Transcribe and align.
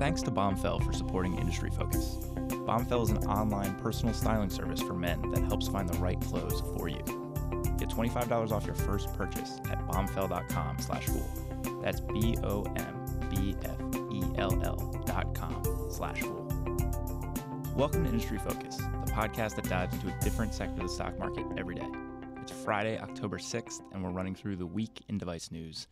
Thanks 0.00 0.22
to 0.22 0.30
Bombfell 0.30 0.82
for 0.82 0.94
supporting 0.94 1.36
Industry 1.36 1.68
Focus. 1.68 2.16
Bombfell 2.64 3.02
is 3.02 3.10
an 3.10 3.18
online 3.26 3.74
personal 3.74 4.14
styling 4.14 4.48
service 4.48 4.80
for 4.80 4.94
men 4.94 5.20
that 5.32 5.44
helps 5.44 5.68
find 5.68 5.86
the 5.86 5.98
right 5.98 6.18
clothes 6.22 6.62
for 6.74 6.88
you. 6.88 7.02
Get 7.76 7.90
$25 7.90 8.50
off 8.50 8.64
your 8.64 8.76
first 8.76 9.12
purchase 9.12 9.58
at 9.70 9.86
bombfell.com 9.86 10.78
slash 10.78 11.04
fool. 11.04 11.28
That's 11.82 12.00
B-O-M-B-F-E-L-L 12.00 12.62
dot 15.04 15.34
com 15.34 15.62
slash 15.90 16.20
fool. 16.20 16.48
Welcome 17.76 18.04
to 18.04 18.08
Industry 18.08 18.38
Focus, 18.38 18.78
the 18.78 19.12
podcast 19.12 19.56
that 19.56 19.68
dives 19.68 19.92
into 19.92 20.08
a 20.08 20.18
different 20.20 20.54
sector 20.54 20.80
of 20.80 20.88
the 20.88 20.94
stock 20.94 21.18
market 21.18 21.44
every 21.58 21.74
day. 21.74 21.88
It's 22.40 22.52
Friday, 22.52 22.98
October 22.98 23.36
6th, 23.36 23.82
and 23.92 24.02
we're 24.02 24.12
running 24.12 24.34
through 24.34 24.56
the 24.56 24.64
week 24.64 25.02
in 25.10 25.18
device 25.18 25.50
news. 25.50 25.88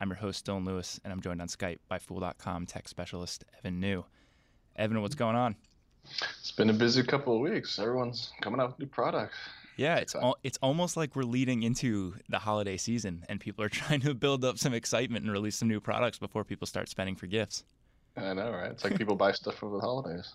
I'm 0.00 0.08
your 0.10 0.16
host, 0.16 0.44
Dylan 0.44 0.66
Lewis, 0.66 1.00
and 1.04 1.12
I'm 1.12 1.20
joined 1.22 1.40
on 1.40 1.48
Skype 1.48 1.78
by 1.88 1.98
Fool.com 1.98 2.66
tech 2.66 2.86
specialist 2.86 3.44
Evan 3.58 3.80
Niu. 3.80 4.04
Evan, 4.76 5.00
what's 5.00 5.14
going 5.14 5.36
on? 5.36 5.56
It's 6.38 6.52
been 6.52 6.68
a 6.68 6.74
busy 6.74 7.02
couple 7.02 7.34
of 7.34 7.40
weeks. 7.40 7.78
Everyone's 7.78 8.30
coming 8.42 8.60
out 8.60 8.68
with 8.68 8.78
new 8.78 8.86
products. 8.86 9.36
Yeah, 9.76 9.96
it's 9.96 10.14
al- 10.14 10.36
it's 10.42 10.58
almost 10.62 10.98
like 10.98 11.16
we're 11.16 11.22
leading 11.24 11.62
into 11.62 12.14
the 12.28 12.38
holiday 12.38 12.76
season, 12.76 13.24
and 13.28 13.40
people 13.40 13.64
are 13.64 13.68
trying 13.70 14.00
to 14.00 14.14
build 14.14 14.44
up 14.44 14.58
some 14.58 14.74
excitement 14.74 15.24
and 15.24 15.32
release 15.32 15.56
some 15.56 15.68
new 15.68 15.80
products 15.80 16.18
before 16.18 16.44
people 16.44 16.66
start 16.66 16.90
spending 16.90 17.16
for 17.16 17.26
gifts. 17.26 17.64
I 18.18 18.34
know, 18.34 18.50
right? 18.50 18.70
It's 18.70 18.84
like 18.84 18.96
people 18.96 19.16
buy 19.16 19.32
stuff 19.32 19.56
for 19.56 19.70
the 19.70 19.80
holidays. 19.80 20.32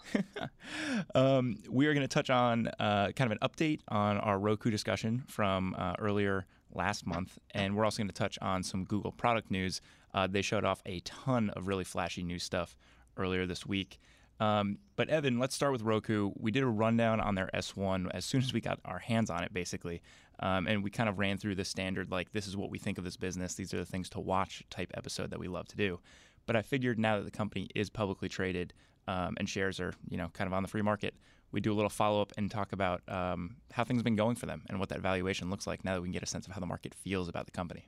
um, 1.16 1.58
we 1.70 1.86
are 1.86 1.94
going 1.94 2.08
to 2.08 2.14
touch 2.14 2.32
on 2.32 2.68
uh, 2.80 3.12
kind 3.16 3.32
of 3.32 3.38
an 3.40 3.48
update 3.48 3.82
on 3.90 4.18
our 4.18 4.40
Roku 4.40 4.72
discussion 4.72 5.24
from 5.28 5.76
uh, 5.78 5.94
earlier 6.00 6.46
last 6.74 7.06
month, 7.06 7.38
and 7.52 7.76
we're 7.76 7.86
also 7.86 7.98
going 7.98 8.08
to 8.08 8.14
touch 8.14 8.38
on 8.42 8.64
some 8.64 8.86
Google 8.86 9.12
product 9.12 9.52
news. 9.52 9.82
Uh, 10.14 10.28
they 10.28 10.42
showed 10.42 10.66
off 10.66 10.82
a 10.86 11.00
ton 11.02 11.50
of 11.52 11.68
really 11.68 11.84
flashy 11.84 12.24
new 12.24 12.40
stuff 12.40 12.78
earlier 13.18 13.46
this 13.46 13.66
week. 13.66 14.00
Um, 14.40 14.80
but 14.96 15.10
Evan, 15.10 15.38
let's 15.38 15.55
start 15.55 15.72
with 15.72 15.84
Roku. 15.84 16.32
We 16.36 16.52
did 16.52 16.63
a 16.63 16.68
rundown 16.68 17.20
on 17.20 17.36
their 17.36 17.50
S1 17.54 18.10
as 18.12 18.26
soon 18.26 18.41
as 18.41 18.54
we 18.54 18.60
got 18.60 18.80
our 18.86 18.98
hands 18.98 19.30
on 19.30 19.44
it, 19.44 19.54
basically, 19.54 20.02
um, 20.40 20.66
and 20.66 20.84
we 20.84 20.90
kind 20.90 21.08
of 21.08 21.20
ran 21.20 21.38
through 21.38 21.55
the 21.55 21.66
standard 21.66 22.10
like 22.12 22.32
this 22.32 22.48
is 22.48 22.58
what 22.58 22.72
we 22.72 22.80
think 22.80 22.98
of 22.98 23.04
this 23.04 23.18
business. 23.18 23.54
These 23.54 23.74
are 23.74 23.78
the 23.78 23.85
things 23.85 24.10
to 24.10 24.20
watch 24.20 24.63
type 24.72 24.91
episode 24.96 25.30
that 25.30 25.40
we 25.40 25.48
love 25.48 25.68
to 25.68 25.78
do. 25.78 26.00
But 26.48 26.56
I 26.56 26.63
figured 26.63 26.98
now 26.98 27.18
that 27.18 27.26
the 27.26 27.32
company 27.32 27.70
is 27.76 27.91
publicly 27.91 28.30
traded 28.30 28.74
um, 29.08 29.35
and 29.38 29.48
shares 29.48 29.80
are 29.80 29.94
you 30.10 30.18
know 30.18 30.30
kind 30.34 30.48
of 30.48 30.54
on 30.54 30.63
the 30.63 30.70
free 30.70 30.82
market, 30.82 31.13
we 31.52 31.60
do 31.60 31.71
a 31.71 31.76
little 31.76 31.90
follow 31.90 32.21
up 32.21 32.32
and 32.38 32.49
talk 32.49 32.74
about 32.74 33.02
um, 33.07 33.57
how 33.71 33.84
things 33.84 33.99
have 33.99 34.05
been 34.05 34.16
going 34.16 34.35
for 34.35 34.46
them 34.46 34.63
and 34.70 34.80
what 34.80 34.90
that 34.90 35.02
valuation 35.02 35.49
looks 35.49 35.68
like 35.68 35.84
now 35.84 35.94
that 35.94 36.02
we 36.02 36.07
can 36.07 36.13
get 36.13 36.24
a 36.24 36.27
sense 36.27 36.48
of 36.48 36.54
how 36.54 36.60
the 36.60 36.66
market 36.66 36.94
feels 36.94 37.27
about 37.27 37.46
the 37.46 37.52
company. 37.52 37.85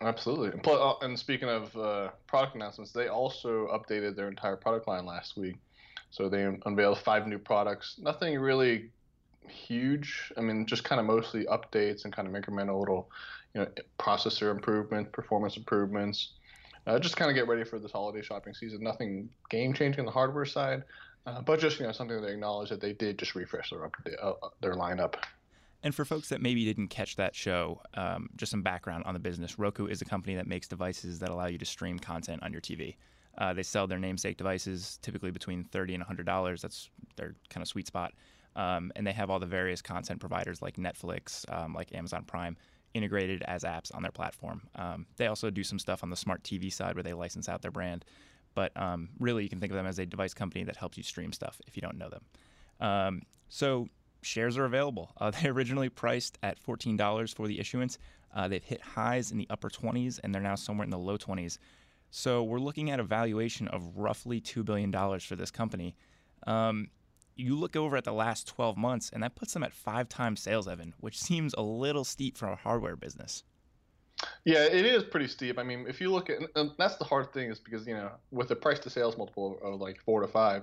Absolutely. 0.00 0.50
And, 0.50 0.66
uh, 0.66 0.94
and 1.02 1.18
speaking 1.18 1.48
of 1.48 1.76
uh, 1.76 2.08
product 2.26 2.54
announcements, 2.54 2.92
they 2.92 3.08
also 3.08 3.68
updated 3.68 4.16
their 4.16 4.28
entire 4.28 4.56
product 4.56 4.88
line 4.88 5.04
last 5.04 5.36
week. 5.36 5.56
So 6.10 6.28
they 6.28 6.42
unveiled 6.66 6.98
five 6.98 7.26
new 7.26 7.38
products. 7.38 7.96
Nothing 8.00 8.38
really 8.38 8.90
huge. 9.48 10.32
I 10.36 10.40
mean, 10.40 10.66
just 10.66 10.84
kind 10.84 11.00
of 11.00 11.06
mostly 11.06 11.44
updates 11.46 12.04
and 12.04 12.12
kind 12.14 12.26
of 12.26 12.34
incremental 12.34 12.80
little, 12.80 13.10
you 13.54 13.60
know, 13.60 13.68
processor 13.98 14.50
improvement, 14.50 15.12
performance 15.12 15.56
improvements. 15.56 16.32
Uh, 16.86 16.98
just 16.98 17.16
kind 17.16 17.30
of 17.30 17.34
get 17.34 17.46
ready 17.46 17.62
for 17.62 17.78
this 17.78 17.92
holiday 17.92 18.22
shopping 18.22 18.54
season. 18.54 18.82
Nothing 18.82 19.28
game 19.50 19.74
changing 19.74 20.00
on 20.00 20.06
the 20.06 20.12
hardware 20.12 20.46
side, 20.46 20.82
uh, 21.26 21.40
but 21.42 21.60
just 21.60 21.78
you 21.78 21.86
know 21.86 21.92
something 21.92 22.20
they 22.20 22.32
acknowledge 22.32 22.70
that 22.70 22.80
they 22.80 22.92
did 22.92 23.18
just 23.18 23.34
refresh 23.34 23.70
their 23.70 23.80
update, 23.80 24.14
uh, 24.22 24.32
their 24.60 24.74
lineup. 24.74 25.14
And 25.82 25.94
for 25.94 26.04
folks 26.04 26.28
that 26.28 26.42
maybe 26.42 26.64
didn't 26.64 26.88
catch 26.88 27.16
that 27.16 27.34
show, 27.34 27.80
um, 27.94 28.28
just 28.36 28.50
some 28.50 28.62
background 28.62 29.04
on 29.06 29.14
the 29.14 29.20
business. 29.20 29.58
Roku 29.58 29.86
is 29.86 30.02
a 30.02 30.04
company 30.04 30.34
that 30.36 30.46
makes 30.46 30.68
devices 30.68 31.18
that 31.20 31.30
allow 31.30 31.46
you 31.46 31.56
to 31.56 31.64
stream 31.64 31.98
content 31.98 32.42
on 32.42 32.52
your 32.52 32.60
TV. 32.60 32.96
Uh, 33.38 33.54
they 33.54 33.62
sell 33.62 33.86
their 33.86 33.98
namesake 33.98 34.36
devices 34.36 34.98
typically 35.02 35.30
between 35.30 35.64
thirty 35.64 35.94
and 35.94 36.02
hundred 36.02 36.26
dollars. 36.26 36.62
That's 36.62 36.90
their 37.16 37.34
kind 37.48 37.62
of 37.62 37.68
sweet 37.68 37.86
spot. 37.86 38.12
Um, 38.56 38.92
and 38.96 39.06
they 39.06 39.12
have 39.12 39.30
all 39.30 39.38
the 39.38 39.46
various 39.46 39.80
content 39.80 40.20
providers 40.20 40.60
like 40.60 40.76
Netflix, 40.76 41.50
um, 41.52 41.72
like 41.72 41.94
Amazon 41.94 42.24
Prime, 42.24 42.56
integrated 42.94 43.42
as 43.42 43.62
apps 43.62 43.94
on 43.94 44.02
their 44.02 44.10
platform. 44.10 44.62
Um, 44.74 45.06
they 45.16 45.28
also 45.28 45.50
do 45.50 45.62
some 45.62 45.78
stuff 45.78 46.02
on 46.02 46.10
the 46.10 46.16
smart 46.16 46.42
TV 46.42 46.72
side 46.72 46.94
where 46.94 47.04
they 47.04 47.12
license 47.12 47.48
out 47.48 47.62
their 47.62 47.70
brand. 47.70 48.04
But 48.54 48.76
um, 48.76 49.10
really, 49.18 49.42
you 49.42 49.48
can 49.48 49.60
think 49.60 49.72
of 49.72 49.76
them 49.76 49.86
as 49.86 49.98
a 49.98 50.06
device 50.06 50.34
company 50.34 50.64
that 50.64 50.76
helps 50.76 50.96
you 50.96 51.02
stream 51.02 51.32
stuff 51.32 51.60
if 51.66 51.76
you 51.76 51.82
don't 51.82 51.98
know 51.98 52.08
them. 52.08 52.22
Um, 52.80 53.22
so 53.48 53.88
shares 54.22 54.56
are 54.56 54.64
available. 54.64 55.12
Uh, 55.20 55.30
they 55.42 55.48
originally 55.48 55.88
priced 55.88 56.38
at 56.42 56.62
$14 56.62 57.34
for 57.34 57.46
the 57.46 57.60
issuance. 57.60 57.98
Uh, 58.34 58.48
they've 58.48 58.62
hit 58.62 58.80
highs 58.80 59.30
in 59.32 59.38
the 59.38 59.46
upper 59.50 59.68
20s, 59.68 60.20
and 60.22 60.34
they're 60.34 60.42
now 60.42 60.54
somewhere 60.54 60.84
in 60.84 60.90
the 60.90 60.98
low 60.98 61.18
20s. 61.18 61.58
So 62.10 62.42
we're 62.42 62.58
looking 62.58 62.90
at 62.90 63.00
a 63.00 63.04
valuation 63.04 63.68
of 63.68 63.96
roughly 63.96 64.40
$2 64.40 64.64
billion 64.64 64.92
for 65.20 65.36
this 65.36 65.50
company. 65.50 65.94
Um, 66.46 66.88
you 67.36 67.56
look 67.56 67.76
over 67.76 67.96
at 67.96 68.04
the 68.04 68.12
last 68.12 68.46
12 68.48 68.76
months, 68.76 69.10
and 69.12 69.22
that 69.22 69.34
puts 69.34 69.52
them 69.52 69.62
at 69.62 69.72
five 69.72 70.08
times 70.08 70.40
sales, 70.40 70.68
Evan, 70.68 70.94
which 70.98 71.18
seems 71.20 71.54
a 71.54 71.62
little 71.62 72.04
steep 72.04 72.36
for 72.36 72.48
a 72.48 72.56
hardware 72.56 72.96
business. 72.96 73.44
Yeah, 74.44 74.64
it 74.64 74.86
is 74.86 75.04
pretty 75.04 75.28
steep. 75.28 75.58
I 75.58 75.62
mean, 75.62 75.86
if 75.86 76.00
you 76.00 76.10
look 76.10 76.30
at, 76.30 76.38
and 76.56 76.70
that's 76.78 76.96
the 76.96 77.04
hard 77.04 77.32
thing 77.32 77.50
is 77.50 77.58
because, 77.58 77.86
you 77.86 77.94
know, 77.94 78.10
with 78.30 78.48
the 78.48 78.56
price 78.56 78.78
to 78.80 78.90
sales 78.90 79.18
multiple 79.18 79.58
of 79.62 79.80
like 79.80 80.00
four 80.00 80.22
to 80.22 80.28
five, 80.28 80.62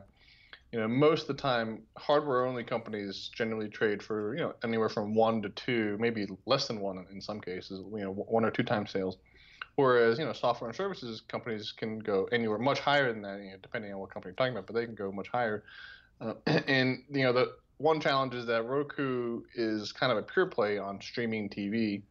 you 0.72 0.80
know, 0.80 0.88
most 0.88 1.30
of 1.30 1.38
the 1.38 1.42
time, 1.42 1.84
hardware 1.98 2.46
only 2.46 2.64
companies 2.64 3.30
generally 3.34 3.70
trade 3.70 4.02
for, 4.02 4.36
you 4.36 4.42
know, 4.42 4.54
anywhere 4.64 4.90
from 4.90 5.14
one 5.16 5.42
to 5.44 5.50
two, 5.50 5.96
maybe 6.00 6.28
less 6.46 6.68
than 6.68 6.80
one 6.80 7.06
in 7.12 7.22
some 7.22 7.40
cases, 7.40 7.84
you 7.92 8.04
know, 8.04 8.12
one 8.12 8.44
or 8.44 8.52
two 8.52 8.64
times 8.64 8.92
sales. 8.92 9.18
Whereas, 9.76 10.18
you 10.18 10.26
know, 10.26 10.34
software 10.34 10.70
and 10.70 10.76
services 10.76 11.22
companies 11.22 11.72
can 11.72 12.00
go 12.00 12.28
anywhere 12.32 12.58
much 12.58 12.80
higher 12.80 13.14
than 13.14 13.22
that, 13.22 13.40
you 13.40 13.52
know, 13.52 13.58
depending 13.62 13.94
on 13.94 14.00
what 14.00 14.10
company 14.12 14.32
you're 14.32 14.36
talking 14.36 14.54
about, 14.54 14.66
but 14.66 14.76
they 14.76 14.86
can 14.86 14.96
go 14.96 15.12
much 15.12 15.28
higher. 15.30 15.64
Uh, 16.20 16.34
and, 16.68 17.04
you 17.12 17.24
know, 17.24 17.32
the 17.32 17.54
one 17.78 18.02
challenge 18.02 18.34
is 18.34 18.48
that 18.48 18.66
Roku 18.66 19.44
is 19.54 19.92
kind 19.92 20.12
of 20.12 20.18
a 20.18 20.24
pure 20.24 20.48
play 20.48 20.80
on 20.80 21.00
streaming 21.00 21.48
TV 21.48 22.02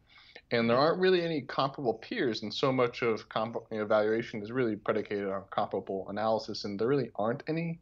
and 0.51 0.69
there 0.69 0.77
aren't 0.77 0.99
really 0.99 1.21
any 1.21 1.41
comparable 1.41 1.95
peers, 1.95 2.43
and 2.43 2.53
so 2.53 2.71
much 2.71 3.01
of 3.01 3.27
comp- 3.27 3.65
evaluation 3.71 4.41
is 4.41 4.51
really 4.51 4.75
predicated 4.75 5.27
on 5.29 5.43
comparable 5.49 6.07
analysis, 6.09 6.63
and 6.63 6.79
there 6.79 6.87
really 6.87 7.11
aren't 7.15 7.43
any. 7.47 7.79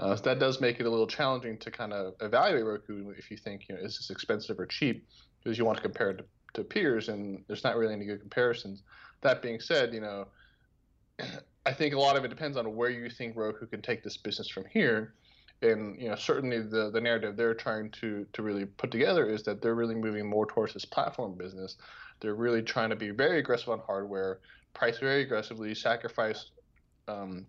Uh, 0.00 0.16
so 0.16 0.22
that 0.22 0.38
does 0.38 0.60
make 0.60 0.80
it 0.80 0.86
a 0.86 0.90
little 0.90 1.06
challenging 1.06 1.58
to 1.58 1.70
kind 1.70 1.92
of 1.92 2.14
evaluate 2.20 2.64
Roku 2.64 3.10
if 3.10 3.30
you 3.30 3.36
think, 3.36 3.68
you 3.68 3.74
know, 3.74 3.80
is 3.80 3.96
this 3.96 4.10
expensive 4.10 4.58
or 4.58 4.66
cheap, 4.66 5.06
because 5.42 5.58
you 5.58 5.64
want 5.64 5.76
to 5.76 5.82
compare 5.82 6.10
it 6.10 6.18
to, 6.18 6.24
to 6.54 6.64
peers, 6.64 7.08
and 7.08 7.44
there's 7.46 7.62
not 7.62 7.76
really 7.76 7.94
any 7.94 8.06
good 8.06 8.20
comparisons. 8.20 8.82
That 9.20 9.42
being 9.42 9.60
said, 9.60 9.94
you 9.94 10.00
know, 10.00 10.26
I 11.66 11.72
think 11.72 11.94
a 11.94 12.00
lot 12.00 12.16
of 12.16 12.24
it 12.24 12.28
depends 12.28 12.56
on 12.56 12.74
where 12.74 12.90
you 12.90 13.08
think 13.10 13.36
Roku 13.36 13.66
can 13.66 13.82
take 13.82 14.02
this 14.02 14.16
business 14.16 14.48
from 14.48 14.64
here 14.72 15.14
and 15.62 16.00
you 16.00 16.08
know 16.08 16.14
certainly 16.14 16.60
the 16.60 16.90
the 16.90 17.00
narrative 17.00 17.36
they're 17.36 17.54
trying 17.54 17.90
to 17.90 18.26
to 18.32 18.42
really 18.42 18.64
put 18.64 18.90
together 18.90 19.28
is 19.28 19.42
that 19.42 19.60
they're 19.60 19.74
really 19.74 19.94
moving 19.94 20.28
more 20.28 20.46
towards 20.46 20.74
this 20.74 20.84
platform 20.84 21.36
business. 21.36 21.76
They're 22.20 22.34
really 22.34 22.62
trying 22.62 22.90
to 22.90 22.96
be 22.96 23.10
very 23.10 23.38
aggressive 23.38 23.70
on 23.70 23.80
hardware, 23.80 24.40
price 24.74 24.98
very 24.98 25.22
aggressively, 25.22 25.74
sacrifice 25.74 26.50
um, 27.08 27.46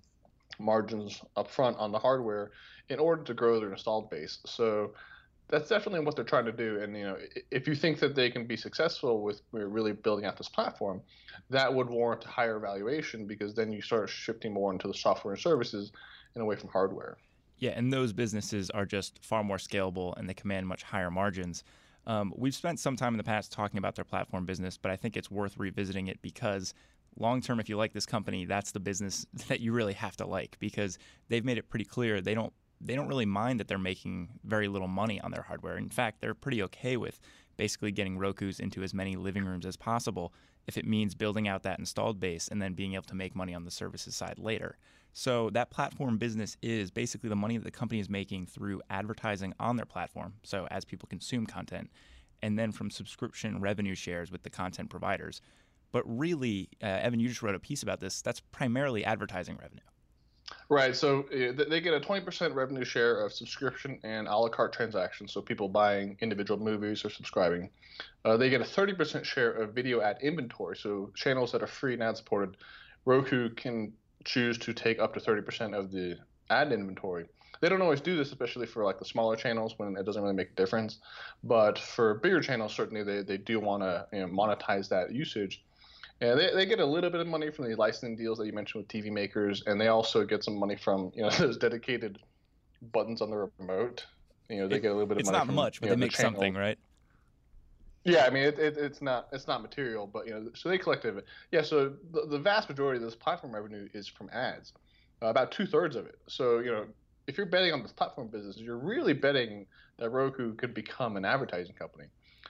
margins 0.59 1.21
up 1.35 1.49
front 1.49 1.77
on 1.77 1.91
the 1.91 1.99
hardware 1.99 2.51
in 2.89 2.99
order 2.99 3.23
to 3.23 3.33
grow 3.33 3.59
their 3.59 3.71
installed 3.71 4.09
base. 4.09 4.39
So 4.45 4.93
that's 5.49 5.67
definitely 5.67 5.99
what 5.99 6.15
they're 6.15 6.25
trying 6.25 6.45
to 6.45 6.51
do. 6.51 6.81
And 6.81 6.95
you 6.95 7.03
know, 7.03 7.17
if 7.51 7.67
you 7.67 7.75
think 7.75 7.99
that 7.99 8.15
they 8.15 8.29
can 8.29 8.45
be 8.45 8.55
successful 8.55 9.21
with 9.21 9.41
really 9.51 9.91
building 9.91 10.25
out 10.25 10.37
this 10.37 10.49
platform, 10.49 11.01
that 11.49 11.73
would 11.73 11.89
warrant 11.89 12.23
a 12.25 12.29
higher 12.29 12.59
valuation 12.59 13.27
because 13.27 13.53
then 13.53 13.71
you 13.71 13.81
start 13.81 14.09
shifting 14.09 14.53
more 14.53 14.71
into 14.71 14.87
the 14.87 14.93
software 14.93 15.33
and 15.33 15.41
services 15.41 15.91
and 16.35 16.41
away 16.41 16.55
from 16.55 16.69
hardware. 16.69 17.17
Yeah, 17.61 17.73
and 17.75 17.93
those 17.93 18.11
businesses 18.11 18.71
are 18.71 18.87
just 18.87 19.23
far 19.23 19.43
more 19.43 19.57
scalable 19.57 20.17
and 20.17 20.27
they 20.27 20.33
command 20.33 20.67
much 20.67 20.81
higher 20.81 21.11
margins. 21.11 21.63
Um, 22.07 22.33
we've 22.35 22.55
spent 22.55 22.79
some 22.79 22.95
time 22.95 23.13
in 23.13 23.19
the 23.19 23.23
past 23.23 23.51
talking 23.51 23.77
about 23.77 23.93
their 23.93 24.03
platform 24.03 24.47
business, 24.47 24.77
but 24.77 24.91
I 24.91 24.95
think 24.95 25.15
it's 25.15 25.29
worth 25.29 25.57
revisiting 25.57 26.07
it 26.07 26.19
because 26.23 26.73
long 27.19 27.39
term, 27.39 27.59
if 27.59 27.69
you 27.69 27.77
like 27.77 27.93
this 27.93 28.07
company, 28.07 28.45
that's 28.45 28.71
the 28.71 28.79
business 28.79 29.27
that 29.47 29.59
you 29.59 29.73
really 29.73 29.93
have 29.93 30.17
to 30.17 30.25
like 30.25 30.57
because 30.59 30.97
they've 31.29 31.45
made 31.45 31.59
it 31.59 31.69
pretty 31.69 31.85
clear 31.85 32.19
they 32.19 32.33
don't 32.33 32.51
they 32.83 32.95
don't 32.95 33.07
really 33.07 33.27
mind 33.27 33.59
that 33.59 33.67
they're 33.67 33.77
making 33.77 34.29
very 34.43 34.67
little 34.67 34.87
money 34.87 35.21
on 35.21 35.29
their 35.29 35.43
hardware. 35.43 35.77
In 35.77 35.91
fact, 35.91 36.19
they're 36.19 36.33
pretty 36.33 36.63
okay 36.63 36.97
with 36.97 37.19
basically 37.55 37.91
getting 37.91 38.17
Roku's 38.17 38.59
into 38.59 38.81
as 38.81 38.91
many 38.91 39.15
living 39.15 39.45
rooms 39.45 39.67
as 39.67 39.77
possible 39.77 40.33
if 40.65 40.79
it 40.79 40.87
means 40.87 41.13
building 41.13 41.47
out 41.47 41.61
that 41.61 41.77
installed 41.77 42.19
base 42.19 42.47
and 42.47 42.59
then 42.59 42.73
being 42.73 42.95
able 42.95 43.03
to 43.03 43.15
make 43.15 43.35
money 43.35 43.53
on 43.53 43.65
the 43.65 43.71
services 43.71 44.15
side 44.15 44.39
later. 44.39 44.79
So 45.13 45.49
that 45.51 45.69
platform 45.71 46.17
business 46.17 46.57
is 46.61 46.89
basically 46.89 47.29
the 47.29 47.35
money 47.35 47.57
that 47.57 47.65
the 47.65 47.71
company 47.71 47.99
is 47.99 48.09
making 48.09 48.45
through 48.45 48.81
advertising 48.89 49.53
on 49.59 49.75
their 49.75 49.85
platform. 49.85 50.33
So 50.43 50.67
as 50.71 50.85
people 50.85 51.07
consume 51.09 51.45
content, 51.45 51.89
and 52.41 52.57
then 52.57 52.71
from 52.71 52.89
subscription 52.89 53.61
revenue 53.61 53.95
shares 53.95 54.31
with 54.31 54.43
the 54.43 54.49
content 54.49 54.89
providers. 54.89 55.41
But 55.91 56.03
really, 56.05 56.69
uh, 56.81 56.87
Evan, 56.87 57.19
you 57.19 57.27
just 57.27 57.43
wrote 57.43 57.55
a 57.55 57.59
piece 57.59 57.83
about 57.83 57.99
this. 57.99 58.21
That's 58.21 58.39
primarily 58.39 59.03
advertising 59.03 59.57
revenue. 59.61 59.81
Right. 60.69 60.95
So 60.95 61.25
uh, 61.33 61.63
they 61.69 61.81
get 61.81 61.93
a 61.93 61.99
20% 61.99 62.55
revenue 62.55 62.83
share 62.83 63.23
of 63.23 63.33
subscription 63.33 63.99
and 64.03 64.27
a 64.27 64.35
la 64.35 64.49
carte 64.49 64.73
transactions. 64.73 65.33
So 65.33 65.41
people 65.41 65.69
buying 65.69 66.17
individual 66.21 66.59
movies 66.59 67.05
or 67.05 67.09
subscribing. 67.09 67.69
Uh, 68.25 68.37
they 68.37 68.49
get 68.49 68.61
a 68.61 68.65
30% 68.65 69.23
share 69.23 69.51
of 69.51 69.73
video 69.73 70.01
ad 70.01 70.17
inventory. 70.21 70.77
So 70.77 71.11
channels 71.15 71.51
that 71.51 71.61
are 71.61 71.67
free 71.67 71.93
and 71.93 72.03
ad 72.03 72.17
supported. 72.17 72.57
Roku 73.05 73.49
can 73.49 73.93
choose 74.25 74.57
to 74.59 74.73
take 74.73 74.99
up 74.99 75.13
to 75.13 75.19
30% 75.19 75.73
of 75.75 75.91
the 75.91 76.17
ad 76.49 76.71
inventory. 76.71 77.25
They 77.61 77.69
don't 77.69 77.81
always 77.81 78.01
do 78.01 78.15
this, 78.17 78.29
especially 78.29 78.65
for 78.65 78.83
like 78.83 78.99
the 78.99 79.05
smaller 79.05 79.35
channels 79.35 79.73
when 79.77 79.95
it 79.97 80.05
doesn't 80.05 80.21
really 80.21 80.35
make 80.35 80.51
a 80.51 80.55
difference. 80.55 80.99
But 81.43 81.77
for 81.77 82.15
bigger 82.15 82.41
channels, 82.41 82.73
certainly 82.73 83.03
they, 83.03 83.21
they 83.23 83.37
do 83.37 83.59
want 83.59 83.83
to 83.83 84.07
you 84.13 84.21
know, 84.21 84.27
monetize 84.27 84.89
that 84.89 85.13
usage. 85.13 85.63
And 86.21 86.39
they, 86.39 86.53
they 86.53 86.65
get 86.65 86.79
a 86.79 86.85
little 86.85 87.09
bit 87.09 87.19
of 87.21 87.27
money 87.27 87.51
from 87.51 87.69
the 87.69 87.75
licensing 87.75 88.15
deals 88.15 88.37
that 88.39 88.45
you 88.45 88.53
mentioned 88.53 88.83
with 88.83 88.87
TV 88.89 89.11
makers, 89.11 89.63
and 89.65 89.79
they 89.79 89.87
also 89.87 90.25
get 90.25 90.43
some 90.43 90.57
money 90.59 90.75
from 90.75 91.11
you 91.15 91.23
know 91.23 91.29
those 91.39 91.57
dedicated 91.57 92.17
buttons 92.81 93.21
on 93.21 93.29
the 93.31 93.49
remote. 93.59 94.05
You 94.49 94.57
know, 94.61 94.67
they 94.67 94.77
It- 94.77 94.81
get 94.81 94.91
a 94.91 94.93
little 94.93 95.07
bit 95.07 95.17
of 95.17 95.21
It's 95.21 95.27
money. 95.27 95.37
not 95.39 95.45
from, 95.47 95.55
much, 95.55 95.79
but 95.79 95.85
you 95.87 95.89
they 95.89 95.95
know, 95.95 96.05
the 96.05 96.07
make 96.07 96.15
something, 96.15 96.53
right? 96.55 96.77
Yeah, 98.03 98.25
I 98.25 98.29
mean 98.31 98.43
it, 98.43 98.57
it, 98.57 98.77
it's 98.77 99.01
not 99.01 99.27
it's 99.31 99.47
not 99.47 99.61
material, 99.61 100.07
but 100.07 100.25
you 100.27 100.33
know 100.33 100.49
so 100.55 100.69
they 100.69 100.77
collected 100.77 101.17
it. 101.17 101.25
Yeah, 101.51 101.61
so 101.61 101.93
the, 102.11 102.25
the 102.27 102.39
vast 102.39 102.67
majority 102.67 102.97
of 102.97 103.03
this 103.03 103.15
platform 103.15 103.53
revenue 103.53 103.87
is 103.93 104.07
from 104.07 104.29
ads, 104.33 104.73
uh, 105.21 105.27
about 105.27 105.51
two 105.51 105.67
thirds 105.67 105.95
of 105.95 106.07
it. 106.07 106.17
So 106.27 106.59
you 106.59 106.71
know 106.71 106.85
if 107.27 107.37
you're 107.37 107.45
betting 107.45 107.73
on 107.73 107.83
this 107.83 107.91
platform 107.91 108.27
business, 108.27 108.57
you're 108.57 108.79
really 108.79 109.13
betting 109.13 109.67
that 109.99 110.09
Roku 110.09 110.55
could 110.55 110.73
become 110.73 111.15
an 111.15 111.25
advertising 111.25 111.75
company. 111.75 112.05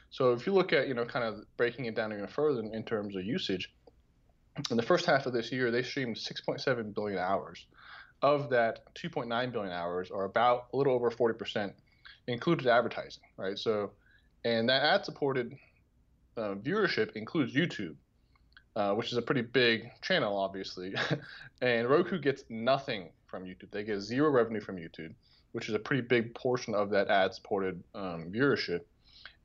So 0.10 0.32
if 0.32 0.48
you 0.48 0.54
look 0.54 0.72
at 0.72 0.88
you 0.88 0.94
know 0.94 1.06
kind 1.06 1.26
of 1.26 1.44
breaking 1.58 1.86
it 1.86 1.96
down 1.96 2.14
even 2.14 2.28
further 2.28 2.62
in, 2.62 2.74
in 2.74 2.84
terms 2.84 3.16
of 3.18 3.26
usage, 3.26 3.74
in 4.70 4.78
the 4.78 4.84
first 4.84 5.06
half 5.06 5.26
of 5.26 5.34
this 5.34 5.52
year 5.52 5.70
they 5.70 5.84
streamed 5.84 6.16
6.7 6.16 6.94
billion 6.94 7.20
hours. 7.20 7.66
Of 8.24 8.52
that, 8.52 8.94
2.9 8.94 9.52
billion 9.52 9.74
hours, 9.74 10.12
or 10.12 10.26
about 10.26 10.68
a 10.74 10.78
little 10.78 10.94
over 10.94 11.10
40 11.10 11.38
percent, 11.38 11.74
included 12.28 12.68
advertising. 12.68 13.24
Right, 13.36 13.58
so 13.58 13.92
and 14.44 14.70
that 14.70 14.84
ad-supported 14.84 15.56
uh, 16.38 16.56
viewership 16.56 17.12
includes 17.16 17.54
YouTube, 17.54 17.96
uh, 18.76 18.94
which 18.94 19.12
is 19.12 19.18
a 19.18 19.22
pretty 19.22 19.42
big 19.42 19.92
channel, 20.02 20.38
obviously. 20.38 20.94
and 21.62 21.90
Roku 21.90 22.20
gets 22.20 22.44
nothing 22.50 23.10
from 23.28 23.44
YouTube. 23.44 23.72
They 23.72 23.84
get 23.84 24.00
zero 24.00 24.30
revenue 24.30 24.62
from 24.62 24.78
YouTube, 24.78 25.14
which 25.52 25.70
is 25.70 25.76
a 25.76 25.80
pretty 25.80 26.02
big 26.02 26.34
portion 26.36 26.74
of 26.74 26.90
that 26.92 27.10
ad-supported 27.10 27.84
um, 27.94 28.32
viewership. 28.32 28.82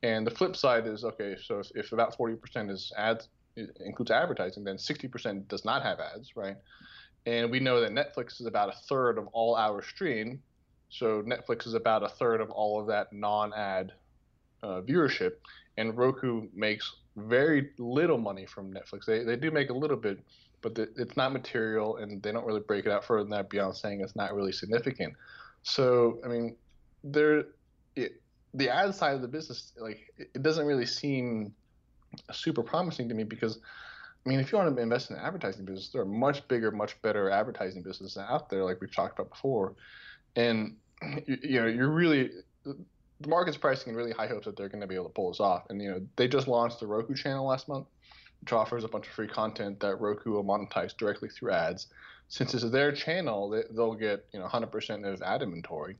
And 0.02 0.26
the 0.26 0.30
flip 0.30 0.56
side 0.56 0.86
is 0.86 1.04
okay. 1.04 1.36
So 1.42 1.60
if, 1.60 1.70
if 1.74 1.92
about 1.92 2.16
40% 2.16 2.70
is 2.70 2.92
ads 2.96 3.28
includes 3.80 4.10
advertising, 4.10 4.64
then 4.64 4.76
60% 4.76 5.48
does 5.48 5.64
not 5.64 5.82
have 5.82 5.98
ads, 5.98 6.36
right? 6.36 6.56
And 7.24 7.50
we 7.50 7.58
know 7.58 7.80
that 7.80 7.90
Netflix 7.90 8.40
is 8.40 8.46
about 8.46 8.68
a 8.68 8.76
third 8.88 9.18
of 9.18 9.26
all 9.28 9.56
our 9.56 9.82
stream. 9.82 10.42
So 10.90 11.22
Netflix 11.22 11.66
is 11.66 11.74
about 11.74 12.02
a 12.02 12.08
third 12.08 12.40
of 12.40 12.50
all 12.50 12.80
of 12.80 12.86
that 12.88 13.12
non-ad 13.12 13.92
uh, 14.62 14.80
viewership, 14.82 15.32
and 15.76 15.96
Roku 15.96 16.48
makes 16.54 16.96
very 17.16 17.70
little 17.78 18.18
money 18.18 18.46
from 18.46 18.72
Netflix. 18.72 19.06
They, 19.06 19.24
they 19.24 19.36
do 19.36 19.50
make 19.50 19.70
a 19.70 19.74
little 19.74 19.96
bit, 19.96 20.18
but 20.62 20.74
the, 20.74 20.88
it's 20.96 21.16
not 21.16 21.32
material, 21.32 21.96
and 21.96 22.22
they 22.22 22.32
don't 22.32 22.46
really 22.46 22.60
break 22.60 22.86
it 22.86 22.92
out 22.92 23.04
further 23.04 23.22
than 23.22 23.30
that 23.30 23.50
beyond 23.50 23.76
saying 23.76 24.00
it's 24.00 24.16
not 24.16 24.34
really 24.34 24.52
significant. 24.52 25.14
So 25.62 26.20
I 26.24 26.28
mean, 26.28 26.56
there, 27.02 27.44
it, 27.94 28.20
the 28.54 28.68
ad 28.68 28.94
side 28.94 29.14
of 29.14 29.22
the 29.22 29.28
business, 29.28 29.72
like 29.78 30.12
it, 30.18 30.30
it 30.34 30.42
doesn't 30.42 30.66
really 30.66 30.86
seem 30.86 31.54
super 32.32 32.62
promising 32.62 33.08
to 33.08 33.14
me 33.14 33.24
because. 33.24 33.58
I 34.24 34.28
mean, 34.28 34.40
if 34.40 34.50
you 34.50 34.58
want 34.58 34.74
to 34.74 34.82
invest 34.82 35.12
in 35.12 35.16
an 35.16 35.22
advertising 35.22 35.64
business, 35.64 35.90
there 35.90 36.02
are 36.02 36.04
much 36.04 36.48
bigger, 36.48 36.72
much 36.72 37.00
better 37.00 37.30
advertising 37.30 37.84
businesses 37.84 38.18
out 38.18 38.50
there, 38.50 38.64
like 38.64 38.80
we've 38.80 38.92
talked 38.92 39.16
about 39.16 39.30
before. 39.30 39.76
And 40.34 40.74
you, 41.28 41.38
you 41.44 41.60
know, 41.60 41.68
you're 41.68 41.92
really 41.92 42.32
the 43.20 43.28
market's 43.28 43.56
pricing 43.56 43.90
in 43.90 43.96
really 43.96 44.12
high 44.12 44.26
hopes 44.26 44.44
that 44.46 44.56
they're 44.56 44.68
going 44.68 44.80
to 44.80 44.86
be 44.86 44.94
able 44.94 45.06
to 45.06 45.12
pull 45.12 45.30
this 45.30 45.40
off. 45.40 45.64
And 45.70 45.80
you 45.80 45.90
know, 45.90 46.00
they 46.16 46.28
just 46.28 46.48
launched 46.48 46.80
the 46.80 46.86
Roku 46.86 47.14
channel 47.14 47.46
last 47.46 47.68
month, 47.68 47.86
which 48.40 48.52
offers 48.52 48.84
a 48.84 48.88
bunch 48.88 49.06
of 49.06 49.12
free 49.12 49.28
content 49.28 49.80
that 49.80 50.00
Roku 50.00 50.32
will 50.32 50.44
monetize 50.44 50.96
directly 50.96 51.28
through 51.28 51.52
ads. 51.52 51.88
Since 52.28 52.54
it's 52.54 52.68
their 52.70 52.92
channel, 52.92 53.48
they, 53.48 53.62
they'll 53.70 53.94
get 53.94 54.26
you 54.32 54.40
know 54.40 54.46
100% 54.46 55.12
of 55.12 55.22
ad 55.22 55.42
inventory. 55.42 55.96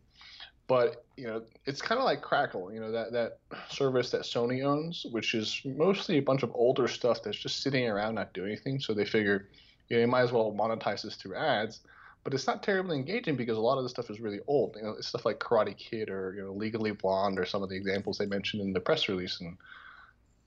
But 0.68 1.04
you 1.16 1.28
know, 1.28 1.42
it's 1.64 1.80
kind 1.80 1.98
of 1.98 2.04
like 2.04 2.22
Crackle, 2.22 2.72
you 2.72 2.80
know, 2.80 2.90
that 2.90 3.12
that 3.12 3.38
service 3.68 4.10
that 4.10 4.22
Sony 4.22 4.64
owns, 4.64 5.06
which 5.12 5.34
is 5.34 5.62
mostly 5.64 6.18
a 6.18 6.22
bunch 6.22 6.42
of 6.42 6.50
older 6.54 6.88
stuff 6.88 7.22
that's 7.22 7.38
just 7.38 7.62
sitting 7.62 7.88
around 7.88 8.16
not 8.16 8.32
doing 8.34 8.50
anything. 8.50 8.80
So 8.80 8.92
they 8.92 9.04
figure, 9.04 9.48
you 9.88 9.96
know, 9.96 10.00
you 10.00 10.08
might 10.08 10.22
as 10.22 10.32
well 10.32 10.52
monetize 10.52 11.02
this 11.02 11.14
through 11.14 11.36
ads 11.36 11.80
but 12.26 12.34
it's 12.34 12.48
not 12.48 12.60
terribly 12.60 12.96
engaging 12.96 13.36
because 13.36 13.56
a 13.56 13.60
lot 13.60 13.78
of 13.78 13.84
the 13.84 13.88
stuff 13.88 14.10
is 14.10 14.18
really 14.18 14.40
old. 14.48 14.74
You 14.74 14.82
know, 14.82 14.94
it's 14.98 15.06
stuff 15.06 15.24
like 15.24 15.38
Karate 15.38 15.76
Kid 15.76 16.10
or 16.10 16.34
you 16.34 16.42
know 16.42 16.50
Legally 16.50 16.90
Blonde 16.90 17.38
or 17.38 17.44
some 17.44 17.62
of 17.62 17.68
the 17.68 17.76
examples 17.76 18.18
they 18.18 18.26
mentioned 18.26 18.62
in 18.62 18.72
the 18.72 18.80
press 18.80 19.08
release, 19.08 19.40
and 19.40 19.56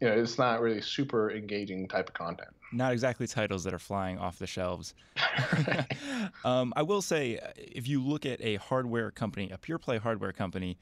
you 0.01 0.09
know, 0.09 0.13
it's 0.13 0.37
not 0.37 0.59
really 0.59 0.81
super 0.81 1.31
engaging 1.31 1.87
type 1.87 2.09
of 2.09 2.13
content. 2.15 2.49
Not 2.73 2.91
exactly 2.91 3.27
titles 3.27 3.63
that 3.63 3.73
are 3.73 3.79
flying 3.79 4.17
off 4.17 4.39
the 4.39 4.45
shelves. 4.45 4.93
um, 6.43 6.73
I 6.75 6.81
will 6.81 7.01
say, 7.01 7.39
if 7.55 7.87
you 7.87 8.03
look 8.03 8.25
at 8.25 8.41
a 8.41 8.57
hardware 8.57 9.09
company, 9.09 9.49
a 9.49 9.57
pure 9.57 9.77
play 9.77 9.99
hardware 9.99 10.33
company, 10.33 10.77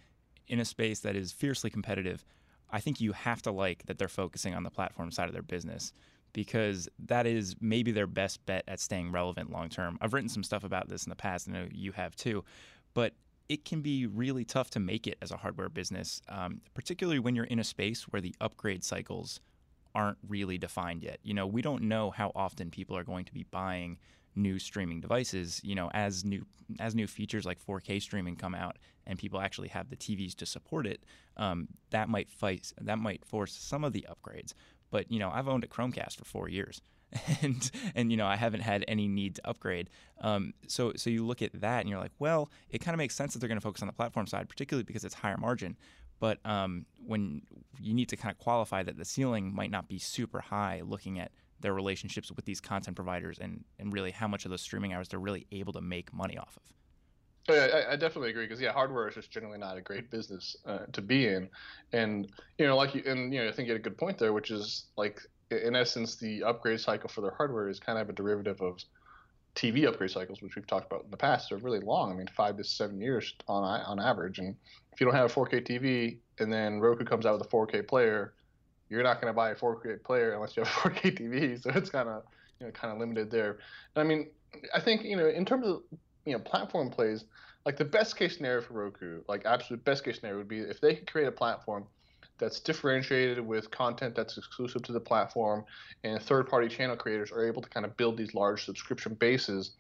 in 0.48 0.60
a 0.60 0.66
space 0.66 1.02
that 1.02 1.16
is 1.16 1.32
fiercely 1.32 1.70
competitive, 1.70 2.26
I 2.72 2.80
think 2.80 3.00
you 3.00 3.12
have 3.12 3.44
to 3.44 3.52
like 3.52 3.86
that 3.86 4.00
they're 4.00 4.08
focusing 4.08 4.56
on 4.56 4.64
the 4.64 4.72
platform 4.72 5.12
side 5.12 5.28
of 5.28 5.34
their 5.34 5.44
business 5.44 5.94
because 6.34 6.88
that 7.00 7.26
is 7.26 7.56
maybe 7.60 7.92
their 7.92 8.08
best 8.08 8.46
bet 8.46 8.64
at 8.68 8.80
staying 8.80 9.12
relevant 9.12 9.52
long 9.52 9.70
term. 9.70 9.98
I've 10.02 10.14
written 10.14 10.30
some 10.30 10.44
stuff 10.44 10.64
about 10.64 10.90
this 10.90 11.06
in 11.06 11.10
the 11.10 11.16
past, 11.16 11.48
and 11.48 11.72
you 11.74 11.92
have 11.94 12.16
too, 12.16 12.44
but 12.94 13.14
it 13.50 13.66
can 13.66 13.82
be 13.82 14.06
really 14.06 14.44
tough 14.44 14.70
to 14.72 14.80
make 14.80 15.08
it 15.08 15.18
as 15.22 15.32
a 15.32 15.38
hardware 15.38 15.70
business, 15.70 16.22
um, 16.28 16.62
particularly 16.74 17.20
when 17.20 17.36
you're 17.36 17.46
in 17.46 17.60
a 17.60 17.64
space 17.64 18.04
where 18.04 18.22
the 18.22 18.36
upgrade 18.42 18.84
cycles 18.84 19.40
aren't 19.96 20.18
really 20.28 20.58
defined 20.58 21.02
yet. 21.02 21.20
You 21.24 21.34
know, 21.34 21.48
we 21.48 21.62
don't 21.62 21.84
know 21.84 22.12
how 22.12 22.32
often 22.36 22.70
people 22.70 22.96
are 22.98 23.04
going 23.04 23.26
to 23.26 23.34
be 23.34 23.46
buying 23.50 23.98
new 24.36 24.60
streaming 24.60 25.02
devices. 25.02 25.60
You 25.64 25.76
know, 25.76 25.90
as 25.94 26.24
new 26.24 26.46
as 26.80 26.94
new 26.96 27.08
features 27.08 27.46
like 27.46 27.66
4K 27.66 28.02
streaming 28.02 28.36
come 28.36 28.54
out 28.54 28.78
and 29.06 29.18
people 29.18 29.40
actually 29.40 29.70
have 29.70 29.90
the 29.90 29.96
TVs 29.96 30.36
to 30.36 30.46
support 30.46 30.86
it, 30.86 31.04
um, 31.38 31.70
that 31.92 32.10
might 32.10 32.30
fight 32.30 32.72
that 32.82 33.00
might 33.00 33.26
force 33.26 33.54
some 33.54 33.84
of 33.84 33.94
the 33.94 34.06
upgrades. 34.10 34.54
But 34.92 35.12
you 35.12 35.20
know, 35.20 35.30
I've 35.30 35.48
owned 35.48 35.64
a 35.64 35.68
Chromecast 35.68 36.16
for 36.16 36.26
four 36.26 36.50
years, 36.50 36.82
and 37.42 37.70
and 37.96 38.12
you 38.12 38.18
know, 38.18 38.26
I 38.26 38.36
haven't 38.36 38.62
had 38.62 38.86
any 38.88 39.08
need 39.08 39.36
to 39.36 39.48
upgrade. 39.48 39.90
Um, 40.22 40.54
so 40.68 40.94
so 40.96 41.10
you 41.10 41.26
look 41.26 41.42
at 41.42 41.60
that 41.62 41.82
and 41.82 41.90
you're 41.90 42.00
like, 42.00 42.14
well, 42.20 42.50
it 42.70 42.80
kind 42.80 42.94
of 42.94 42.98
makes 42.98 43.16
sense 43.16 43.34
that 43.34 43.40
they're 43.40 43.50
going 43.50 43.60
to 43.60 43.64
focus 43.64 43.82
on 43.82 43.88
the 43.88 43.94
platform 43.94 44.28
side, 44.28 44.50
particularly 44.50 44.84
because 44.84 45.04
it's 45.04 45.16
higher 45.16 45.38
margin. 45.38 45.78
But 46.20 46.40
um, 46.46 46.86
when 47.06 47.44
you 47.80 47.94
need 47.94 48.10
to 48.10 48.18
kind 48.18 48.32
of 48.32 48.40
qualify 48.40 48.84
that 48.84 48.98
the 48.98 49.06
ceiling 49.06 49.54
might 49.54 49.70
not 49.70 49.88
be 49.88 50.00
super 50.00 50.40
high, 50.40 50.82
looking 50.84 51.20
at 51.20 51.32
their 51.60 51.74
relationships 51.74 52.32
with 52.32 52.46
these 52.46 52.62
content 52.62 52.96
providers 52.96 53.38
and, 53.40 53.64
and 53.80 53.94
really 53.94 54.12
how 54.12 54.28
much 54.28 54.46
of 54.46 54.52
those 54.52 54.62
streaming 54.62 54.94
hours 54.94 55.08
they're 55.10 55.20
really 55.20 55.48
able 55.52 55.74
to 55.74 55.82
make 55.82 56.14
money 56.14 56.38
off 56.38 56.58
of. 56.58 56.77
Yeah, 57.50 57.68
I, 57.90 57.94
I 57.94 57.96
definitely 57.96 58.32
agree 58.32 58.46
because 58.46 58.60
yeah, 58.60 58.74
hardware 58.74 59.08
is 59.08 59.16
just 59.16 59.32
generally 59.32 59.58
not 59.58 59.78
a 59.78 59.82
great 59.82 60.12
business 60.12 60.56
uh, 60.66 60.86
to 60.92 61.02
be 61.02 61.28
in, 61.28 61.50
and 61.94 62.28
you 62.58 62.68
know, 62.68 62.76
like 62.76 62.94
you, 62.94 63.04
and 63.06 63.34
you 63.34 63.42
know, 63.42 63.48
I 63.48 63.54
think 63.54 63.68
you 63.68 63.74
had 63.74 63.80
a 63.80 63.84
good 63.84 63.98
point 63.98 64.18
there, 64.18 64.34
which 64.34 64.52
is 64.52 64.86
like 64.98 65.22
in 65.50 65.76
essence, 65.76 66.18
the 66.18 66.44
upgrade 66.44 66.80
cycle 66.80 67.10
for 67.10 67.22
their 67.22 67.32
hardware 67.32 67.70
is 67.70 67.80
kind 67.80 67.98
of 67.98 68.10
a 68.10 68.14
derivative 68.14 68.62
of 68.62 68.80
TV 69.56 69.88
upgrade 69.88 70.12
cycles, 70.12 70.42
which 70.42 70.56
we've 70.56 70.68
talked 70.68 70.92
about 70.92 71.06
in 71.06 71.12
the 71.12 71.18
past. 71.18 71.50
They're 71.50 71.58
really 71.58 71.80
long. 71.80 72.12
I 72.12 72.16
mean, 72.16 72.28
five 72.36 72.58
to 72.58 72.64
seven 72.64 73.00
years 73.00 73.34
on 73.48 73.64
on 73.64 74.00
average. 74.00 74.40
And 74.40 74.56
if 74.92 75.00
you 75.00 75.06
don't 75.06 75.16
have 75.16 75.32
a 75.32 75.34
4K 75.34 75.66
TV, 75.66 76.18
and 76.40 76.52
then 76.52 76.80
Roku 76.80 77.06
comes 77.06 77.26
out 77.26 77.38
with 77.38 77.48
a 77.48 77.50
4K 77.50 77.88
player, 77.88 78.34
you're 78.90 79.04
not 79.04 79.22
going 79.22 79.32
to 79.32 79.36
buy 79.36 79.52
a 79.52 79.56
4K 79.56 80.04
player 80.04 80.34
unless 80.34 80.56
you 80.58 80.64
have 80.64 80.86
a 80.86 80.90
4K 80.90 81.18
TV. 81.18 81.62
So 81.62 81.72
it's 81.74 81.90
kind 81.90 82.10
of 82.10 82.24
you 82.60 82.66
know 82.68 82.72
kind 82.72 82.94
of 82.94 83.00
limited 83.00 83.32
there. 83.32 83.60
I 83.96 84.04
mean, 84.04 84.30
I 84.74 84.82
think 84.82 85.04
you 85.04 85.16
know 85.16 85.28
in 85.28 85.46
terms 85.46 85.66
of 85.66 85.82
you 86.28 86.34
know 86.34 86.40
platform 86.40 86.90
plays, 86.90 87.26
like 87.66 87.78
the 87.78 87.86
best 87.86 88.18
case 88.18 88.38
scenario 88.38 88.62
for 88.62 88.74
Roku, 88.74 89.22
like 89.28 89.46
absolute 89.46 89.84
best 89.84 90.04
case 90.04 90.18
scenario 90.18 90.38
would 90.38 90.48
be 90.48 90.60
if 90.60 90.82
they 90.82 90.96
could 90.96 91.12
create 91.12 91.28
a 91.28 91.32
platform 91.32 91.86
that's 92.38 92.60
differentiated 92.60 93.40
with 93.40 93.72
content 93.72 94.14
that's 94.16 94.38
exclusive 94.38 94.84
to 94.84 94.92
the 94.92 95.00
platform, 95.00 95.66
and 96.04 96.22
third-party 96.22 96.68
channel 96.68 96.96
creators 96.96 97.32
are 97.32 97.48
able 97.48 97.62
to 97.62 97.70
kind 97.70 97.86
of 97.86 97.98
build 97.98 98.16
these 98.16 98.36
large 98.36 98.66
subscription 98.66 99.16
bases 99.16 99.72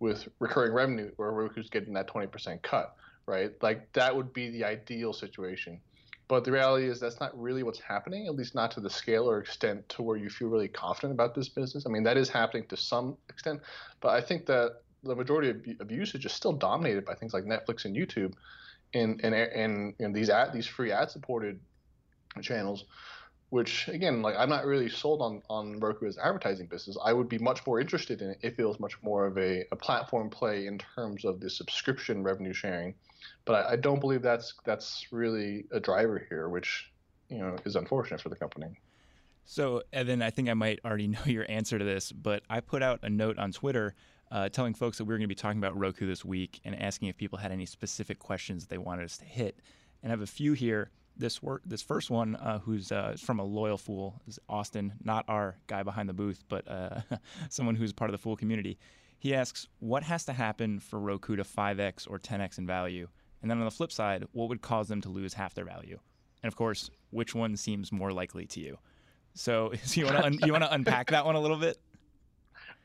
with 0.00 0.28
recurring 0.38 0.72
revenue, 0.72 1.10
where 1.16 1.30
Roku's 1.30 1.68
getting 1.68 1.92
that 1.94 2.08
20% 2.08 2.62
cut, 2.62 2.96
right? 3.26 3.52
Like 3.62 3.92
that 3.92 4.14
would 4.14 4.32
be 4.32 4.50
the 4.50 4.64
ideal 4.64 5.12
situation. 5.12 5.80
But 6.28 6.44
the 6.44 6.52
reality 6.52 6.88
is 6.88 6.98
that's 6.98 7.20
not 7.20 7.38
really 7.40 7.62
what's 7.62 7.80
happening, 7.80 8.26
at 8.26 8.34
least 8.34 8.54
not 8.54 8.70
to 8.72 8.80
the 8.80 8.90
scale 8.90 9.30
or 9.30 9.38
extent 9.38 9.88
to 9.90 10.02
where 10.02 10.16
you 10.16 10.28
feel 10.28 10.48
really 10.48 10.68
confident 10.68 11.12
about 11.12 11.34
this 11.34 11.48
business. 11.48 11.86
I 11.86 11.90
mean, 11.90 12.02
that 12.02 12.16
is 12.16 12.28
happening 12.28 12.66
to 12.68 12.76
some 12.76 13.16
extent, 13.28 13.60
but 14.00 14.08
I 14.08 14.20
think 14.20 14.46
that 14.46 14.80
the 15.06 15.14
majority 15.14 15.50
of, 15.80 15.90
usage 15.90 16.26
is 16.26 16.32
still 16.32 16.52
dominated 16.52 17.04
by 17.04 17.14
things 17.14 17.32
like 17.32 17.44
Netflix 17.44 17.84
and 17.84 17.96
YouTube, 17.96 18.34
and 18.94 19.20
and 19.24 19.34
and, 19.34 19.94
and 19.98 20.14
these 20.14 20.30
ad, 20.30 20.52
these 20.52 20.66
free 20.66 20.92
ad-supported 20.92 21.60
channels 22.42 22.84
which 23.50 23.88
again 23.88 24.22
like 24.22 24.34
i'm 24.38 24.48
not 24.48 24.66
really 24.66 24.88
sold 24.88 25.22
on 25.22 25.40
on 25.48 25.78
roku 25.78 26.06
as 26.06 26.18
advertising 26.18 26.66
business. 26.66 26.96
I 27.02 27.12
would 27.12 27.28
be 27.28 27.38
much 27.38 27.66
more 27.66 27.80
interested 27.80 28.20
in 28.20 28.30
it 28.30 28.38
if 28.42 28.58
it 28.58 28.64
was 28.64 28.80
much 28.80 29.00
more 29.02 29.26
of 29.26 29.38
a, 29.38 29.64
a 29.70 29.76
platform 29.76 30.30
play 30.30 30.66
in 30.66 30.78
terms 30.78 31.24
of 31.24 31.40
the 31.40 31.48
subscription 31.48 32.22
revenue 32.22 32.52
sharing. 32.52 32.94
But 33.44 33.66
I, 33.66 33.72
I 33.72 33.76
don't 33.76 34.00
believe 34.00 34.22
that's 34.22 34.54
that's 34.64 35.06
really 35.12 35.64
a 35.70 35.78
driver 35.78 36.26
here 36.28 36.48
which 36.48 36.90
you 37.28 37.38
know 37.38 37.56
is 37.64 37.76
unfortunate 37.76 38.20
for 38.20 38.30
the 38.30 38.36
company. 38.36 38.78
So, 39.48 39.84
Evan, 39.92 40.22
I 40.22 40.30
think 40.30 40.48
I 40.48 40.54
might 40.54 40.80
already 40.84 41.06
know 41.16 41.24
your 41.24 41.46
answer 41.48 41.78
to 41.78 41.84
this, 41.84 42.10
but 42.10 42.42
I 42.50 42.60
put 42.60 42.82
out 42.82 43.00
a 43.02 43.10
note 43.10 43.38
on 43.38 43.52
Twitter 43.52 43.94
uh, 44.36 44.50
telling 44.50 44.74
folks 44.74 44.98
that 44.98 45.04
we 45.04 45.14
were 45.14 45.16
going 45.16 45.24
to 45.24 45.28
be 45.28 45.34
talking 45.34 45.56
about 45.56 45.78
Roku 45.78 46.06
this 46.06 46.22
week 46.22 46.60
and 46.62 46.78
asking 46.78 47.08
if 47.08 47.16
people 47.16 47.38
had 47.38 47.52
any 47.52 47.64
specific 47.64 48.18
questions 48.18 48.66
they 48.66 48.76
wanted 48.76 49.06
us 49.06 49.16
to 49.16 49.24
hit. 49.24 49.60
And 50.02 50.12
I 50.12 50.12
have 50.12 50.20
a 50.20 50.26
few 50.26 50.52
here. 50.52 50.90
This 51.16 51.42
work, 51.42 51.62
this 51.64 51.80
first 51.80 52.10
one, 52.10 52.36
uh, 52.36 52.58
who's 52.58 52.92
uh, 52.92 53.16
from 53.18 53.38
a 53.38 53.42
loyal 53.42 53.78
fool, 53.78 54.20
is 54.28 54.38
Austin, 54.46 54.92
not 55.02 55.24
our 55.28 55.56
guy 55.68 55.82
behind 55.82 56.06
the 56.06 56.12
booth, 56.12 56.44
but 56.50 56.70
uh, 56.70 57.00
someone 57.48 57.76
who's 57.76 57.94
part 57.94 58.10
of 58.10 58.12
the 58.12 58.18
fool 58.18 58.36
community. 58.36 58.78
He 59.18 59.34
asks, 59.34 59.68
"What 59.78 60.02
has 60.02 60.26
to 60.26 60.34
happen 60.34 60.80
for 60.80 61.00
Roku 61.00 61.36
to 61.36 61.42
5x 61.42 62.06
or 62.06 62.18
10x 62.18 62.58
in 62.58 62.66
value?" 62.66 63.08
And 63.40 63.50
then 63.50 63.56
on 63.56 63.64
the 63.64 63.70
flip 63.70 63.90
side, 63.90 64.26
what 64.32 64.50
would 64.50 64.60
cause 64.60 64.88
them 64.88 65.00
to 65.00 65.08
lose 65.08 65.32
half 65.32 65.54
their 65.54 65.64
value? 65.64 65.98
And 66.42 66.52
of 66.52 66.56
course, 66.56 66.90
which 67.08 67.34
one 67.34 67.56
seems 67.56 67.90
more 67.90 68.12
likely 68.12 68.44
to 68.48 68.60
you? 68.60 68.76
So, 69.32 69.72
so 69.82 70.00
you 70.00 70.04
want 70.04 70.18
to 70.18 70.26
un- 70.26 70.38
you 70.44 70.52
want 70.52 70.64
to 70.64 70.74
unpack 70.74 71.12
that 71.12 71.24
one 71.24 71.36
a 71.36 71.40
little 71.40 71.56
bit? 71.56 71.78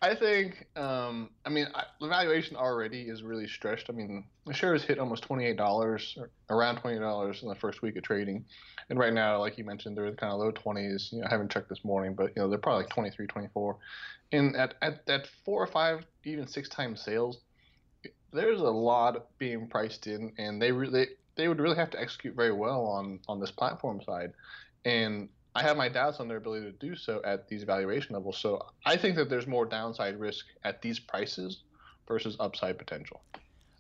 I 0.04 0.16
think, 0.16 0.66
um, 0.76 1.30
I 1.46 1.50
mean, 1.50 1.68
the 2.00 2.08
valuation 2.08 2.56
already 2.56 3.04
is 3.04 3.22
really 3.22 3.48
stretched. 3.48 3.88
I 3.90 3.94
mean, 3.94 4.26
the 4.48 4.54
shares 4.54 4.84
hit 4.84 4.98
almost 4.98 5.24
twenty-eight 5.24 5.58
dollars, 5.58 6.18
around 6.50 6.78
twenty 6.78 6.98
dollars 7.00 7.44
in 7.44 7.50
the 7.50 7.56
first 7.56 7.84
week 7.84 7.96
of 7.98 8.04
trading, 8.04 8.46
and 8.90 8.98
right 8.98 9.14
now, 9.14 9.40
like 9.40 9.60
you 9.60 9.64
mentioned, 9.64 9.96
they're 9.96 10.06
in 10.08 10.12
the 10.12 10.18
kind 10.18 10.34
of 10.34 10.40
low 10.40 10.52
twenties. 10.52 11.10
You 11.12 11.22
know, 11.22 11.28
I 11.28 11.30
haven't 11.30 11.52
checked 11.52 11.70
this 11.70 11.86
morning, 11.86 12.16
but 12.16 12.32
you 12.36 12.42
know, 12.42 12.50
they're 12.50 12.58
probably 12.58 12.84
like 12.84 12.94
23, 12.94 13.28
24. 13.28 13.78
and 14.32 14.56
at 14.56 14.74
at 14.82 15.06
that 15.06 15.28
four 15.46 15.62
or 15.62 15.68
five, 15.68 16.06
even 16.24 16.48
six 16.48 16.68
times 16.68 17.02
sales, 17.04 17.40
there's 18.34 18.62
a 18.62 18.64
lot 18.64 19.28
being 19.38 19.68
priced 19.68 20.08
in, 20.08 20.34
and 20.38 20.62
they 20.62 20.72
really 20.72 21.08
they 21.36 21.48
would 21.48 21.60
really 21.60 21.76
have 21.78 21.92
to 21.92 22.00
execute 22.02 22.36
very 22.36 22.54
well 22.54 22.86
on 22.86 23.20
on 23.28 23.40
this 23.40 23.52
platform 23.52 24.02
side, 24.02 24.32
and 24.86 25.30
I 25.56 25.62
have 25.64 25.76
my 25.76 25.90
doubts 25.90 26.20
on 26.20 26.28
their 26.28 26.38
ability 26.38 26.66
to 26.66 26.72
do 26.72 26.96
so 26.96 27.22
at 27.26 27.48
these 27.48 27.64
valuation 27.64 28.14
levels. 28.14 28.38
So 28.38 28.66
I 28.86 28.96
think 28.96 29.16
that 29.18 29.30
there's 29.30 29.48
more 29.48 29.66
downside 29.66 30.20
risk 30.20 30.46
at 30.64 30.82
these 30.82 31.00
prices 31.00 31.64
versus 32.08 32.38
upside 32.40 32.78
potential. 32.78 33.22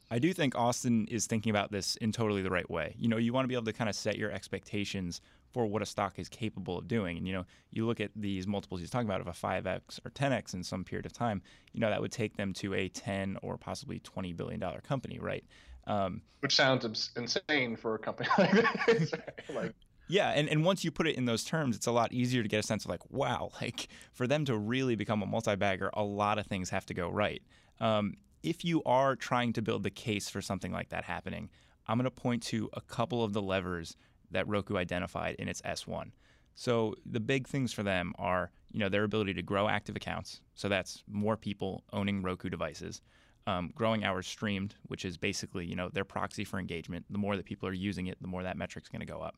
I 0.09 0.19
do 0.19 0.33
think 0.33 0.55
Austin 0.57 1.07
is 1.09 1.25
thinking 1.25 1.51
about 1.51 1.71
this 1.71 1.95
in 1.97 2.11
totally 2.11 2.41
the 2.41 2.49
right 2.49 2.69
way. 2.69 2.93
You 2.97 3.07
know, 3.07 3.15
you 3.15 3.31
want 3.31 3.45
to 3.45 3.47
be 3.47 3.55
able 3.55 3.65
to 3.65 3.73
kind 3.73 3.89
of 3.89 3.95
set 3.95 4.17
your 4.17 4.29
expectations 4.29 5.21
for 5.53 5.65
what 5.65 5.81
a 5.81 5.85
stock 5.85 6.19
is 6.19 6.27
capable 6.27 6.77
of 6.77 6.87
doing. 6.87 7.17
And, 7.17 7.25
you 7.25 7.33
know, 7.33 7.45
you 7.71 7.85
look 7.85 8.01
at 8.01 8.11
these 8.15 8.45
multiples 8.45 8.81
he's 8.81 8.89
talking 8.89 9.07
about 9.07 9.21
of 9.21 9.27
a 9.27 9.31
5x 9.31 10.05
or 10.05 10.09
10x 10.09 10.53
in 10.53 10.63
some 10.63 10.83
period 10.83 11.05
of 11.05 11.13
time, 11.13 11.41
you 11.71 11.79
know, 11.79 11.89
that 11.89 12.01
would 12.01 12.11
take 12.11 12.35
them 12.35 12.51
to 12.53 12.73
a 12.73 12.89
10 12.89 13.37
or 13.41 13.57
possibly 13.57 13.99
$20 14.01 14.35
billion 14.35 14.61
company, 14.81 15.17
right? 15.19 15.45
Um, 15.87 16.21
Which 16.41 16.55
sounds 16.55 17.11
insane 17.15 17.77
for 17.77 17.95
a 17.95 17.99
company 17.99 18.29
like 18.37 18.85
this. 18.85 19.13
like, 19.53 19.73
yeah, 20.11 20.31
and, 20.31 20.49
and 20.49 20.65
once 20.65 20.83
you 20.83 20.91
put 20.91 21.07
it 21.07 21.15
in 21.15 21.25
those 21.25 21.43
terms, 21.43 21.75
it's 21.75 21.87
a 21.87 21.91
lot 21.91 22.11
easier 22.11 22.43
to 22.43 22.49
get 22.49 22.59
a 22.59 22.63
sense 22.63 22.83
of 22.83 22.89
like, 22.89 23.09
wow, 23.09 23.49
like 23.61 23.87
for 24.13 24.27
them 24.27 24.45
to 24.45 24.57
really 24.57 24.95
become 24.95 25.23
a 25.23 25.25
multi-bagger, 25.25 25.89
a 25.93 26.03
lot 26.03 26.37
of 26.37 26.45
things 26.47 26.69
have 26.69 26.85
to 26.87 26.93
go 26.93 27.09
right. 27.09 27.41
Um, 27.79 28.15
if 28.43 28.65
you 28.65 28.83
are 28.83 29.15
trying 29.15 29.53
to 29.53 29.61
build 29.61 29.83
the 29.83 29.89
case 29.89 30.29
for 30.29 30.41
something 30.41 30.71
like 30.71 30.89
that 30.89 31.05
happening, 31.05 31.49
I'm 31.87 31.97
going 31.97 32.05
to 32.05 32.11
point 32.11 32.43
to 32.43 32.69
a 32.73 32.81
couple 32.81 33.23
of 33.23 33.33
the 33.33 33.41
levers 33.41 33.95
that 34.31 34.47
Roku 34.47 34.77
identified 34.77 35.35
in 35.35 35.47
its 35.47 35.61
S1. 35.61 36.11
So 36.55 36.95
the 37.05 37.19
big 37.19 37.47
things 37.47 37.71
for 37.71 37.83
them 37.83 38.13
are, 38.17 38.51
you 38.71 38.79
know, 38.79 38.89
their 38.89 39.03
ability 39.03 39.33
to 39.35 39.41
grow 39.41 39.67
active 39.67 39.95
accounts. 39.95 40.41
So 40.55 40.67
that's 40.67 41.03
more 41.07 41.37
people 41.37 41.83
owning 41.93 42.21
Roku 42.21 42.49
devices. 42.49 43.01
Um, 43.47 43.71
growing 43.73 44.03
hours 44.03 44.27
streamed, 44.27 44.75
which 44.83 45.05
is 45.05 45.17
basically, 45.17 45.65
you 45.65 45.75
know, 45.75 45.89
their 45.89 46.05
proxy 46.05 46.43
for 46.43 46.59
engagement. 46.59 47.05
The 47.09 47.17
more 47.17 47.35
that 47.37 47.45
people 47.45 47.67
are 47.67 47.73
using 47.73 48.07
it, 48.07 48.21
the 48.21 48.27
more 48.27 48.43
that 48.43 48.57
metric's 48.57 48.89
going 48.89 48.99
to 48.99 49.05
go 49.05 49.21
up 49.21 49.35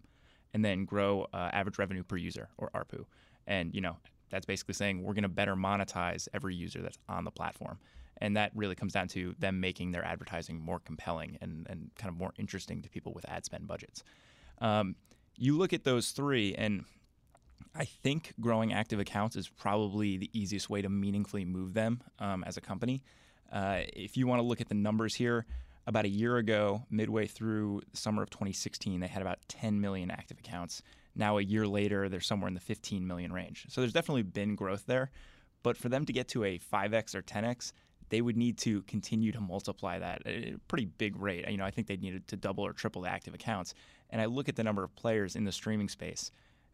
and 0.53 0.63
then 0.63 0.85
grow 0.85 1.27
uh, 1.33 1.49
average 1.51 1.77
revenue 1.77 2.03
per 2.03 2.17
user 2.17 2.49
or 2.57 2.69
ARPU. 2.73 3.05
And 3.47 3.73
you 3.73 3.81
know 3.81 3.97
that's 4.33 4.45
basically 4.47 4.73
saying 4.73 5.03
we're 5.03 5.13
going 5.13 5.23
to 5.23 5.29
better 5.29 5.55
monetize 5.55 6.27
every 6.33 6.55
user 6.55 6.81
that's 6.81 6.97
on 7.07 7.23
the 7.23 7.31
platform. 7.31 7.77
And 8.17 8.35
that 8.35 8.51
really 8.55 8.73
comes 8.73 8.93
down 8.93 9.07
to 9.09 9.35
them 9.37 9.59
making 9.59 9.91
their 9.91 10.03
advertising 10.03 10.59
more 10.59 10.79
compelling 10.79 11.37
and, 11.39 11.67
and 11.69 11.91
kind 11.97 12.09
of 12.09 12.17
more 12.17 12.33
interesting 12.39 12.81
to 12.81 12.89
people 12.89 13.13
with 13.13 13.29
ad 13.29 13.45
spend 13.45 13.67
budgets. 13.67 14.03
Um, 14.59 14.95
you 15.35 15.57
look 15.57 15.71
at 15.73 15.83
those 15.83 16.11
three, 16.11 16.55
and 16.55 16.85
I 17.75 17.85
think 17.85 18.33
growing 18.39 18.73
active 18.73 18.99
accounts 18.99 19.35
is 19.35 19.49
probably 19.49 20.17
the 20.17 20.29
easiest 20.33 20.69
way 20.69 20.81
to 20.81 20.89
meaningfully 20.89 21.45
move 21.45 21.73
them 21.73 22.01
um, 22.19 22.43
as 22.43 22.57
a 22.57 22.61
company. 22.61 23.03
Uh, 23.51 23.81
if 23.93 24.17
you 24.17 24.25
want 24.25 24.39
to 24.39 24.43
look 24.43 24.61
at 24.61 24.69
the 24.69 24.75
numbers 24.75 25.13
here, 25.15 25.45
about 25.85 26.05
a 26.05 26.09
year 26.09 26.37
ago, 26.37 26.83
midway 26.89 27.27
through 27.27 27.81
summer 27.93 28.23
of 28.23 28.29
2016, 28.29 28.99
they 28.99 29.07
had 29.07 29.21
about 29.21 29.39
10 29.47 29.81
million 29.81 30.09
active 30.09 30.39
accounts. 30.39 30.81
Now, 31.15 31.37
a 31.37 31.41
year 31.41 31.67
later, 31.67 32.09
they're 32.09 32.21
somewhere 32.21 32.47
in 32.47 32.53
the 32.53 32.59
15 32.59 33.05
million 33.05 33.31
range. 33.31 33.65
So 33.69 33.81
there's 33.81 33.93
definitely 33.93 34.23
been 34.23 34.55
growth 34.55 34.85
there. 34.85 35.11
But 35.61 35.77
for 35.77 35.89
them 35.89 36.05
to 36.05 36.13
get 36.13 36.27
to 36.29 36.43
a 36.43 36.59
5x 36.59 37.15
or 37.15 37.21
10x, 37.21 37.73
they 38.09 38.21
would 38.21 38.37
need 38.37 38.57
to 38.59 38.81
continue 38.83 39.31
to 39.31 39.39
multiply 39.39 39.97
that 39.99 40.25
at 40.25 40.33
a 40.33 40.55
pretty 40.67 40.85
big 40.85 41.15
rate. 41.15 41.49
You 41.49 41.57
know, 41.57 41.65
I 41.65 41.71
think 41.71 41.87
they 41.87 41.97
needed 41.97 42.27
to 42.27 42.35
double 42.35 42.65
or 42.65 42.73
triple 42.73 43.01
the 43.01 43.09
active 43.09 43.33
accounts. 43.33 43.73
And 44.09 44.21
I 44.21 44.25
look 44.25 44.49
at 44.49 44.55
the 44.55 44.63
number 44.63 44.83
of 44.83 44.95
players 44.95 45.35
in 45.35 45.45
the 45.45 45.51
streaming 45.51 45.89
space, 45.89 46.29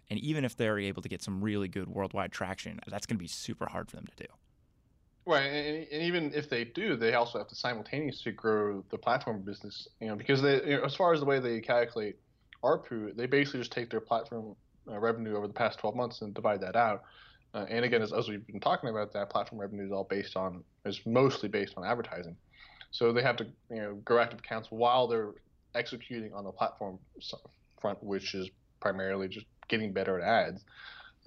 and 0.10 0.20
even 0.20 0.44
if 0.44 0.58
they're 0.58 0.80
able 0.80 1.02
to 1.02 1.10
get 1.10 1.22
some 1.22 1.42
really 1.42 1.68
good 1.68 1.88
worldwide 1.88 2.32
traction, 2.32 2.80
that's 2.88 3.06
going 3.06 3.18
to 3.18 3.24
be 3.24 3.28
super 3.28 3.68
hard 3.68 3.90
for 3.90 3.96
them 3.96 4.08
to 4.08 4.24
do. 4.24 4.30
Right, 5.30 5.46
and, 5.46 5.88
and, 5.92 6.02
even 6.02 6.34
if 6.34 6.50
they 6.50 6.64
do, 6.64 6.96
they 6.96 7.14
also 7.14 7.38
have 7.38 7.48
to 7.50 7.56
simultaneously 7.56 8.32
grow 8.32 8.84
the 8.90 8.98
platform 8.98 9.44
business. 9.44 9.88
You 10.02 10.08
know, 10.08 10.16
because 10.16 10.42
they, 10.42 10.56
you 10.66 10.78
know, 10.78 10.84
as 10.84 10.96
far 10.96 11.14
as 11.14 11.20
the 11.20 11.28
way 11.28 11.40
they 11.40 11.62
calculate 11.62 12.16
ARPU, 12.64 13.16
they 13.16 13.28
basically 13.28 13.60
just 13.60 13.72
take 13.72 13.92
their 13.92 14.00
platform 14.00 14.56
uh, 14.90 14.98
revenue 14.98 15.38
over 15.38 15.46
the 15.46 15.54
past 15.54 15.78
12 15.78 15.96
months 15.96 16.24
and 16.24 16.34
divide 16.34 16.62
that 16.62 16.76
out. 16.76 17.04
Uh, 17.54 17.68
and 17.70 17.86
again, 17.86 18.02
as, 18.02 18.12
as, 18.12 18.28
we've 18.28 18.48
been 18.48 18.60
talking 18.60 18.90
about, 18.90 19.14
that 19.14 19.30
platform 19.30 19.62
revenue 19.62 19.86
is 19.86 19.92
all 19.92 20.04
based 20.04 20.36
on 20.36 20.64
is 20.84 21.00
mostly 21.06 21.48
based 21.48 21.76
on 21.78 21.86
advertising. 21.86 22.36
So 22.90 23.14
they 23.14 23.22
have 23.22 23.36
to 23.36 23.46
you 23.70 23.82
know 23.84 23.94
grow 24.04 24.18
active 24.18 24.40
accounts 24.40 24.70
while 24.72 25.08
they're 25.08 25.34
executing 25.76 26.34
on 26.34 26.44
the 26.44 26.52
platform 26.52 26.98
front, 27.80 28.04
which 28.04 28.34
is 28.34 28.50
primarily 28.80 29.28
just 29.28 29.46
getting 29.68 29.94
better 29.94 30.20
at 30.20 30.28
ads. 30.28 30.64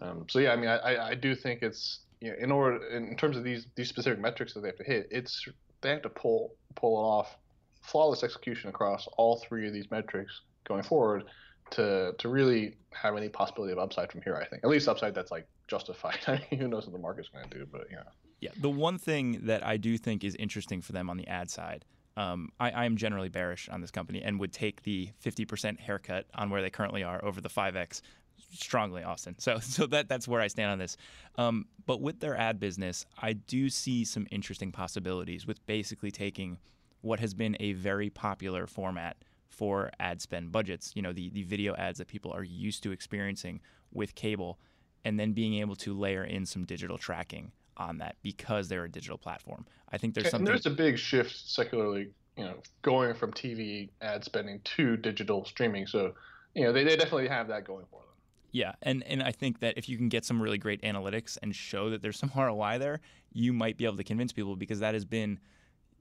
Um, 0.00 0.26
so 0.28 0.40
yeah, 0.40 0.54
I 0.54 0.56
mean, 0.56 0.68
I, 0.68 1.10
I 1.10 1.14
do 1.14 1.36
think 1.36 1.62
it's 1.62 2.00
you 2.22 2.30
know, 2.30 2.36
in 2.38 2.52
order 2.52 2.86
in 2.86 3.16
terms 3.16 3.36
of 3.36 3.42
these 3.42 3.66
these 3.74 3.88
specific 3.88 4.20
metrics 4.20 4.54
that 4.54 4.60
they 4.60 4.68
have 4.68 4.76
to 4.76 4.84
hit, 4.84 5.08
it's 5.10 5.46
they 5.80 5.90
have 5.90 6.02
to 6.02 6.08
pull 6.08 6.54
pull 6.76 6.96
off 6.96 7.36
flawless 7.82 8.22
execution 8.22 8.70
across 8.70 9.08
all 9.16 9.36
three 9.38 9.66
of 9.66 9.74
these 9.74 9.90
metrics 9.90 10.42
going 10.64 10.84
forward 10.84 11.24
to 11.70 12.14
to 12.18 12.28
really 12.28 12.76
have 12.92 13.16
any 13.16 13.28
possibility 13.28 13.72
of 13.72 13.78
upside 13.78 14.12
from 14.12 14.22
here. 14.22 14.36
I 14.36 14.46
think 14.46 14.62
at 14.62 14.70
least 14.70 14.88
upside 14.88 15.14
that's 15.14 15.32
like 15.32 15.48
justified. 15.66 16.18
I 16.28 16.40
mean, 16.50 16.60
Who 16.60 16.68
knows 16.68 16.86
what 16.86 16.92
the 16.92 17.00
market's 17.00 17.28
going 17.28 17.48
to 17.48 17.58
do, 17.58 17.66
but 17.70 17.88
yeah. 17.90 18.04
Yeah, 18.40 18.50
the 18.60 18.70
one 18.70 18.98
thing 18.98 19.46
that 19.46 19.64
I 19.64 19.76
do 19.76 19.96
think 19.96 20.24
is 20.24 20.34
interesting 20.34 20.80
for 20.80 20.92
them 20.92 21.08
on 21.08 21.16
the 21.16 21.26
ad 21.28 21.48
side. 21.48 21.84
Um, 22.16 22.50
I, 22.60 22.84
am 22.84 22.96
generally 22.96 23.30
bearish 23.30 23.68
on 23.70 23.80
this 23.80 23.90
company 23.90 24.20
and 24.20 24.38
would 24.38 24.52
take 24.52 24.82
the 24.82 25.08
50% 25.24 25.80
haircut 25.80 26.26
on 26.34 26.50
where 26.50 26.60
they 26.60 26.68
currently 26.68 27.02
are 27.02 27.24
over 27.24 27.40
the 27.40 27.48
5x 27.48 28.02
strongly, 28.50 29.02
Austin. 29.02 29.36
So 29.38 29.58
so 29.60 29.86
that 29.86 30.08
that's 30.08 30.26
where 30.26 30.40
I 30.40 30.48
stand 30.48 30.70
on 30.70 30.78
this. 30.78 30.96
Um, 31.36 31.66
but 31.86 32.00
with 32.00 32.20
their 32.20 32.36
ad 32.36 32.60
business, 32.60 33.06
I 33.20 33.34
do 33.34 33.68
see 33.68 34.04
some 34.04 34.26
interesting 34.30 34.72
possibilities 34.72 35.46
with 35.46 35.64
basically 35.66 36.10
taking 36.10 36.58
what 37.00 37.20
has 37.20 37.34
been 37.34 37.56
a 37.60 37.72
very 37.72 38.10
popular 38.10 38.66
format 38.66 39.16
for 39.48 39.90
ad 40.00 40.20
spend 40.20 40.52
budgets. 40.52 40.92
You 40.94 41.02
know, 41.02 41.12
the 41.12 41.30
the 41.30 41.42
video 41.42 41.74
ads 41.76 41.98
that 41.98 42.08
people 42.08 42.32
are 42.32 42.44
used 42.44 42.82
to 42.84 42.92
experiencing 42.92 43.60
with 43.92 44.14
cable, 44.14 44.58
and 45.04 45.18
then 45.18 45.32
being 45.32 45.54
able 45.54 45.76
to 45.76 45.94
layer 45.94 46.24
in 46.24 46.46
some 46.46 46.64
digital 46.64 46.98
tracking 46.98 47.52
on 47.76 47.98
that 47.98 48.16
because 48.22 48.68
they're 48.68 48.84
a 48.84 48.90
digital 48.90 49.18
platform. 49.18 49.66
I 49.90 49.98
think 49.98 50.14
there's 50.14 50.30
something. 50.30 50.46
And 50.46 50.54
there's 50.54 50.66
a 50.66 50.70
big 50.70 50.98
shift 50.98 51.48
secularly, 51.48 52.10
you 52.36 52.44
know, 52.44 52.54
going 52.82 53.14
from 53.14 53.32
TV 53.32 53.90
ad 54.00 54.24
spending 54.24 54.60
to 54.64 54.96
digital 54.96 55.44
streaming. 55.44 55.86
So, 55.86 56.14
you 56.54 56.64
know, 56.64 56.72
they, 56.72 56.84
they 56.84 56.96
definitely 56.96 57.28
have 57.28 57.48
that 57.48 57.64
going 57.64 57.84
for 57.90 58.00
them. 58.00 58.08
Yeah, 58.52 58.72
and 58.82 59.02
and 59.04 59.22
I 59.22 59.32
think 59.32 59.60
that 59.60 59.78
if 59.78 59.88
you 59.88 59.96
can 59.96 60.08
get 60.08 60.24
some 60.24 60.40
really 60.40 60.58
great 60.58 60.82
analytics 60.82 61.38
and 61.42 61.54
show 61.54 61.90
that 61.90 62.02
there's 62.02 62.18
some 62.18 62.30
ROI 62.36 62.78
there, 62.78 63.00
you 63.32 63.52
might 63.52 63.76
be 63.76 63.84
able 63.84 63.96
to 63.96 64.04
convince 64.04 64.32
people 64.32 64.56
because 64.56 64.80
that 64.80 64.94
has 64.94 65.04
been 65.04 65.40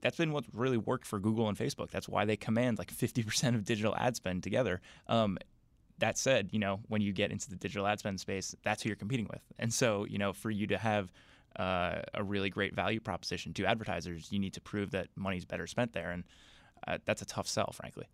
that's 0.02 0.16
been 0.16 0.32
what 0.32 0.44
really 0.52 0.76
worked 0.76 1.06
for 1.06 1.18
Google 1.18 1.48
and 1.48 1.56
Facebook. 1.56 1.90
That's 1.90 2.08
why 2.08 2.24
they 2.24 2.36
command 2.36 2.76
like 2.78 2.92
50% 2.92 3.54
of 3.54 3.64
digital 3.64 3.94
ad 3.96 4.16
spend 4.16 4.42
together. 4.42 4.80
Um, 5.06 5.38
that 5.98 6.18
said, 6.18 6.48
you 6.50 6.58
know, 6.58 6.80
when 6.88 7.00
you 7.00 7.12
get 7.12 7.30
into 7.30 7.48
the 7.48 7.54
digital 7.54 7.86
ad 7.86 8.00
spend 8.00 8.18
space, 8.18 8.56
that's 8.64 8.82
who 8.82 8.88
you're 8.88 8.96
competing 8.96 9.28
with. 9.30 9.42
And 9.60 9.72
so, 9.72 10.04
you 10.04 10.18
know, 10.18 10.32
for 10.32 10.50
you 10.50 10.66
to 10.66 10.76
have 10.76 11.12
uh, 11.56 12.00
a 12.14 12.24
really 12.24 12.50
great 12.50 12.74
value 12.74 12.98
proposition 12.98 13.54
to 13.54 13.66
advertisers, 13.66 14.32
you 14.32 14.40
need 14.40 14.54
to 14.54 14.60
prove 14.60 14.90
that 14.90 15.08
money's 15.14 15.44
better 15.44 15.66
spent 15.68 15.92
there, 15.92 16.10
and 16.10 16.24
uh, 16.88 16.98
that's 17.04 17.22
a 17.22 17.26
tough 17.26 17.46
sell, 17.46 17.72
frankly. 17.72 18.06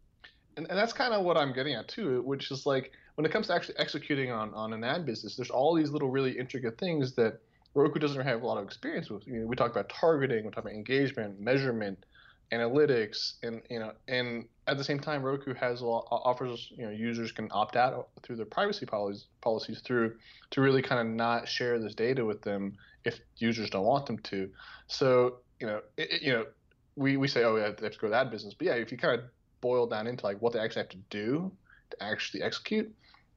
And, 0.56 0.66
and 0.68 0.78
that's 0.78 0.92
kind 0.92 1.14
of 1.14 1.24
what 1.24 1.38
I'm 1.38 1.52
getting 1.52 1.74
at 1.74 1.88
too, 1.88 2.20
which 2.22 2.50
is 2.50 2.66
like 2.66 2.92
when 3.18 3.26
it 3.26 3.32
comes 3.32 3.48
to 3.48 3.52
actually 3.52 3.76
executing 3.80 4.30
on, 4.30 4.54
on 4.54 4.72
an 4.72 4.84
ad 4.84 5.04
business, 5.04 5.34
there's 5.34 5.50
all 5.50 5.74
these 5.74 5.90
little 5.90 6.08
really 6.08 6.38
intricate 6.38 6.78
things 6.78 7.14
that 7.14 7.40
Roku 7.74 7.98
doesn't 7.98 8.24
have 8.24 8.42
a 8.42 8.46
lot 8.46 8.58
of 8.58 8.64
experience 8.64 9.10
with. 9.10 9.26
You 9.26 9.40
know, 9.40 9.46
we 9.48 9.56
talk 9.56 9.72
about 9.72 9.88
targeting, 9.88 10.44
we 10.44 10.52
talk 10.52 10.62
about 10.62 10.72
engagement, 10.72 11.40
measurement, 11.40 12.06
analytics, 12.52 13.32
and 13.42 13.60
you 13.68 13.80
know, 13.80 13.90
and 14.06 14.44
at 14.68 14.78
the 14.78 14.84
same 14.84 15.00
time, 15.00 15.24
Roku 15.24 15.52
has 15.54 15.82
lot, 15.82 16.06
offers 16.12 16.70
you 16.70 16.84
know 16.84 16.92
users 16.92 17.32
can 17.32 17.48
opt 17.50 17.74
out 17.74 18.10
through 18.22 18.36
their 18.36 18.46
privacy 18.46 18.86
policies 18.86 19.26
policies 19.40 19.80
through 19.80 20.14
to 20.52 20.60
really 20.60 20.80
kind 20.80 21.00
of 21.00 21.12
not 21.12 21.48
share 21.48 21.80
this 21.80 21.96
data 21.96 22.24
with 22.24 22.42
them 22.42 22.76
if 23.04 23.18
users 23.38 23.68
don't 23.68 23.84
want 23.84 24.06
them 24.06 24.18
to. 24.18 24.48
So 24.86 25.38
you 25.58 25.66
know, 25.66 25.80
it, 25.96 26.22
you 26.22 26.32
know, 26.32 26.46
we, 26.94 27.16
we 27.16 27.26
say 27.26 27.42
oh 27.42 27.56
yeah 27.56 27.72
they 27.76 27.86
have 27.86 27.94
to 27.94 27.98
grow 27.98 28.10
that 28.10 28.30
business, 28.30 28.54
but 28.54 28.68
yeah, 28.68 28.74
if 28.74 28.92
you 28.92 28.96
kind 28.96 29.18
of 29.18 29.26
boil 29.60 29.88
down 29.88 30.06
into 30.06 30.24
like 30.24 30.40
what 30.40 30.52
they 30.52 30.60
actually 30.60 30.82
have 30.82 30.90
to 30.90 31.02
do 31.10 31.50
to 31.90 32.02
actually 32.02 32.42
execute, 32.42 32.94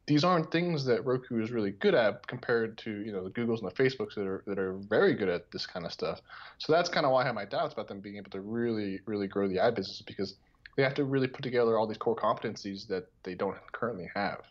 these 0.07 0.23
aren't 0.23 0.51
things 0.51 0.83
that 0.85 1.05
Roku 1.05 1.41
is 1.41 1.51
really 1.51 1.71
good 1.71 1.93
at 1.93 2.25
compared 2.27 2.77
to 2.79 2.91
you 3.01 3.11
know 3.11 3.23
the 3.23 3.29
Googles 3.29 3.61
and 3.61 3.69
the 3.69 3.75
Facebooks 3.75 4.15
that 4.15 4.25
are 4.25 4.43
that 4.47 4.57
are 4.57 4.73
very 4.73 5.13
good 5.13 5.29
at 5.29 5.51
this 5.51 5.65
kind 5.65 5.85
of 5.85 5.91
stuff. 5.91 6.21
So 6.57 6.73
that's 6.73 6.89
kind 6.89 7.05
of 7.05 7.11
why 7.11 7.21
I 7.21 7.25
have 7.25 7.35
my 7.35 7.45
doubts 7.45 7.73
about 7.73 7.87
them 7.87 7.99
being 7.99 8.17
able 8.17 8.31
to 8.31 8.41
really 8.41 8.99
really 9.05 9.27
grow 9.27 9.47
the 9.47 9.59
ad 9.59 9.75
business 9.75 10.01
because 10.05 10.35
they 10.77 10.83
have 10.83 10.93
to 10.95 11.03
really 11.03 11.27
put 11.27 11.43
together 11.43 11.77
all 11.77 11.87
these 11.87 11.97
core 11.97 12.15
competencies 12.15 12.87
that 12.87 13.07
they 13.23 13.35
don't 13.35 13.57
currently 13.73 14.09
have. 14.15 14.41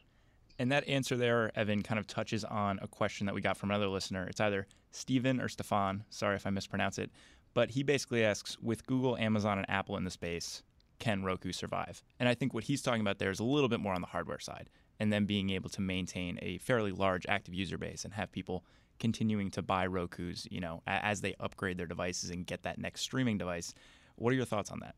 And 0.58 0.70
that 0.70 0.86
answer 0.86 1.16
there, 1.16 1.50
Evan, 1.56 1.82
kind 1.82 1.98
of 1.98 2.06
touches 2.06 2.44
on 2.44 2.78
a 2.82 2.86
question 2.86 3.24
that 3.26 3.34
we 3.34 3.40
got 3.40 3.56
from 3.56 3.70
another 3.70 3.88
listener. 3.88 4.26
It's 4.26 4.40
either 4.40 4.66
Stephen 4.90 5.40
or 5.40 5.48
Stefan. 5.48 6.04
Sorry 6.10 6.36
if 6.36 6.46
I 6.46 6.50
mispronounce 6.50 6.98
it. 6.98 7.10
But 7.54 7.70
he 7.70 7.82
basically 7.82 8.24
asks 8.24 8.58
with 8.60 8.86
Google, 8.86 9.16
Amazon, 9.16 9.56
and 9.56 9.68
Apple 9.70 9.96
in 9.96 10.04
the 10.04 10.10
space, 10.10 10.62
can 10.98 11.24
Roku 11.24 11.50
survive? 11.50 12.02
And 12.20 12.28
I 12.28 12.34
think 12.34 12.52
what 12.52 12.64
he's 12.64 12.82
talking 12.82 13.00
about 13.00 13.18
there 13.18 13.30
is 13.30 13.40
a 13.40 13.44
little 13.44 13.70
bit 13.70 13.80
more 13.80 13.94
on 13.94 14.02
the 14.02 14.06
hardware 14.06 14.38
side 14.38 14.68
and 15.00 15.12
then 15.12 15.24
being 15.24 15.50
able 15.50 15.70
to 15.70 15.80
maintain 15.80 16.38
a 16.42 16.58
fairly 16.58 16.92
large 16.92 17.26
active 17.26 17.54
user 17.54 17.78
base 17.78 18.04
and 18.04 18.12
have 18.14 18.30
people 18.30 18.64
continuing 19.00 19.50
to 19.50 19.62
buy 19.62 19.86
Roku's, 19.86 20.46
you 20.50 20.60
know, 20.60 20.82
as 20.86 21.22
they 21.22 21.34
upgrade 21.40 21.78
their 21.78 21.86
devices 21.86 22.28
and 22.30 22.46
get 22.46 22.62
that 22.62 22.78
next 22.78 23.00
streaming 23.00 23.38
device. 23.38 23.74
What 24.16 24.30
are 24.30 24.36
your 24.36 24.44
thoughts 24.44 24.70
on 24.70 24.78
that? 24.80 24.94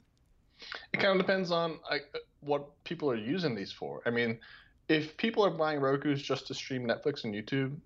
It 0.93 0.99
kind 0.99 1.19
of 1.19 1.25
depends 1.25 1.53
on 1.53 1.79
like, 1.89 2.13
what 2.41 2.69
people 2.85 3.09
are 3.11 3.17
using 3.17 3.55
these 3.55 3.73
for. 3.73 4.03
I 4.05 4.11
mean, 4.11 4.39
if 4.89 5.17
people 5.17 5.45
are 5.45 5.51
buying 5.51 5.81
Roku's 5.81 6.21
just 6.21 6.49
to 6.49 6.55
stream 6.55 6.87
Netflix 6.87 7.25
and 7.25 7.33
YouTube, 7.33 7.77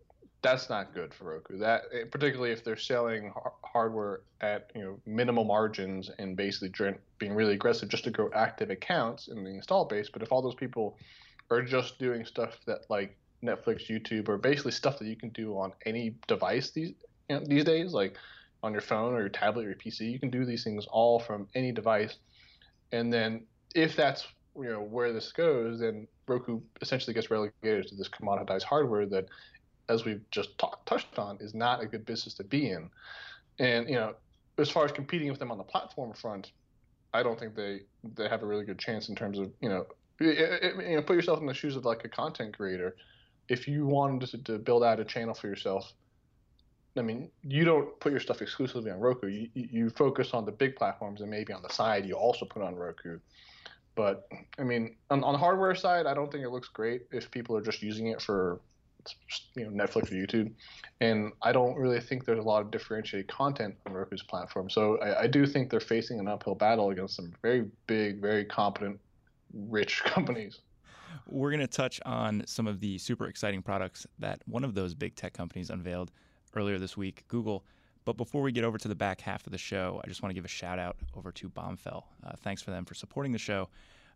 that's 0.42 0.70
not 0.70 0.94
good 0.94 1.12
for 1.12 1.24
Roku. 1.24 1.58
That 1.58 1.82
eh, 1.92 2.04
particularly 2.10 2.52
if 2.52 2.64
they're 2.64 2.76
selling 2.76 3.32
hardware 3.62 4.20
at 4.40 4.70
you 4.74 4.82
know 4.82 5.00
minimal 5.04 5.44
margins 5.44 6.10
and 6.18 6.36
basically 6.36 6.72
being 7.18 7.34
really 7.34 7.54
aggressive 7.54 7.88
just 7.88 8.04
to 8.04 8.10
grow 8.10 8.30
active 8.34 8.70
accounts 8.70 9.28
in 9.28 9.44
the 9.44 9.50
install 9.50 9.84
base. 9.84 10.08
But 10.12 10.22
if 10.22 10.32
all 10.32 10.42
those 10.42 10.54
people 10.54 10.96
are 11.50 11.62
just 11.62 11.98
doing 11.98 12.24
stuff 12.24 12.58
that 12.66 12.80
like 12.88 13.16
Netflix, 13.42 13.88
YouTube, 13.88 14.28
or 14.28 14.38
basically 14.38 14.72
stuff 14.72 14.98
that 14.98 15.06
you 15.06 15.16
can 15.16 15.30
do 15.30 15.56
on 15.56 15.72
any 15.84 16.16
device 16.26 16.70
these 16.70 16.92
you 17.28 17.36
know, 17.36 17.44
these 17.44 17.64
days, 17.64 17.92
like 17.92 18.16
on 18.62 18.72
your 18.72 18.80
phone 18.80 19.14
or 19.14 19.20
your 19.20 19.28
tablet 19.28 19.64
or 19.64 19.68
your 19.68 19.76
PC, 19.76 20.10
you 20.10 20.18
can 20.18 20.30
do 20.30 20.44
these 20.44 20.64
things 20.64 20.86
all 20.86 21.18
from 21.18 21.48
any 21.54 21.72
device. 21.72 22.16
And 22.92 23.12
then 23.12 23.44
if 23.74 23.96
that's 23.96 24.26
you 24.56 24.70
know 24.70 24.80
where 24.80 25.12
this 25.12 25.32
goes, 25.32 25.80
then 25.80 26.06
Roku 26.26 26.60
essentially 26.80 27.14
gets 27.14 27.30
relegated 27.30 27.88
to 27.88 27.94
this 27.94 28.08
commoditized 28.08 28.62
hardware 28.62 29.06
that, 29.06 29.26
as 29.88 30.04
we've 30.04 30.22
just 30.30 30.50
touched 30.86 31.18
on, 31.18 31.38
is 31.40 31.54
not 31.54 31.82
a 31.82 31.86
good 31.86 32.04
business 32.06 32.34
to 32.34 32.44
be 32.44 32.70
in. 32.70 32.90
And 33.58 33.88
you 33.88 33.96
know, 33.96 34.14
as 34.58 34.70
far 34.70 34.84
as 34.84 34.92
competing 34.92 35.28
with 35.30 35.38
them 35.38 35.50
on 35.50 35.58
the 35.58 35.64
platform 35.64 36.12
front, 36.14 36.52
I 37.12 37.22
don't 37.22 37.38
think 37.38 37.54
they 37.54 37.80
they 38.14 38.28
have 38.28 38.42
a 38.42 38.46
really 38.46 38.64
good 38.64 38.78
chance 38.78 39.08
in 39.08 39.14
terms 39.14 39.38
of 39.38 39.52
you 39.60 39.68
know 39.68 39.86
you 40.20 40.96
know, 40.96 41.02
put 41.02 41.16
yourself 41.16 41.40
in 41.40 41.46
the 41.46 41.54
shoes 41.54 41.76
of 41.76 41.84
like 41.84 42.04
a 42.04 42.08
content 42.08 42.56
creator. 42.56 42.96
If 43.48 43.68
you 43.68 43.86
wanted 43.86 44.28
to, 44.30 44.38
to 44.44 44.58
build 44.58 44.82
out 44.82 44.98
a 44.98 45.04
channel 45.04 45.34
for 45.34 45.46
yourself, 45.46 45.92
I 46.98 47.02
mean, 47.02 47.30
you 47.42 47.64
don't 47.64 47.98
put 48.00 48.10
your 48.10 48.20
stuff 48.20 48.42
exclusively 48.42 48.90
on 48.90 48.98
Roku. 48.98 49.28
You, 49.28 49.48
you 49.54 49.90
focus 49.90 50.32
on 50.32 50.44
the 50.44 50.52
big 50.52 50.76
platforms, 50.76 51.20
and 51.20 51.30
maybe 51.30 51.52
on 51.52 51.62
the 51.62 51.68
side 51.68 52.06
you 52.06 52.14
also 52.14 52.46
put 52.46 52.62
on 52.62 52.74
Roku. 52.74 53.18
But 53.94 54.28
I 54.58 54.62
mean, 54.62 54.96
on, 55.10 55.22
on 55.24 55.32
the 55.32 55.38
hardware 55.38 55.74
side, 55.74 56.06
I 56.06 56.14
don't 56.14 56.30
think 56.30 56.44
it 56.44 56.50
looks 56.50 56.68
great 56.68 57.02
if 57.12 57.30
people 57.30 57.56
are 57.56 57.62
just 57.62 57.82
using 57.82 58.08
it 58.08 58.20
for 58.20 58.60
you 59.54 59.64
know 59.64 59.84
Netflix 59.84 60.10
or 60.10 60.14
YouTube, 60.14 60.52
and 61.00 61.32
I 61.42 61.52
don't 61.52 61.76
really 61.76 62.00
think 62.00 62.24
there's 62.24 62.38
a 62.38 62.42
lot 62.42 62.62
of 62.62 62.70
differentiated 62.70 63.28
content 63.28 63.74
on 63.86 63.92
Roku's 63.92 64.22
platform. 64.22 64.68
So 64.68 64.98
I, 64.98 65.22
I 65.22 65.26
do 65.26 65.46
think 65.46 65.70
they're 65.70 65.80
facing 65.80 66.18
an 66.18 66.28
uphill 66.28 66.54
battle 66.54 66.90
against 66.90 67.16
some 67.16 67.32
very 67.42 67.66
big, 67.86 68.20
very 68.20 68.44
competent 68.44 68.98
rich 69.52 70.02
companies. 70.04 70.60
We're 71.26 71.50
going 71.50 71.60
to 71.60 71.66
touch 71.66 72.00
on 72.04 72.42
some 72.46 72.66
of 72.66 72.80
the 72.80 72.98
super 72.98 73.26
exciting 73.26 73.62
products 73.62 74.06
that 74.18 74.42
one 74.46 74.64
of 74.64 74.74
those 74.74 74.94
big 74.94 75.14
tech 75.16 75.32
companies 75.32 75.70
unveiled 75.70 76.12
earlier 76.54 76.78
this 76.78 76.96
week, 76.96 77.24
Google. 77.28 77.64
But 78.04 78.16
before 78.16 78.42
we 78.42 78.52
get 78.52 78.64
over 78.64 78.78
to 78.78 78.88
the 78.88 78.94
back 78.94 79.20
half 79.20 79.46
of 79.46 79.52
the 79.52 79.58
show, 79.58 80.00
I 80.04 80.08
just 80.08 80.22
want 80.22 80.30
to 80.30 80.34
give 80.34 80.44
a 80.44 80.48
shout 80.48 80.78
out 80.78 80.96
over 81.16 81.32
to 81.32 81.48
Bombfell. 81.48 82.04
Uh, 82.24 82.32
thanks 82.38 82.62
for 82.62 82.70
them 82.70 82.84
for 82.84 82.94
supporting 82.94 83.32
the 83.32 83.38
show. 83.38 83.68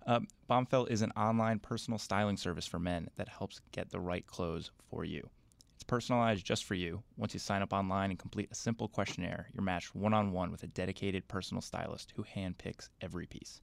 Um, 0.06 0.28
Bombfell 0.48 0.88
is 0.88 1.02
an 1.02 1.10
online 1.16 1.58
personal 1.58 1.98
styling 1.98 2.36
service 2.36 2.66
for 2.66 2.78
men 2.78 3.08
that 3.16 3.28
helps 3.28 3.60
get 3.72 3.90
the 3.90 4.00
right 4.00 4.26
clothes 4.26 4.70
for 4.88 5.04
you. 5.04 5.28
It's 5.74 5.84
personalized 5.84 6.44
just 6.44 6.64
for 6.64 6.74
you. 6.74 7.02
Once 7.16 7.34
you 7.34 7.40
sign 7.40 7.62
up 7.62 7.72
online 7.72 8.10
and 8.10 8.18
complete 8.18 8.50
a 8.52 8.54
simple 8.54 8.86
questionnaire, 8.86 9.48
you're 9.52 9.62
matched 9.62 9.94
one 9.94 10.14
on 10.14 10.30
one 10.30 10.50
with 10.50 10.62
a 10.62 10.68
dedicated 10.68 11.26
personal 11.26 11.60
stylist 11.60 12.12
who 12.16 12.22
handpicks 12.22 12.90
every 13.00 13.26
piece. 13.26 13.60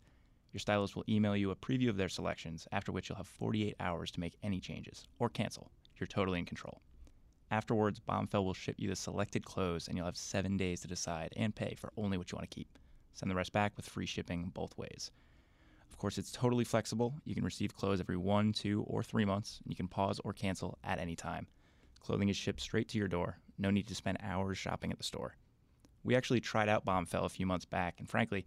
Your 0.53 0.59
stylist 0.59 0.95
will 0.95 1.05
email 1.09 1.35
you 1.35 1.51
a 1.51 1.55
preview 1.55 1.89
of 1.89 1.97
their 1.97 2.09
selections, 2.09 2.67
after 2.71 2.91
which 2.91 3.09
you'll 3.09 3.17
have 3.17 3.27
48 3.27 3.75
hours 3.79 4.11
to 4.11 4.19
make 4.19 4.37
any 4.41 4.59
changes 4.59 5.05
or 5.19 5.29
cancel. 5.29 5.71
You're 5.99 6.07
totally 6.07 6.39
in 6.39 6.45
control. 6.45 6.81
Afterwards, 7.49 7.99
Bombfell 7.99 8.43
will 8.43 8.53
ship 8.53 8.75
you 8.77 8.89
the 8.89 8.95
selected 8.95 9.45
clothes, 9.45 9.87
and 9.87 9.95
you'll 9.95 10.05
have 10.05 10.17
seven 10.17 10.57
days 10.57 10.81
to 10.81 10.87
decide 10.87 11.33
and 11.37 11.55
pay 11.55 11.75
for 11.75 11.93
only 11.95 12.17
what 12.17 12.31
you 12.31 12.35
want 12.35 12.49
to 12.49 12.55
keep. 12.55 12.77
Send 13.13 13.31
the 13.31 13.35
rest 13.35 13.53
back 13.53 13.75
with 13.77 13.87
free 13.87 14.05
shipping 14.05 14.51
both 14.53 14.77
ways. 14.77 15.11
Of 15.89 15.97
course, 15.97 16.17
it's 16.17 16.31
totally 16.31 16.65
flexible. 16.65 17.15
You 17.25 17.33
can 17.33 17.45
receive 17.45 17.75
clothes 17.75 17.99
every 17.99 18.17
one, 18.17 18.53
two, 18.53 18.83
or 18.87 19.01
three 19.01 19.25
months, 19.25 19.59
and 19.63 19.71
you 19.71 19.75
can 19.75 19.87
pause 19.87 20.19
or 20.23 20.33
cancel 20.33 20.77
at 20.83 20.99
any 20.99 21.15
time. 21.15 21.47
Clothing 22.01 22.29
is 22.29 22.37
shipped 22.37 22.61
straight 22.61 22.89
to 22.89 22.97
your 22.97 23.07
door. 23.07 23.39
No 23.57 23.71
need 23.71 23.87
to 23.87 23.95
spend 23.95 24.19
hours 24.21 24.57
shopping 24.57 24.91
at 24.91 24.97
the 24.97 25.03
store. 25.03 25.35
We 26.03 26.15
actually 26.15 26.41
tried 26.41 26.69
out 26.69 26.85
Bombfell 26.85 27.25
a 27.25 27.29
few 27.29 27.45
months 27.45 27.65
back, 27.65 27.95
and 27.99 28.07
frankly, 28.07 28.45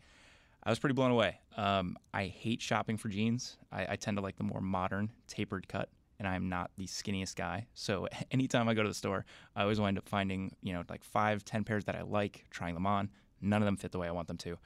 I 0.63 0.71
was 0.71 0.79
pretty 0.79 0.95
blown 0.95 1.11
away. 1.11 1.41
Um, 1.57 1.97
I 2.13 2.25
hate 2.25 2.61
shopping 2.61 2.97
for 2.97 3.09
jeans. 3.09 3.57
I, 3.73 3.87
I, 3.91 3.97
tend 3.97 4.19
to 4.19 4.23
like 4.23 4.37
the 4.37 4.45
more 4.45 4.61
modern, 4.61 5.11
tapered 5.27 5.69
cut, 5.69 5.89
and 6.19 6.29
I'm 6.29 6.49
not 6.49 6.71
the 6.77 6.87
skinniest 6.87 7.37
guy. 7.37 7.67
So 7.75 8.09
anytime 8.31 8.69
I 8.69 8.75
go 8.75 8.83
to 8.83 8.89
the 8.89 8.95
store, 8.95 9.25
I 9.57 9.63
always 9.63 9.81
wind 9.81 9.99
up 9.99 10.09
finding, 10.09 10.55
you 10.63 10.73
know, 10.73 10.85
like 10.89 11.03
five, 11.03 11.45
ten 11.45 11.65
pairs 11.65 11.85
that 11.87 11.97
I 11.97 12.03
like, 12.03 12.45
trying 12.51 12.75
them 12.75 12.87
on. 12.87 13.11
None 13.41 13.63
of 13.63 13.67
them 13.67 13.77
fit 13.77 13.93
the 13.93 13.99
way 13.99 14.09
I 14.09 14.13
want 14.13 14.29
them 14.29 14.37
to. 14.39 14.59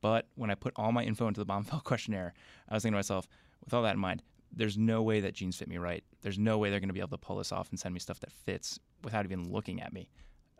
But 0.00 0.26
when 0.34 0.50
I 0.50 0.54
put 0.54 0.72
all 0.76 0.92
my 0.92 1.04
info 1.04 1.28
into 1.28 1.40
the 1.40 1.46
Bombfell 1.46 1.84
questionnaire, 1.84 2.32
I 2.68 2.74
was 2.74 2.82
thinking 2.82 2.94
to 2.94 2.98
myself, 2.98 3.28
with 3.64 3.74
all 3.74 3.82
that 3.82 3.94
in 3.94 4.00
mind, 4.00 4.22
there's 4.56 4.78
no 4.78 5.02
way 5.02 5.20
that 5.20 5.34
jeans 5.34 5.56
fit 5.56 5.68
me 5.68 5.78
right. 5.78 6.04
There's 6.22 6.38
no 6.38 6.58
way 6.58 6.70
they're 6.70 6.80
going 6.80 6.88
to 6.88 6.94
be 6.94 7.00
able 7.00 7.08
to 7.10 7.18
pull 7.18 7.36
this 7.36 7.52
off 7.52 7.70
and 7.70 7.78
send 7.78 7.92
me 7.92 8.00
stuff 8.00 8.20
that 8.20 8.32
fits 8.32 8.78
without 9.02 9.24
even 9.24 9.50
looking 9.50 9.80
at 9.80 9.92
me. 9.92 10.08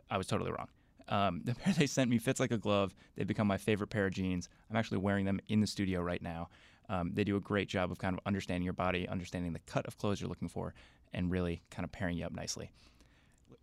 I 0.09 0.17
was 0.17 0.27
totally 0.27 0.51
wrong. 0.51 0.67
Um, 1.07 1.41
the 1.45 1.55
pair 1.55 1.73
they 1.73 1.87
sent 1.87 2.09
me 2.09 2.17
fits 2.17 2.39
like 2.39 2.51
a 2.51 2.57
glove. 2.57 2.95
They've 3.15 3.27
become 3.27 3.47
my 3.47 3.57
favorite 3.57 3.89
pair 3.89 4.05
of 4.07 4.13
jeans. 4.13 4.49
I'm 4.69 4.77
actually 4.77 4.99
wearing 4.99 5.25
them 5.25 5.39
in 5.47 5.61
the 5.61 5.67
studio 5.67 6.01
right 6.01 6.21
now. 6.21 6.49
Um, 6.89 7.11
they 7.13 7.23
do 7.23 7.35
a 7.35 7.41
great 7.41 7.67
job 7.67 7.91
of 7.91 7.97
kind 7.97 8.15
of 8.15 8.21
understanding 8.25 8.63
your 8.63 8.73
body, 8.73 9.07
understanding 9.07 9.53
the 9.53 9.59
cut 9.59 9.85
of 9.87 9.97
clothes 9.97 10.21
you're 10.21 10.29
looking 10.29 10.49
for, 10.49 10.73
and 11.13 11.31
really 11.31 11.61
kind 11.71 11.83
of 11.83 11.91
pairing 11.91 12.17
you 12.17 12.25
up 12.25 12.33
nicely. 12.33 12.69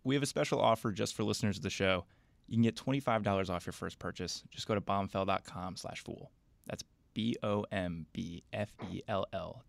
We 0.03 0.15
have 0.15 0.23
a 0.23 0.27
special 0.27 0.59
offer 0.59 0.91
just 0.91 1.15
for 1.15 1.23
listeners 1.23 1.57
of 1.57 1.63
the 1.63 1.69
show. 1.69 2.03
You 2.47 2.57
can 2.57 2.63
get 2.63 2.75
$25 2.75 3.49
off 3.49 3.65
your 3.65 3.71
first 3.73 3.99
purchase. 3.99 4.43
Just 4.51 4.67
go 4.67 4.75
to 4.75 4.81
bombfell.com 4.81 5.77
slash 5.77 6.03
fool. 6.03 6.29
That's 6.67 6.83
B-O-M-B-F-E-L-L 7.13 8.03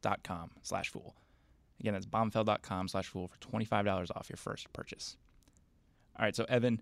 dot 0.03 0.23
com 0.25 0.51
slash 0.63 0.89
fool. 0.91 1.15
Again, 1.81 1.93
that's 1.93 2.07
bombfell.com 2.07 2.89
slash 2.89 3.07
fool 3.07 3.29
for 3.29 3.39
$25 3.39 4.11
off 4.17 4.29
your 4.29 4.37
first 4.37 4.73
purchase. 4.73 5.17
All 6.19 6.25
right, 6.25 6.35
so 6.35 6.45
Evan, 6.49 6.81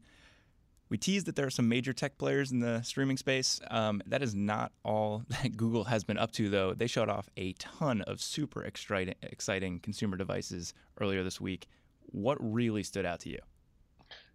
we 0.89 0.99
teased 0.99 1.27
that 1.27 1.37
there 1.37 1.47
are 1.47 1.51
some 1.51 1.69
major 1.69 1.93
tech 1.93 2.19
players 2.19 2.53
in 2.53 2.61
the 2.61 2.83
streaming 2.83 3.17
space. 3.17 3.61
Um, 3.71 4.03
that 4.07 4.23
is 4.23 4.35
not 4.35 4.73
all 4.85 5.25
that 5.29 5.57
Google 5.57 5.85
has 5.85 6.05
been 6.05 6.19
up 6.19 6.33
to, 6.33 6.49
though. 6.49 6.75
They 6.75 6.87
showed 6.87 7.09
off 7.09 7.29
a 7.37 7.53
ton 7.55 8.03
of 8.03 8.21
super 8.21 8.63
exciting, 8.65 9.81
consumer 9.81 10.17
devices 10.17 10.75
earlier 11.01 11.25
this 11.25 11.41
week. 11.41 11.67
What 12.07 12.37
really 12.41 12.83
stood 12.83 13.07
out 13.07 13.21
to 13.21 13.31
you? 13.31 13.39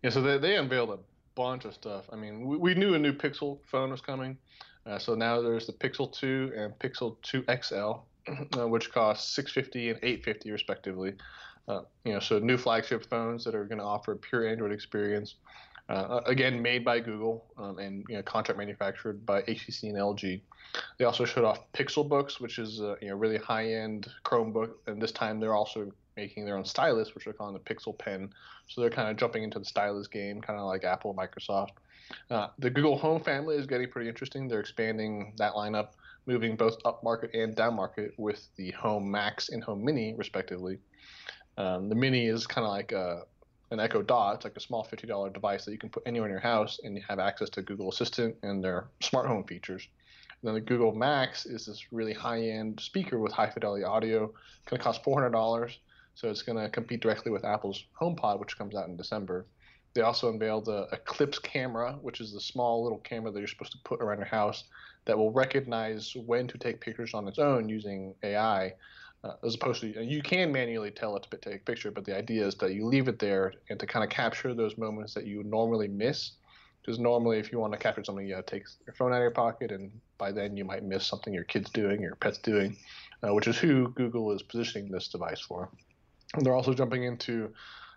Yeah, 0.02 0.10
so 0.10 0.22
they, 0.22 0.38
they 0.38 0.56
unveiled 0.56 0.90
a 0.90 1.00
bunch 1.36 1.66
of 1.66 1.74
stuff. 1.74 2.10
I 2.12 2.16
mean, 2.16 2.46
we, 2.46 2.58
we 2.58 2.74
knew 2.74 2.96
a 2.96 3.00
new 3.00 3.14
Pixel 3.14 3.60
phone 3.66 3.92
was 3.92 4.02
coming. 4.02 4.38
Uh, 4.86 4.98
so 4.98 5.16
now 5.16 5.42
there's 5.42 5.68
the 5.68 5.74
Pixel 5.74 6.12
2 6.12 6.54
and 6.56 6.80
Pixel 6.80 7.18
2 7.22 7.44
XL, 7.62 7.92
uh, 8.60 8.68
which 8.68 8.92
cost 8.92 9.36
650 9.36 9.90
and 9.90 10.00
850 10.00 10.52
respectively. 10.52 11.14
Uh, 11.68 11.82
you 12.06 12.14
know, 12.14 12.20
so 12.20 12.40
new 12.40 12.58
flagship 12.58 13.06
phones 13.10 13.44
that 13.44 13.54
are 13.54 13.66
going 13.66 13.80
to 13.80 13.84
offer 13.84 14.14
a 14.14 14.18
pure 14.18 14.48
Android 14.48 14.72
experience. 14.72 15.36
Uh, 15.90 16.20
again, 16.26 16.62
made 16.62 16.84
by 16.84 17.00
Google 17.00 17.46
um, 17.58 17.80
and 17.80 18.06
you 18.10 18.16
know, 18.16 18.22
contract 18.24 18.58
manufactured 18.58 19.26
by 19.26 19.42
HTC 19.44 19.84
and 19.84 19.96
LG. 19.96 20.42
They 20.98 21.06
also 21.06 21.24
showed 21.24 21.46
off 21.46 21.72
Pixel 21.72 22.08
Books, 22.08 22.42
which 22.42 22.60
is 22.60 22.82
a 22.82 22.98
you 23.02 23.10
know, 23.10 23.16
really 23.16 23.38
high-end 23.38 24.08
Chromebook, 24.26 24.72
and 24.88 25.02
this 25.02 25.14
time 25.14 25.40
they're 25.40 25.56
also 25.56 25.92
making 26.18 26.46
their 26.46 26.58
own 26.58 26.66
stylus, 26.66 27.16
which 27.16 27.24
they're 27.24 27.34
calling 27.34 27.54
the 27.54 27.74
Pixel 27.74 27.98
Pen. 27.98 28.30
So 28.68 28.82
they're 28.82 28.90
kind 28.90 29.10
of 29.10 29.16
jumping 29.16 29.44
into 29.44 29.60
the 29.60 29.66
stylus 29.66 30.08
game, 30.08 30.42
kind 30.42 30.60
of 30.60 30.66
like 30.66 30.84
Apple, 30.84 31.16
Microsoft. 31.16 31.70
Uh, 32.30 32.48
the 32.60 32.70
Google 32.70 32.98
Home 32.98 33.24
family 33.24 33.56
is 33.56 33.66
getting 33.66 33.90
pretty 33.90 34.10
interesting. 34.10 34.48
They're 34.48 34.60
expanding 34.60 35.34
that 35.38 35.54
lineup, 35.54 35.90
moving 36.26 36.56
both 36.56 36.78
up 36.84 37.04
market 37.04 37.34
and 37.34 37.56
down 37.56 37.76
market 37.76 38.14
with 38.18 38.46
the 38.58 38.72
Home 38.72 39.10
Max 39.10 39.50
and 39.50 39.64
Home 39.64 39.86
Mini, 39.86 40.16
respectively. 40.18 40.80
Um, 41.58 41.90
the 41.90 41.96
Mini 41.96 42.28
is 42.28 42.46
kind 42.46 42.66
of 42.66 42.72
like 42.72 42.92
a, 42.92 43.24
an 43.72 43.80
Echo 43.80 44.02
Dot. 44.02 44.36
It's 44.36 44.46
like 44.46 44.56
a 44.56 44.62
small 44.62 44.86
$50 44.86 45.34
device 45.34 45.66
that 45.66 45.72
you 45.72 45.78
can 45.78 45.90
put 45.90 46.04
anywhere 46.06 46.28
in 46.28 46.32
your 46.32 46.40
house 46.40 46.80
and 46.84 46.96
you 46.96 47.04
have 47.08 47.20
access 47.20 47.50
to 47.52 47.62
Google 47.62 47.90
Assistant 47.90 48.36
and 48.44 48.64
their 48.64 48.88
smart 49.02 49.28
home 49.28 49.44
features. 49.44 49.88
And 50.42 50.48
then 50.48 50.54
the 50.56 50.62
Google 50.62 50.94
Max 50.94 51.46
is 51.46 51.66
this 51.66 51.92
really 51.92 52.14
high-end 52.14 52.80
speaker 52.80 53.20
with 53.20 53.32
high 53.32 53.50
fidelity 53.50 53.84
audio. 53.84 54.26
It's 54.26 54.70
going 54.70 54.80
to 54.80 54.84
cost 54.84 55.04
$400, 55.04 55.76
so 56.16 56.30
it's 56.30 56.44
going 56.44 56.58
to 56.58 56.70
compete 56.70 57.02
directly 57.02 57.32
with 57.32 57.44
Apple's 57.44 57.84
HomePod, 58.00 58.40
which 58.40 58.58
comes 58.58 58.76
out 58.76 58.88
in 58.88 58.96
December. 58.96 59.46
They 59.94 60.02
also 60.02 60.30
unveiled 60.30 60.68
a 60.68 61.00
Clips 61.06 61.40
camera, 61.40 61.98
which 62.02 62.22
is 62.22 62.32
the 62.32 62.40
small 62.40 62.84
little 62.84 63.00
camera 63.00 63.32
that 63.32 63.40
you're 63.40 63.48
supposed 63.48 63.72
to 63.72 63.80
put 63.84 64.00
around 64.00 64.20
your 64.20 64.28
house 64.28 64.66
that 65.06 65.18
will 65.18 65.32
recognize 65.32 66.16
when 66.26 66.48
to 66.50 66.58
take 66.60 66.82
pictures 66.82 67.16
on 67.16 67.28
its 67.28 67.40
own 67.40 67.68
using 67.68 68.14
AI, 68.22 68.74
uh, 69.24 69.34
as 69.44 69.56
opposed 69.56 69.82
to 69.82 70.04
you 70.04 70.22
can 70.22 70.52
manually 70.52 70.92
tell 70.92 71.16
it 71.16 71.26
to 71.30 71.38
take 71.38 71.62
a 71.62 71.66
picture, 71.66 71.92
but 71.92 72.06
the 72.06 72.16
idea 72.16 72.46
is 72.46 72.56
that 72.56 72.74
you 72.74 72.86
leave 72.86 73.08
it 73.08 73.20
there 73.20 73.54
and 73.70 73.80
to 73.80 73.86
kind 73.86 74.04
of 74.04 74.10
capture 74.10 74.54
those 74.54 74.78
moments 74.78 75.14
that 75.14 75.26
you 75.26 75.44
normally 75.44 75.88
miss. 75.88 76.32
Because 76.82 77.00
normally, 77.00 77.38
if 77.38 77.52
you 77.52 77.60
want 77.60 77.74
to 77.74 77.80
capture 77.80 78.04
something, 78.04 78.26
you 78.26 78.42
take 78.48 78.64
your 78.86 78.94
phone 78.94 79.12
out 79.12 79.18
of 79.18 79.22
your 79.22 79.32
pocket, 79.32 79.72
and 79.72 79.92
by 80.18 80.32
then 80.32 80.56
you 80.56 80.64
might 80.64 80.84
miss 80.84 81.06
something 81.06 81.34
your 81.34 81.44
kid's 81.44 81.70
doing, 81.70 82.00
your 82.00 82.16
pet's 82.16 82.38
doing, 82.38 82.78
uh, 83.24 83.34
which 83.34 83.48
is 83.48 83.58
who 83.58 83.90
Google 83.90 84.32
is 84.32 84.42
positioning 84.42 84.90
this 84.90 85.10
device 85.10 85.42
for. 85.42 85.70
And 86.34 86.46
they're 86.46 86.56
also 86.56 86.74
jumping 86.74 87.04
into 87.04 87.52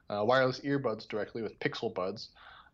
uh, 0.08 0.24
wireless 0.24 0.58
earbuds 0.60 1.06
directly 1.06 1.40
with 1.40 1.56
Pixel 1.60 1.94
Buds, 1.94 2.30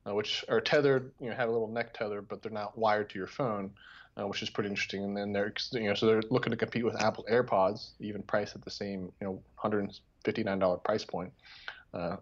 uh, 0.09 0.15
which 0.15 0.43
are 0.49 0.61
tethered, 0.61 1.13
you 1.21 1.29
know, 1.29 1.37
have 1.37 1.51
a 1.51 1.53
little 1.53 1.69
neck 1.69 1.93
tether, 1.93 2.23
but 2.23 2.43
they're 2.43 2.53
not 2.53 2.79
wired 2.79 3.11
to 3.11 3.19
your 3.19 3.27
phone, 3.27 3.73
uh, 4.19 4.27
which 4.27 4.43
is 4.43 4.51
pretty 4.51 4.71
interesting. 4.71 5.05
And 5.05 5.17
then 5.17 5.33
they're, 5.33 5.53
you 5.73 5.89
know, 5.89 5.95
so 5.95 6.07
they're 6.07 6.23
looking 6.31 6.51
to 6.51 6.57
compete 6.57 6.85
with 6.85 7.01
Apple 7.03 7.25
AirPods, 7.31 7.91
even 8.01 8.23
priced 8.23 8.55
at 8.55 8.65
the 8.65 8.71
same, 8.71 9.13
you 9.21 9.27
know, 9.27 9.43
$159 9.63 10.85
price 10.85 11.05
point. 11.05 11.33
Uh, 11.93 12.17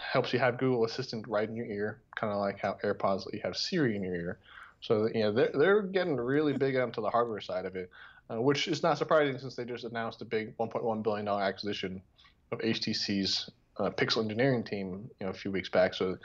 helps 0.00 0.32
you 0.32 0.38
have 0.38 0.58
Google 0.58 0.84
Assistant 0.84 1.26
right 1.28 1.48
in 1.48 1.56
your 1.56 1.66
ear, 1.66 2.00
kind 2.16 2.32
of 2.32 2.38
like 2.38 2.58
how 2.58 2.78
AirPods 2.82 3.26
let 3.26 3.34
you 3.34 3.40
have 3.44 3.56
Siri 3.56 3.96
in 3.96 4.02
your 4.02 4.14
ear. 4.14 4.38
So 4.80 5.08
you 5.14 5.20
know 5.20 5.32
they're 5.32 5.50
they're 5.54 5.82
getting 5.82 6.16
really 6.16 6.52
big 6.52 6.76
onto 6.76 7.00
the 7.00 7.10
hardware 7.10 7.40
side 7.40 7.66
of 7.66 7.76
it, 7.76 7.90
uh, 8.30 8.40
which 8.40 8.68
is 8.68 8.82
not 8.82 8.98
surprising 8.98 9.38
since 9.38 9.54
they 9.54 9.64
just 9.64 9.84
announced 9.84 10.20
a 10.22 10.24
big 10.24 10.56
1.1 10.58 11.02
billion 11.02 11.24
dollar 11.24 11.42
acquisition 11.42 12.02
of 12.50 12.58
HTC's 12.58 13.50
uh, 13.78 13.90
Pixel 13.90 14.22
engineering 14.22 14.64
team, 14.64 15.08
you 15.20 15.26
know, 15.26 15.30
a 15.30 15.34
few 15.34 15.50
weeks 15.50 15.68
back. 15.68 15.94
So 15.94 16.18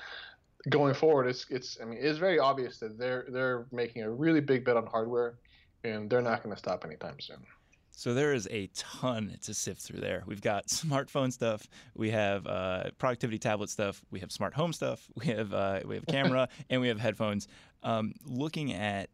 going 0.69 0.93
forward, 0.93 1.27
it's 1.27 1.45
it's 1.49 1.77
I 1.81 1.85
mean 1.85 1.99
it's 2.01 2.19
very 2.19 2.39
obvious 2.39 2.79
that 2.79 2.97
they're 2.97 3.25
they're 3.29 3.67
making 3.71 4.03
a 4.03 4.09
really 4.09 4.41
big 4.41 4.65
bet 4.65 4.77
on 4.77 4.85
hardware, 4.85 5.39
and 5.83 6.09
they're 6.09 6.21
not 6.21 6.43
going 6.43 6.55
to 6.55 6.59
stop 6.59 6.85
anytime 6.85 7.19
soon. 7.19 7.45
So 7.91 8.13
there 8.13 8.31
is 8.31 8.47
a 8.51 8.69
ton 8.75 9.35
to 9.41 9.55
sift 9.55 9.81
through 9.81 10.01
there. 10.01 10.21
We've 10.27 10.41
got 10.41 10.67
smartphone 10.67 11.33
stuff, 11.33 11.67
we 11.95 12.11
have 12.11 12.45
uh, 12.45 12.91
productivity 12.99 13.39
tablet 13.39 13.71
stuff, 13.71 14.03
we 14.11 14.19
have 14.19 14.31
smart 14.31 14.53
home 14.53 14.71
stuff, 14.71 15.07
we 15.15 15.25
have 15.27 15.53
uh, 15.53 15.81
we 15.85 15.95
have 15.95 16.05
camera, 16.05 16.47
and 16.69 16.81
we 16.81 16.89
have 16.89 16.99
headphones. 16.99 17.47
Um, 17.83 18.13
looking 18.23 18.73
at 18.73 19.09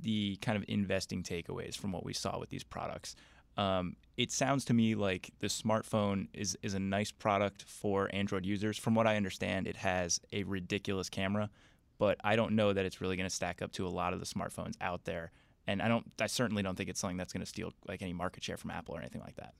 the 0.00 0.36
kind 0.36 0.56
of 0.56 0.64
investing 0.66 1.22
takeaways 1.22 1.76
from 1.76 1.92
what 1.92 2.04
we 2.04 2.12
saw 2.12 2.38
with 2.38 2.48
these 2.48 2.64
products, 2.64 3.14
um, 3.56 3.96
it 4.16 4.30
sounds 4.30 4.64
to 4.66 4.74
me 4.74 4.94
like 4.94 5.30
the 5.40 5.48
smartphone 5.48 6.28
is 6.32 6.56
is 6.62 6.74
a 6.74 6.80
nice 6.80 7.10
product 7.10 7.64
for 7.66 8.08
Android 8.12 8.46
users. 8.46 8.78
From 8.78 8.94
what 8.94 9.06
I 9.06 9.16
understand, 9.16 9.66
it 9.66 9.76
has 9.76 10.20
a 10.32 10.42
ridiculous 10.44 11.08
camera, 11.08 11.50
but 11.98 12.18
I 12.22 12.36
don't 12.36 12.52
know 12.52 12.72
that 12.72 12.84
it's 12.84 13.00
really 13.00 13.16
going 13.16 13.28
to 13.28 13.34
stack 13.34 13.62
up 13.62 13.72
to 13.72 13.86
a 13.86 13.88
lot 13.88 14.12
of 14.12 14.20
the 14.20 14.26
smartphones 14.26 14.74
out 14.80 15.04
there 15.04 15.32
and 15.66 15.82
I 15.82 15.88
don't. 15.88 16.04
I 16.20 16.26
certainly 16.26 16.62
don't 16.62 16.76
think 16.76 16.88
it's 16.88 17.00
something 17.00 17.16
that's 17.16 17.32
going 17.32 17.40
to 17.42 17.46
steal 17.46 17.72
like 17.86 18.02
any 18.02 18.12
market 18.12 18.44
share 18.44 18.56
from 18.56 18.70
Apple 18.70 18.94
or 18.96 19.00
anything 19.00 19.22
like 19.22 19.36
that. 19.36 19.54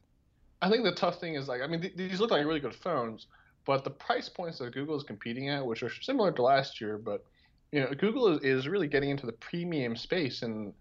I 0.62 0.70
think 0.70 0.84
the 0.84 0.92
tough 0.92 1.20
thing 1.20 1.34
is 1.34 1.48
like 1.48 1.62
I 1.62 1.66
mean 1.66 1.80
th- 1.80 1.96
these 1.96 2.20
look 2.20 2.30
like 2.30 2.44
really 2.44 2.60
good 2.60 2.74
phones, 2.74 3.26
but 3.64 3.84
the 3.84 3.90
price 3.90 4.28
points 4.28 4.58
that 4.58 4.72
Google 4.74 4.96
is 4.96 5.02
competing 5.02 5.48
at, 5.48 5.64
which 5.64 5.82
are 5.82 5.90
similar 6.02 6.32
to 6.32 6.42
last 6.42 6.80
year, 6.80 6.98
but 6.98 7.24
you 7.72 7.80
know 7.80 7.90
Google 7.96 8.28
is, 8.28 8.42
is 8.42 8.68
really 8.68 8.88
getting 8.88 9.10
into 9.10 9.26
the 9.26 9.32
premium 9.32 9.96
space, 9.96 10.42
and 10.42 10.72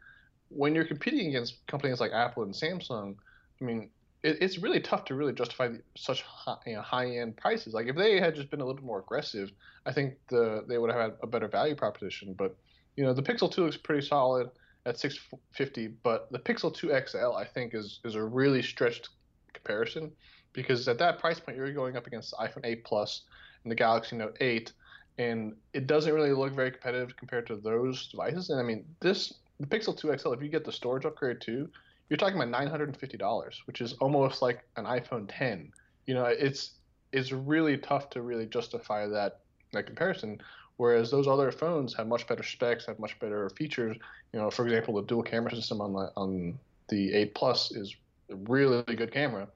when 0.55 0.75
you're 0.75 0.85
competing 0.85 1.27
against 1.29 1.65
companies 1.67 1.99
like 1.99 2.11
Apple 2.11 2.43
and 2.43 2.53
Samsung, 2.53 3.15
I 3.61 3.63
mean 3.63 3.89
it, 4.23 4.37
it's 4.41 4.57
really 4.57 4.79
tough 4.79 5.05
to 5.05 5.15
really 5.15 5.33
justify 5.33 5.69
such 5.95 6.21
high, 6.23 6.57
you 6.65 6.75
know, 6.75 6.81
high 6.81 7.17
end 7.17 7.37
prices. 7.37 7.73
Like 7.73 7.87
if 7.87 7.95
they 7.95 8.19
had 8.19 8.35
just 8.35 8.49
been 8.49 8.61
a 8.61 8.65
little 8.65 8.77
bit 8.77 8.85
more 8.85 8.99
aggressive, 8.99 9.51
I 9.85 9.93
think 9.93 10.15
the 10.29 10.63
they 10.67 10.77
would 10.77 10.91
have 10.91 10.99
had 10.99 11.13
a 11.21 11.27
better 11.27 11.47
value 11.47 11.75
proposition. 11.75 12.33
But 12.33 12.55
you 12.95 13.03
know 13.03 13.13
the 13.13 13.23
Pixel 13.23 13.51
2 13.51 13.65
looks 13.65 13.77
pretty 13.77 14.05
solid 14.05 14.49
at 14.85 14.99
650, 14.99 15.87
but 16.03 16.31
the 16.31 16.39
Pixel 16.39 16.73
2 16.73 16.91
XL 17.07 17.33
I 17.33 17.45
think 17.45 17.73
is 17.75 17.99
is 18.03 18.15
a 18.15 18.23
really 18.23 18.61
stretched 18.61 19.09
comparison 19.53 20.11
because 20.53 20.87
at 20.87 20.97
that 20.99 21.19
price 21.19 21.39
point 21.39 21.57
you're 21.57 21.71
going 21.73 21.97
up 21.97 22.07
against 22.07 22.31
the 22.31 22.37
iPhone 22.37 22.65
8 22.65 22.83
Plus 22.83 23.23
and 23.63 23.71
the 23.71 23.75
Galaxy 23.75 24.15
Note 24.15 24.37
8, 24.41 24.71
and 25.17 25.55
it 25.73 25.87
doesn't 25.87 26.13
really 26.13 26.33
look 26.33 26.53
very 26.53 26.71
competitive 26.71 27.15
compared 27.15 27.47
to 27.47 27.55
those 27.55 28.07
devices. 28.07 28.49
And 28.49 28.59
I 28.59 28.63
mean 28.63 28.85
this 28.99 29.33
the 29.59 29.67
Pixel 29.67 29.97
2 29.97 30.17
XL 30.17 30.33
if 30.33 30.41
you 30.41 30.49
get 30.49 30.65
the 30.65 30.71
storage 30.71 31.05
upgrade 31.05 31.41
too, 31.41 31.69
you're 32.09 32.17
talking 32.17 32.41
about 32.41 32.49
$950, 32.49 33.55
which 33.65 33.81
is 33.81 33.93
almost 33.93 34.41
like 34.41 34.63
an 34.77 34.85
iPhone 34.85 35.29
10. 35.29 35.71
You 36.05 36.13
know, 36.15 36.25
it's 36.25 36.71
it's 37.11 37.31
really 37.31 37.77
tough 37.77 38.09
to 38.11 38.21
really 38.21 38.45
justify 38.45 39.07
that 39.07 39.39
that 39.71 39.85
comparison 39.85 40.39
Whereas 40.77 41.11
those 41.11 41.27
other 41.27 41.51
phones 41.51 41.93
have 41.95 42.07
much 42.07 42.27
better 42.27 42.43
specs, 42.43 42.87
have 42.87 42.99
much 42.99 43.19
better 43.19 43.49
features. 43.51 43.95
You 44.33 44.39
know, 44.39 44.49
for 44.49 44.65
example, 44.65 44.95
the 44.95 45.03
dual 45.03 45.23
camera 45.23 45.53
system 45.55 45.81
on 45.81 45.93
the 45.93 46.11
on 46.17 46.57
the 46.89 47.13
8 47.13 47.35
Plus 47.35 47.71
is 47.71 47.95
a 48.31 48.35
really 48.35 48.81
good 48.83 49.11
camera, 49.11 49.47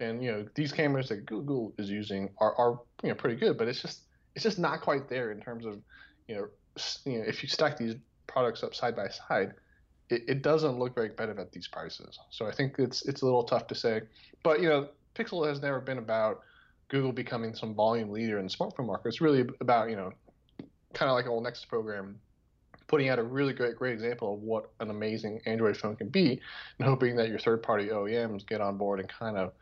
and 0.00 0.22
you 0.22 0.32
know 0.32 0.46
these 0.54 0.72
cameras 0.72 1.08
that 1.08 1.26
Google 1.26 1.72
is 1.78 1.88
using 1.88 2.30
are, 2.38 2.54
are 2.56 2.80
you 3.02 3.10
know 3.10 3.14
pretty 3.14 3.36
good, 3.36 3.56
but 3.56 3.68
it's 3.68 3.80
just 3.80 4.02
it's 4.34 4.42
just 4.42 4.58
not 4.58 4.80
quite 4.80 5.08
there 5.08 5.30
in 5.30 5.40
terms 5.40 5.64
of 5.64 5.80
you 6.26 6.34
know 6.34 6.48
you 7.04 7.18
know 7.18 7.24
if 7.24 7.42
you 7.42 7.48
stack 7.48 7.78
these 7.78 7.94
products 8.34 8.64
up 8.64 8.74
side 8.74 8.96
by 8.96 9.08
side, 9.08 9.54
it, 10.10 10.22
it 10.28 10.42
doesn't 10.42 10.78
look 10.78 10.94
very 10.94 11.08
competitive 11.08 11.38
at 11.38 11.52
these 11.52 11.68
prices. 11.68 12.18
So 12.30 12.46
I 12.46 12.52
think 12.52 12.74
it's 12.78 13.06
it's 13.06 13.22
a 13.22 13.24
little 13.24 13.44
tough 13.44 13.68
to 13.68 13.74
say, 13.74 14.02
but 14.42 14.60
you 14.60 14.68
know 14.68 14.88
Pixel 15.14 15.48
has 15.48 15.62
never 15.62 15.80
been 15.80 15.98
about 15.98 16.40
Google 16.88 17.12
becoming 17.12 17.54
some 17.54 17.74
volume 17.74 18.10
leader 18.10 18.38
in 18.38 18.46
the 18.46 18.52
smartphone 18.52 18.86
market. 18.86 19.08
It's 19.08 19.20
really 19.20 19.46
about 19.60 19.88
you 19.88 19.96
know 19.96 20.12
kind 20.92 21.08
of 21.08 21.14
like 21.14 21.24
an 21.24 21.30
old 21.30 21.44
Nexus 21.44 21.64
program, 21.64 22.18
putting 22.88 23.08
out 23.08 23.18
a 23.18 23.22
really 23.22 23.52
great, 23.52 23.76
great 23.76 23.94
example 23.94 24.34
of 24.34 24.40
what 24.40 24.70
an 24.80 24.90
amazing 24.90 25.40
Android 25.46 25.76
phone 25.76 25.96
can 25.96 26.08
be, 26.08 26.40
and 26.78 26.88
hoping 26.88 27.16
that 27.16 27.28
your 27.28 27.38
third-party 27.38 27.88
OEMs 27.88 28.46
get 28.46 28.60
on 28.60 28.76
board 28.76 29.00
and 29.00 29.08
kind 29.08 29.36
of 29.36 29.52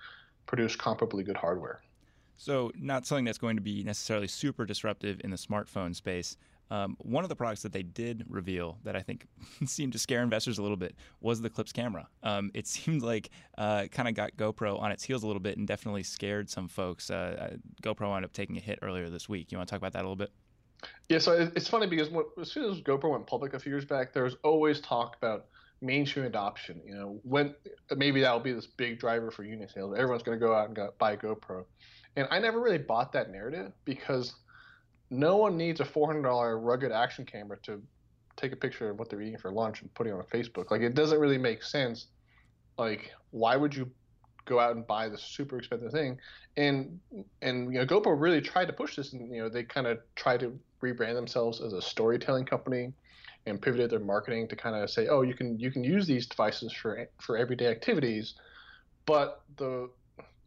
produce 0.46 0.76
comparably 0.76 1.24
good 1.24 1.36
hardware. 1.36 1.80
So, 2.36 2.72
not 2.74 3.06
something 3.06 3.24
that's 3.24 3.38
going 3.38 3.56
to 3.56 3.62
be 3.62 3.84
necessarily 3.84 4.26
super 4.26 4.64
disruptive 4.64 5.20
in 5.22 5.30
the 5.30 5.36
smartphone 5.36 5.94
space. 5.94 6.36
Um, 6.72 6.96
one 7.00 7.22
of 7.22 7.28
the 7.28 7.36
products 7.36 7.60
that 7.64 7.72
they 7.74 7.82
did 7.82 8.24
reveal 8.30 8.78
that 8.84 8.96
I 8.96 9.02
think 9.02 9.26
seemed 9.66 9.92
to 9.92 9.98
scare 9.98 10.22
investors 10.22 10.56
a 10.56 10.62
little 10.62 10.78
bit 10.78 10.96
was 11.20 11.42
the 11.42 11.50
Clips 11.50 11.70
camera. 11.70 12.08
Um, 12.22 12.50
it 12.54 12.66
seemed 12.76 13.02
like 13.02 13.28
uh, 13.58 13.88
kind 13.92 14.08
of 14.08 14.14
got 14.14 14.34
GoPro 14.38 14.80
on 14.80 14.90
its 14.90 15.04
heels 15.04 15.22
a 15.22 15.26
little 15.26 15.40
bit 15.40 15.58
and 15.58 15.66
definitely 15.66 16.02
scared 16.02 16.48
some 16.48 16.68
folks. 16.68 17.10
Uh, 17.10 17.50
uh 17.52 17.56
GoPro 17.82 18.08
wound 18.08 18.24
up 18.24 18.32
taking 18.32 18.56
a 18.56 18.60
hit 18.60 18.78
earlier 18.80 19.10
this 19.10 19.28
week. 19.28 19.52
You 19.52 19.58
want 19.58 19.68
to 19.68 19.72
talk 19.72 19.80
about 19.80 19.92
that 19.92 20.00
a 20.00 20.08
little 20.08 20.16
bit? 20.16 20.30
Yeah, 21.10 21.18
so 21.18 21.50
it's 21.54 21.68
funny 21.68 21.86
because 21.86 22.08
as 22.40 22.50
soon 22.50 22.72
as 22.72 22.80
GoPro 22.80 23.10
went 23.10 23.26
public 23.26 23.52
a 23.52 23.58
few 23.58 23.70
years 23.70 23.84
back, 23.84 24.14
there 24.14 24.24
was 24.24 24.36
always 24.42 24.80
talk 24.80 25.16
about 25.16 25.48
mainstream 25.82 26.24
adoption. 26.24 26.80
You 26.86 26.94
know, 26.94 27.20
when 27.22 27.54
maybe 27.94 28.22
that 28.22 28.32
will 28.32 28.40
be 28.40 28.52
this 28.52 28.66
big 28.66 28.98
driver 28.98 29.30
for 29.30 29.44
unit 29.44 29.70
sales. 29.70 29.94
Everyone's 29.94 30.22
going 30.22 30.40
to 30.40 30.44
go 30.44 30.54
out 30.54 30.68
and 30.68 30.74
go, 30.74 30.90
buy 30.98 31.16
GoPro, 31.16 31.66
and 32.16 32.26
I 32.30 32.38
never 32.38 32.60
really 32.60 32.78
bought 32.78 33.12
that 33.12 33.30
narrative 33.30 33.72
because 33.84 34.34
no 35.12 35.36
one 35.36 35.56
needs 35.56 35.80
a 35.80 35.84
four 35.84 36.06
hundred 36.06 36.22
dollar 36.22 36.58
rugged 36.58 36.90
action 36.90 37.24
camera 37.26 37.58
to 37.64 37.80
take 38.36 38.52
a 38.52 38.56
picture 38.56 38.90
of 38.90 38.98
what 38.98 39.10
they're 39.10 39.20
eating 39.20 39.38
for 39.38 39.52
lunch 39.52 39.82
and 39.82 39.92
put 39.94 40.06
it 40.06 40.12
on 40.12 40.22
Facebook. 40.24 40.70
Like 40.70 40.80
it 40.80 40.94
doesn't 40.94 41.20
really 41.20 41.38
make 41.38 41.62
sense. 41.62 42.06
Like 42.78 43.12
why 43.30 43.56
would 43.56 43.74
you 43.74 43.90
go 44.46 44.58
out 44.58 44.74
and 44.74 44.86
buy 44.86 45.08
this 45.08 45.22
super 45.22 45.58
expensive 45.58 45.92
thing? 45.92 46.18
And 46.56 46.98
and 47.42 47.72
you 47.72 47.78
know 47.78 47.86
GoPro 47.86 48.18
really 48.18 48.40
tried 48.40 48.66
to 48.66 48.72
push 48.72 48.96
this, 48.96 49.12
and 49.12 49.30
you 49.34 49.42
know 49.42 49.48
they 49.48 49.64
kind 49.64 49.86
of 49.86 49.98
tried 50.16 50.40
to 50.40 50.58
rebrand 50.82 51.14
themselves 51.14 51.60
as 51.60 51.74
a 51.74 51.82
storytelling 51.82 52.46
company 52.46 52.92
and 53.46 53.60
pivoted 53.60 53.90
their 53.90 54.00
marketing 54.00 54.48
to 54.48 54.56
kind 54.56 54.76
of 54.76 54.88
say, 54.88 55.08
oh, 55.08 55.22
you 55.22 55.34
can 55.34 55.58
you 55.58 55.70
can 55.70 55.84
use 55.84 56.06
these 56.06 56.26
devices 56.26 56.72
for 56.72 57.06
for 57.20 57.36
everyday 57.36 57.66
activities, 57.66 58.34
but 59.04 59.42
the 59.58 59.90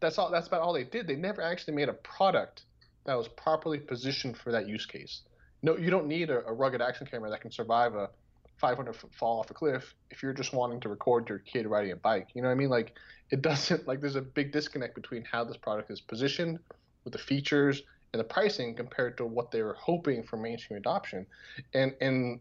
that's 0.00 0.18
all 0.18 0.30
that's 0.30 0.48
about 0.48 0.60
all 0.60 0.72
they 0.72 0.84
did. 0.84 1.06
They 1.06 1.16
never 1.16 1.40
actually 1.40 1.74
made 1.74 1.88
a 1.88 1.94
product 1.94 2.64
that 3.06 3.16
was 3.16 3.28
properly 3.28 3.78
positioned 3.78 4.36
for 4.36 4.52
that 4.52 4.68
use 4.68 4.86
case. 4.86 5.22
No, 5.62 5.76
you 5.76 5.90
don't 5.90 6.06
need 6.06 6.30
a, 6.30 6.44
a 6.46 6.52
rugged 6.52 6.82
action 6.82 7.06
camera 7.06 7.30
that 7.30 7.40
can 7.40 7.50
survive 7.50 7.94
a 7.94 8.10
500 8.58 8.94
foot 8.94 9.14
fall 9.14 9.40
off 9.40 9.50
a 9.50 9.54
cliff 9.54 9.94
if 10.10 10.22
you're 10.22 10.32
just 10.32 10.52
wanting 10.52 10.80
to 10.80 10.88
record 10.88 11.28
your 11.28 11.38
kid 11.40 11.66
riding 11.66 11.92
a 11.92 11.96
bike. 11.96 12.28
You 12.34 12.42
know 12.42 12.48
what 12.48 12.52
I 12.54 12.56
mean? 12.56 12.68
Like 12.68 12.94
it 13.30 13.42
doesn't 13.48 13.86
like 13.86 14.00
there's 14.00 14.16
a 14.16 14.22
big 14.22 14.52
disconnect 14.52 14.94
between 14.94 15.24
how 15.24 15.44
this 15.44 15.56
product 15.56 15.90
is 15.90 16.00
positioned 16.00 16.58
with 17.04 17.12
the 17.12 17.18
features 17.18 17.82
and 18.12 18.20
the 18.20 18.24
pricing 18.24 18.74
compared 18.74 19.16
to 19.18 19.26
what 19.26 19.50
they 19.50 19.62
were 19.62 19.76
hoping 19.78 20.22
for 20.22 20.36
mainstream 20.36 20.78
adoption. 20.78 21.26
And 21.74 21.94
and 22.00 22.40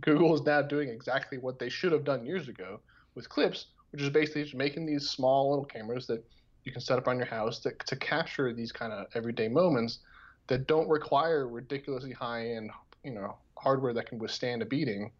Google 0.00 0.34
is 0.34 0.42
now 0.42 0.62
doing 0.62 0.88
exactly 0.88 1.38
what 1.38 1.58
they 1.58 1.68
should 1.68 1.92
have 1.92 2.04
done 2.04 2.24
years 2.24 2.48
ago 2.48 2.80
with 3.14 3.28
Clips, 3.28 3.66
which 3.90 4.02
is 4.02 4.10
basically 4.10 4.44
just 4.44 4.54
making 4.54 4.86
these 4.86 5.08
small 5.08 5.50
little 5.50 5.64
cameras 5.64 6.06
that 6.06 6.24
you 6.66 6.72
can 6.72 6.80
set 6.80 6.98
up 6.98 7.08
on 7.08 7.16
your 7.16 7.26
house 7.26 7.60
to, 7.60 7.72
to 7.86 7.96
capture 7.96 8.52
these 8.52 8.72
kind 8.72 8.92
of 8.92 9.06
everyday 9.14 9.48
moments 9.48 10.00
that 10.48 10.66
don't 10.66 10.88
require 10.88 11.48
ridiculously 11.48 12.12
high 12.12 12.48
end, 12.50 12.70
you 13.04 13.12
know, 13.12 13.36
hardware 13.56 13.94
that 13.94 14.08
can 14.08 14.18
withstand 14.18 14.60
a 14.62 14.66
beating. 14.66 15.10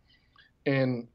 And 0.67 1.07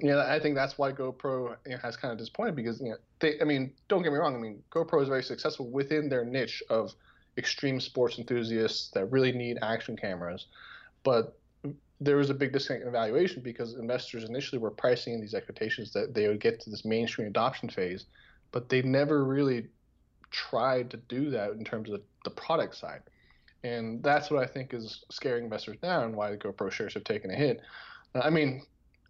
you 0.00 0.08
know, 0.08 0.20
I 0.20 0.38
think 0.38 0.54
that's 0.54 0.78
why 0.78 0.92
GoPro 0.92 1.56
you 1.66 1.72
know, 1.72 1.78
has 1.82 1.96
kind 1.96 2.12
of 2.12 2.18
disappointed 2.18 2.54
because 2.54 2.80
you 2.80 2.90
know, 2.90 2.96
they, 3.20 3.40
I 3.40 3.44
mean, 3.44 3.72
don't 3.88 4.02
get 4.02 4.12
me 4.12 4.18
wrong. 4.18 4.34
I 4.34 4.38
mean, 4.38 4.62
GoPro 4.70 5.02
is 5.02 5.08
very 5.08 5.22
successful 5.22 5.68
within 5.68 6.08
their 6.08 6.24
niche 6.24 6.62
of 6.70 6.94
extreme 7.36 7.80
sports 7.80 8.18
enthusiasts 8.18 8.90
that 8.90 9.06
really 9.06 9.32
need 9.32 9.58
action 9.62 9.96
cameras, 9.96 10.46
but 11.02 11.38
there 12.00 12.16
was 12.16 12.30
a 12.30 12.34
big 12.34 12.52
disconnect 12.52 12.82
in 12.82 12.88
evaluation 12.88 13.42
because 13.42 13.74
investors 13.74 14.24
initially 14.24 14.58
were 14.58 14.70
pricing 14.70 15.14
in 15.14 15.20
these 15.20 15.34
expectations 15.34 15.92
that 15.92 16.14
they 16.14 16.26
would 16.26 16.40
get 16.40 16.60
to 16.60 16.68
this 16.68 16.84
mainstream 16.84 17.28
adoption 17.28 17.68
phase, 17.68 18.06
but 18.52 18.68
they've 18.68 18.84
never 18.84 19.24
really 19.24 19.66
tried 20.30 20.90
to 20.90 20.96
do 20.96 21.30
that 21.30 21.50
in 21.52 21.64
terms 21.64 21.90
of 21.90 22.00
the 22.24 22.30
product 22.30 22.76
side. 22.76 23.02
And 23.64 24.02
that's 24.02 24.30
what 24.30 24.42
I 24.42 24.46
think 24.46 24.74
is 24.74 25.04
scaring 25.10 25.44
investors 25.44 25.78
now 25.82 26.04
and 26.04 26.16
why 26.16 26.30
the 26.30 26.36
GoPro 26.36 26.70
shares 26.70 26.94
have 26.94 27.04
taken 27.04 27.30
a 27.30 27.34
hit. 27.34 27.60
I 28.14 28.30
mean, 28.30 28.62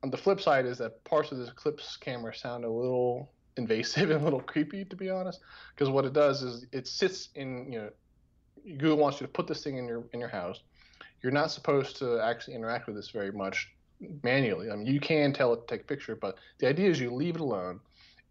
on 0.02 0.10
the 0.10 0.16
flip 0.16 0.40
side 0.40 0.66
is 0.66 0.78
that 0.78 1.02
parts 1.04 1.32
of 1.32 1.38
this 1.38 1.50
Clips 1.50 1.96
camera 1.96 2.34
sound 2.34 2.64
a 2.64 2.70
little 2.70 3.30
invasive 3.56 4.10
and 4.12 4.20
a 4.20 4.24
little 4.24 4.40
creepy, 4.40 4.84
to 4.84 4.96
be 4.96 5.10
honest, 5.10 5.40
because 5.74 5.88
what 5.88 6.04
it 6.04 6.12
does 6.12 6.42
is 6.42 6.66
it 6.72 6.86
sits 6.86 7.28
in, 7.34 7.70
you 7.72 7.78
know, 7.78 7.90
Google 8.64 8.96
wants 8.96 9.20
you 9.20 9.26
to 9.26 9.32
put 9.32 9.46
this 9.46 9.64
thing 9.64 9.76
in 9.76 9.86
your 9.86 10.04
in 10.12 10.20
your 10.20 10.28
house. 10.28 10.60
You're 11.20 11.32
not 11.32 11.50
supposed 11.50 11.96
to 11.96 12.20
actually 12.20 12.54
interact 12.54 12.86
with 12.86 12.94
this 12.96 13.10
very 13.10 13.32
much 13.32 13.68
manually. 14.22 14.70
I 14.70 14.76
mean, 14.76 14.86
you 14.86 15.00
can 15.00 15.32
tell 15.32 15.52
it 15.52 15.66
to 15.66 15.74
take 15.74 15.82
a 15.82 15.84
picture, 15.84 16.16
but 16.16 16.36
the 16.58 16.68
idea 16.68 16.90
is 16.90 17.00
you 17.00 17.12
leave 17.12 17.36
it 17.36 17.40
alone, 17.40 17.80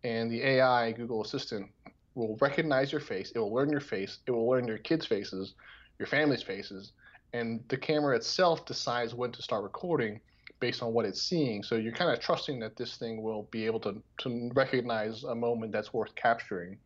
and 0.04 0.32
the 0.32 0.42
AI 0.42 0.92
Google 0.92 1.22
Assistant 1.22 1.70
will 2.16 2.38
recognize 2.42 2.92
your 2.92 3.02
face. 3.02 3.32
It 3.36 3.40
will 3.40 3.54
learn 3.54 3.70
your 3.70 3.82
face. 3.82 4.20
It 4.28 4.32
will 4.32 4.50
learn 4.50 4.68
your 4.68 4.78
kids' 4.78 5.06
faces, 5.06 5.54
your 6.00 6.08
family's 6.08 6.44
faces, 6.44 6.92
and 7.34 7.64
the 7.70 7.78
camera 7.78 8.16
itself 8.16 8.66
decides 8.66 9.14
when 9.14 9.32
to 9.32 9.42
start 9.42 9.64
recording 9.64 10.20
based 10.60 10.84
on 10.84 10.94
what 10.94 11.06
it's 11.06 11.22
seeing. 11.22 11.64
So 11.64 11.76
you're 11.76 11.94
kind 11.94 12.12
of 12.12 12.20
trusting 12.20 12.60
that 12.60 12.76
this 12.76 12.98
thing 12.98 13.22
will 13.22 13.44
be 13.52 13.66
able 13.66 13.80
to, 13.82 14.02
to 14.20 14.52
recognize 14.54 15.24
a 15.24 15.34
moment 15.34 15.72
that's 15.72 15.94
worth 15.94 16.14
capturing. 16.16 16.78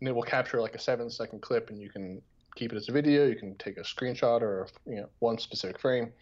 And 0.00 0.08
it 0.08 0.12
will 0.12 0.22
capture 0.22 0.60
like 0.60 0.74
a 0.74 0.78
seven 0.78 1.10
second 1.10 1.42
clip, 1.42 1.70
and 1.70 1.80
you 1.80 1.90
can 1.90 2.22
keep 2.56 2.72
it 2.72 2.76
as 2.76 2.88
a 2.88 2.92
video. 2.92 3.26
You 3.26 3.36
can 3.36 3.54
take 3.56 3.76
a 3.76 3.82
screenshot 3.82 4.40
or 4.40 4.66
you 4.86 4.96
know 4.96 5.08
one 5.18 5.38
specific 5.38 5.78
frame, 5.78 6.12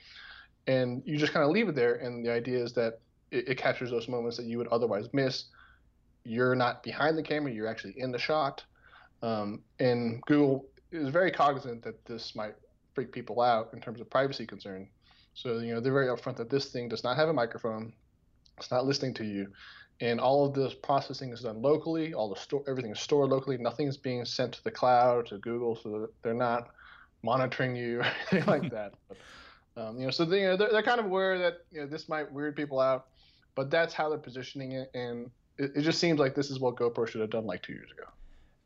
and 0.67 1.03
you 1.07 1.17
just 1.17 1.33
kind 1.33 1.45
of 1.45 1.51
leave 1.51 1.69
it 1.69 1.77
there. 1.77 1.95
And 1.95 2.25
the 2.25 2.33
idea 2.33 2.59
is 2.59 2.73
that 2.75 3.01
it, 3.31 3.49
it 3.49 3.55
captures 3.57 3.91
those 3.91 4.09
moments 4.09 4.37
that 4.37 4.47
you 4.47 4.59
would 4.59 4.69
otherwise 4.69 5.09
miss. 5.13 5.45
You're 6.29 6.55
not 6.55 6.83
behind 6.83 7.17
the 7.17 7.23
camera; 7.23 7.53
you're 7.53 7.67
actually 7.67 7.95
in 7.97 8.13
the 8.13 8.19
shot. 8.19 8.65
Um, 9.23 9.63
and 9.81 10.23
Google 10.23 10.67
is 10.93 11.09
very 11.09 11.31
cognizant 11.31 11.83
that 11.83 12.05
this 12.05 12.35
might 12.37 12.55
freak 12.95 13.13
people 13.13 13.41
out 13.41 13.71
in 13.73 13.81
terms 13.81 14.01
of 14.01 14.11
privacy 14.11 14.47
concern. 14.47 14.89
So 15.35 15.59
you 15.59 15.75
know 15.75 15.81
they're 15.81 15.93
very 15.93 16.09
upfront 16.09 16.37
that 16.37 16.51
this 16.51 16.67
thing 16.67 16.89
does 16.89 17.05
not 17.05 17.17
have 17.17 17.29
a 17.29 17.33
microphone. 17.33 17.93
It's 18.57 18.71
not 18.71 18.85
listening 18.85 19.15
to 19.15 19.25
you, 19.25 19.47
and 20.01 20.21
all 20.21 20.47
of 20.47 20.55
this 20.55 20.75
processing 20.75 21.33
is 21.33 21.41
done 21.41 21.63
locally. 21.63 22.15
All 22.15 22.29
the 22.29 22.41
store, 22.41 22.63
everything 22.69 22.93
is 22.93 23.01
stored 23.01 23.31
locally. 23.31 23.57
Nothing 23.57 23.89
is 23.89 23.97
being 23.97 24.25
sent 24.25 24.53
to 24.55 24.65
the 24.65 24.71
cloud 24.71 25.27
to 25.27 25.39
Google, 25.39 25.77
so 25.77 26.09
they're 26.23 26.35
not 26.35 26.69
monitoring 27.23 27.75
you 27.75 28.01
or 28.01 28.03
anything 28.33 28.47
like 28.47 28.71
that. 28.71 28.95
But, 29.09 29.17
um, 29.81 29.99
you 29.99 30.07
know, 30.07 30.11
so 30.11 30.25
they, 30.25 30.41
you 30.41 30.49
know, 30.49 30.57
they're, 30.57 30.71
they're 30.73 30.83
kind 30.83 31.01
of 31.01 31.07
aware 31.07 31.39
that 31.39 31.59
you 31.71 31.81
know 31.81 31.87
this 31.87 32.09
might 32.09 32.31
weird 32.33 32.57
people 32.57 32.81
out, 32.81 33.07
but 33.55 33.71
that's 33.71 33.95
how 33.95 34.09
they're 34.09 34.19
positioning 34.19 34.73
it, 34.73 34.91
and 34.95 35.31
it, 35.59 35.73
it 35.77 35.83
just 35.83 35.99
seems 35.99 36.19
like 36.19 36.35
this 36.35 36.51
is 36.51 36.61
what 36.61 36.77
GoPro 36.77 37.07
should 37.07 37.21
have 37.21 37.31
done 37.31 37.47
like 37.47 37.63
two 37.63 37.73
years 37.73 37.91
ago. 37.91 38.05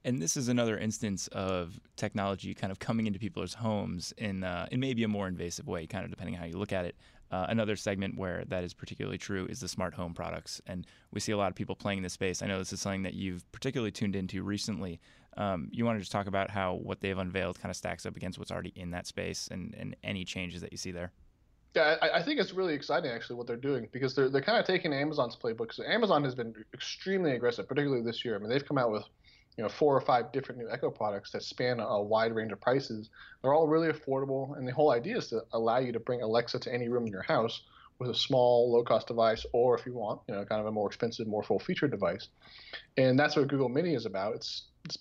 And 0.05 0.21
this 0.21 0.37
is 0.37 0.49
another 0.49 0.79
instance 0.79 1.29
of 1.29 1.79
technology 1.97 2.55
kind 2.55 2.73
of 2.73 2.81
coming 2.81 3.07
into 3.07 3.19
people's 3.19 3.55
homes 3.55 4.13
in 4.19 4.43
uh, 4.43 4.67
in 4.73 4.81
maybe 4.81 5.05
a 5.05 5.09
more 5.09 5.29
invasive 5.29 5.69
way, 5.69 5.87
kind 5.87 6.05
of 6.05 6.11
depending 6.11 6.35
how 6.35 6.45
you 6.45 6.57
look 6.57 6.73
at 6.73 6.85
it. 6.85 6.97
Uh, 7.31 7.47
another 7.49 7.77
segment 7.77 8.19
where 8.19 8.45
that 8.47 8.63
is 8.63 8.75
particularly 8.75 9.17
true 9.17 9.47
is 9.47 9.61
the 9.61 9.69
smart 9.69 9.95
home 9.95 10.13
products, 10.13 10.61
and 10.67 10.87
we 11.13 11.21
see 11.21 11.33
a 11.33 11.37
lot 11.37 11.49
of 11.49 11.55
people 11.55 11.75
playing 11.75 11.99
in 11.99 12.03
this 12.03 12.13
space. 12.13 12.43
I 12.43 12.47
know 12.47 12.59
this 12.59 12.73
is 12.73 12.81
something 12.81 13.05
that 13.05 13.15
you've 13.15 13.51
particularly 13.53 13.91
tuned 13.91 14.17
into 14.17 14.43
recently. 14.43 15.01
Um, 15.39 15.69
you 15.73 15.87
want 15.87 15.97
to 15.97 16.01
just 16.01 16.13
talk 16.13 16.27
about 16.27 16.51
how 16.51 16.75
what 16.75 17.01
they've 17.01 17.17
unveiled 17.17 17.59
kind 17.59 17.71
of 17.71 17.77
stacks 17.77 18.05
up 18.05 18.17
against 18.17 18.39
what's 18.39 18.51
already 18.51 18.73
in 18.77 18.91
that 18.91 19.07
space, 19.07 19.49
and, 19.51 19.75
and 19.79 19.97
any 20.03 20.25
changes 20.25 20.61
that 20.61 20.73
you 20.73 20.79
see 20.79 20.91
there. 20.91 21.13
Yeah, 21.75 21.97
I, 22.03 22.19
I, 22.19 22.23
think 22.23 22.39
it's 22.39 22.53
really 22.53 22.75
exciting 22.75 23.11
actually 23.11 23.37
what 23.37 23.47
they're 23.47 23.57
doing 23.57 23.89
because 23.93 24.15
they're 24.15 24.29
they're 24.29 24.43
kind 24.43 24.59
of 24.59 24.67
taking 24.67 24.93
Amazon's 24.93 25.37
playbook. 25.37 25.73
So 25.73 25.83
Amazon 25.85 26.23
has 26.25 26.35
been 26.35 26.55
extremely 26.75 27.33
aggressive, 27.33 27.67
particularly 27.67 28.03
this 28.05 28.25
year. 28.25 28.37
I 28.37 28.39
mean, 28.39 28.51
they've 28.51 28.67
come 28.67 28.77
out 28.77 28.93
with 28.93 29.05
you 29.57 29.65
know 29.65 29.71
four 29.71 29.97
or 29.97 30.01
five 30.03 30.33
different 30.33 30.61
new 30.61 30.69
Echo 30.71 30.91
products 30.91 31.31
that 31.33 31.43
span 31.43 31.81
a 31.81 32.03
wide 32.03 32.35
range 32.35 32.53
of 32.53 32.61
prices. 32.61 33.09
They're 33.41 33.55
all 33.55 33.69
really 33.69 33.89
affordable, 33.89 34.57
and 34.59 34.69
the 34.69 34.73
whole 34.73 34.91
idea 34.91 35.17
is 35.17 35.29
to 35.29 35.43
allow 35.53 35.79
you 35.79 35.93
to 35.93 36.01
bring 36.01 36.21
Alexa 36.21 36.59
to 36.61 36.75
any 36.75 36.89
room 36.89 37.07
in 37.07 37.13
your 37.13 37.23
house 37.23 37.63
with 37.99 38.11
a 38.11 38.15
small, 38.15 38.71
low-cost 38.73 39.07
device, 39.07 39.47
or 39.53 39.79
if 39.79 39.87
you 39.87 39.93
want, 39.93 40.21
you 40.29 40.35
know, 40.35 40.45
kind 40.45 40.61
of 40.61 40.67
a 40.67 40.73
more 40.73 40.89
expensive, 40.89 41.27
more 41.27 41.43
full-featured 41.43 41.91
device. 41.91 42.29
And 42.97 43.19
that's 43.19 43.37
what 43.37 43.47
Google 43.49 43.69
Mini 43.69 43.95
is 43.95 44.07
about. 44.07 44.35
It's 44.35 44.65
it's, 44.85 44.99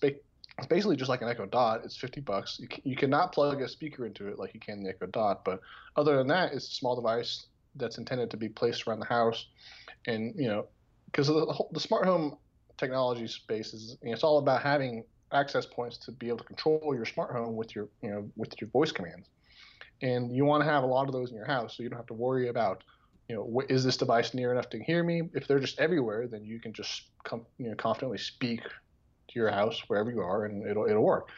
it's 0.62 0.68
basically 0.68 0.94
just 0.94 1.08
like 1.08 1.22
an 1.22 1.28
Echo 1.28 1.44
Dot. 1.44 1.80
It's 1.84 1.96
50 1.96 2.20
bucks. 2.20 2.58
You, 2.60 2.68
c- 2.72 2.82
you 2.84 2.94
cannot 2.94 3.32
plug 3.32 3.60
a 3.60 3.68
speaker 3.68 4.06
into 4.06 4.28
it 4.28 4.38
like 4.38 4.54
you 4.54 4.60
can 4.60 4.84
the 4.84 4.90
Echo 4.90 5.06
Dot, 5.06 5.44
but 5.44 5.60
other 5.96 6.16
than 6.16 6.28
that, 6.28 6.52
it's 6.52 6.68
a 6.68 6.70
small 6.70 6.94
device 6.94 7.46
that's 7.74 7.98
intended 7.98 8.30
to 8.30 8.36
be 8.36 8.48
placed 8.48 8.86
around 8.86 9.00
the 9.00 9.06
house, 9.06 9.48
and 10.06 10.32
you 10.36 10.46
know, 10.46 10.66
because 11.06 11.26
the, 11.26 11.64
the 11.72 11.80
smart 11.80 12.04
home 12.04 12.38
technology 12.78 13.26
space 13.26 13.74
is 13.74 13.96
you 14.02 14.10
know, 14.10 14.14
it's 14.14 14.22
all 14.22 14.38
about 14.38 14.62
having 14.62 15.02
access 15.32 15.66
points 15.66 15.96
to 15.96 16.12
be 16.12 16.28
able 16.28 16.38
to 16.38 16.44
control 16.44 16.92
your 16.94 17.06
smart 17.06 17.32
home 17.32 17.56
with 17.56 17.74
your 17.74 17.88
you 18.02 18.10
know 18.10 18.30
with 18.36 18.52
your 18.60 18.70
voice 18.70 18.92
commands 18.92 19.30
and 20.02 20.30
you 20.36 20.44
want 20.44 20.62
to 20.62 20.68
have 20.68 20.82
a 20.82 20.86
lot 20.86 21.06
of 21.06 21.12
those 21.12 21.30
in 21.30 21.36
your 21.36 21.46
house 21.46 21.76
so 21.76 21.82
you 21.82 21.88
don't 21.88 21.96
have 21.96 22.06
to 22.06 22.14
worry 22.14 22.48
about 22.48 22.84
you 23.28 23.34
know 23.34 23.62
is 23.70 23.82
this 23.82 23.96
device 23.96 24.34
near 24.34 24.52
enough 24.52 24.68
to 24.68 24.82
hear 24.84 25.02
me 25.02 25.22
if 25.32 25.48
they're 25.48 25.58
just 25.58 25.80
everywhere 25.80 26.28
then 26.28 26.44
you 26.44 26.60
can 26.60 26.70
just 26.70 27.04
come 27.24 27.46
you 27.56 27.70
know 27.70 27.74
confidently 27.74 28.18
speak 28.18 28.60
to 29.32 29.38
your 29.38 29.50
house 29.50 29.82
wherever 29.88 30.10
you 30.10 30.20
are 30.20 30.44
and 30.44 30.66
it'll 30.66 30.86
it'll 30.86 31.02
work 31.02 31.28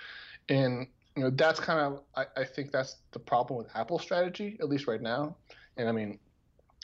and 0.48 0.86
you 1.16 1.22
know 1.22 1.30
that's 1.30 1.60
kind 1.60 1.80
of 1.80 2.00
I, 2.16 2.40
I 2.40 2.44
think 2.44 2.72
that's 2.72 2.96
the 3.12 3.18
problem 3.18 3.58
with 3.58 3.68
apple's 3.74 4.02
strategy 4.02 4.56
at 4.60 4.68
least 4.68 4.86
right 4.86 5.02
now 5.02 5.36
and 5.76 5.88
i 5.88 5.92
mean 5.92 6.18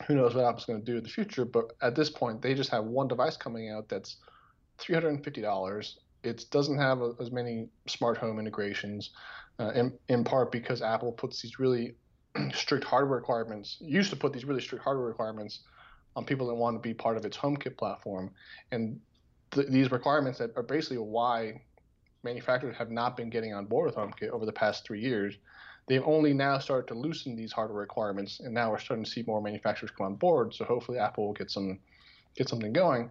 who 0.07 0.15
knows 0.15 0.35
what 0.35 0.45
apple's 0.45 0.65
going 0.65 0.81
to 0.81 0.85
do 0.85 0.99
in 0.99 1.03
the 1.03 1.11
future 1.11 1.45
but 1.45 1.73
at 1.83 1.95
this 1.95 2.09
point 2.09 2.41
they 2.41 2.55
just 2.55 2.71
have 2.71 2.85
one 2.85 3.09
device 3.09 3.37
coming 3.37 3.71
out 3.71 3.89
that's 3.89 4.17
$350. 4.81 5.95
It 6.23 6.45
doesn't 6.51 6.79
have 6.79 7.01
a, 7.01 7.13
as 7.21 7.31
many 7.31 7.69
smart 7.87 8.19
home 8.19 8.39
integrations, 8.39 9.11
uh, 9.59 9.71
in, 9.75 9.93
in 10.09 10.25
part 10.25 10.51
because 10.51 10.83
Apple 10.83 11.13
puts 11.13 11.43
these 11.43 11.59
really 11.59 11.95
strict 12.53 12.85
hardware 12.85 13.19
requirements, 13.19 13.77
used 13.81 14.11
to 14.11 14.17
put 14.17 14.33
these 14.33 14.45
really 14.45 14.61
strict 14.61 14.85
hardware 14.85 15.07
requirements 15.07 15.61
on 16.17 16.25
people 16.25 16.47
that 16.49 16.55
want 16.55 16.77
to 16.77 16.81
be 16.81 16.95
part 16.95 17.17
of 17.17 17.25
its 17.25 17.37
HomeKit 17.37 17.77
platform. 17.77 18.31
And 18.73 19.01
th- 19.53 19.69
these 19.69 19.91
requirements 19.91 20.39
that 20.39 20.57
are 20.57 20.63
basically 20.63 20.99
why 20.99 21.63
manufacturers 22.23 22.77
have 22.77 22.91
not 22.91 23.17
been 23.17 23.31
getting 23.31 23.55
on 23.55 23.67
board 23.67 23.87
with 23.87 23.97
HomeKit 23.97 24.31
over 24.31 24.45
the 24.45 24.53
past 24.53 24.85
three 24.85 25.01
years. 25.01 25.37
They've 25.89 26.05
only 26.05 26.33
now 26.33 26.59
started 26.59 26.89
to 26.89 26.95
loosen 26.95 27.35
these 27.35 27.53
hardware 27.53 27.81
requirements, 27.81 28.41
and 28.41 28.55
now 28.55 28.71
we're 28.71 28.79
starting 28.79 29.05
to 29.05 29.11
see 29.11 29.25
more 29.27 29.41
manufacturers 29.41 29.91
come 29.97 30.07
on 30.07 30.15
board. 30.15 30.55
So 30.55 30.65
hopefully, 30.65 30.99
Apple 30.99 31.27
will 31.27 31.33
get 31.33 31.51
some 31.51 31.79
get 32.37 32.49
something 32.49 32.73
going 32.73 33.11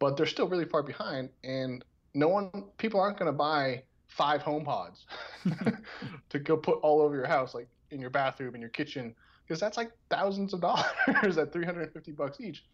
but 0.00 0.16
they're 0.16 0.26
still 0.26 0.48
really 0.48 0.64
far 0.64 0.82
behind. 0.82 1.28
And 1.44 1.84
no 2.14 2.26
one, 2.26 2.64
people 2.78 2.98
aren't 2.98 3.18
going 3.18 3.30
to 3.30 3.36
buy 3.36 3.84
five 4.08 4.42
HomePods 4.42 5.04
to 6.30 6.38
go 6.40 6.56
put 6.56 6.78
all 6.82 7.00
over 7.00 7.14
your 7.14 7.28
house, 7.28 7.54
like 7.54 7.68
in 7.92 8.00
your 8.00 8.10
bathroom, 8.10 8.56
in 8.56 8.60
your 8.60 8.70
kitchen, 8.70 9.14
because 9.46 9.60
that's 9.60 9.76
like 9.76 9.92
thousands 10.10 10.52
of 10.52 10.60
dollars 10.60 11.38
at 11.38 11.52
350 11.52 12.12
bucks 12.12 12.40
each. 12.40 12.64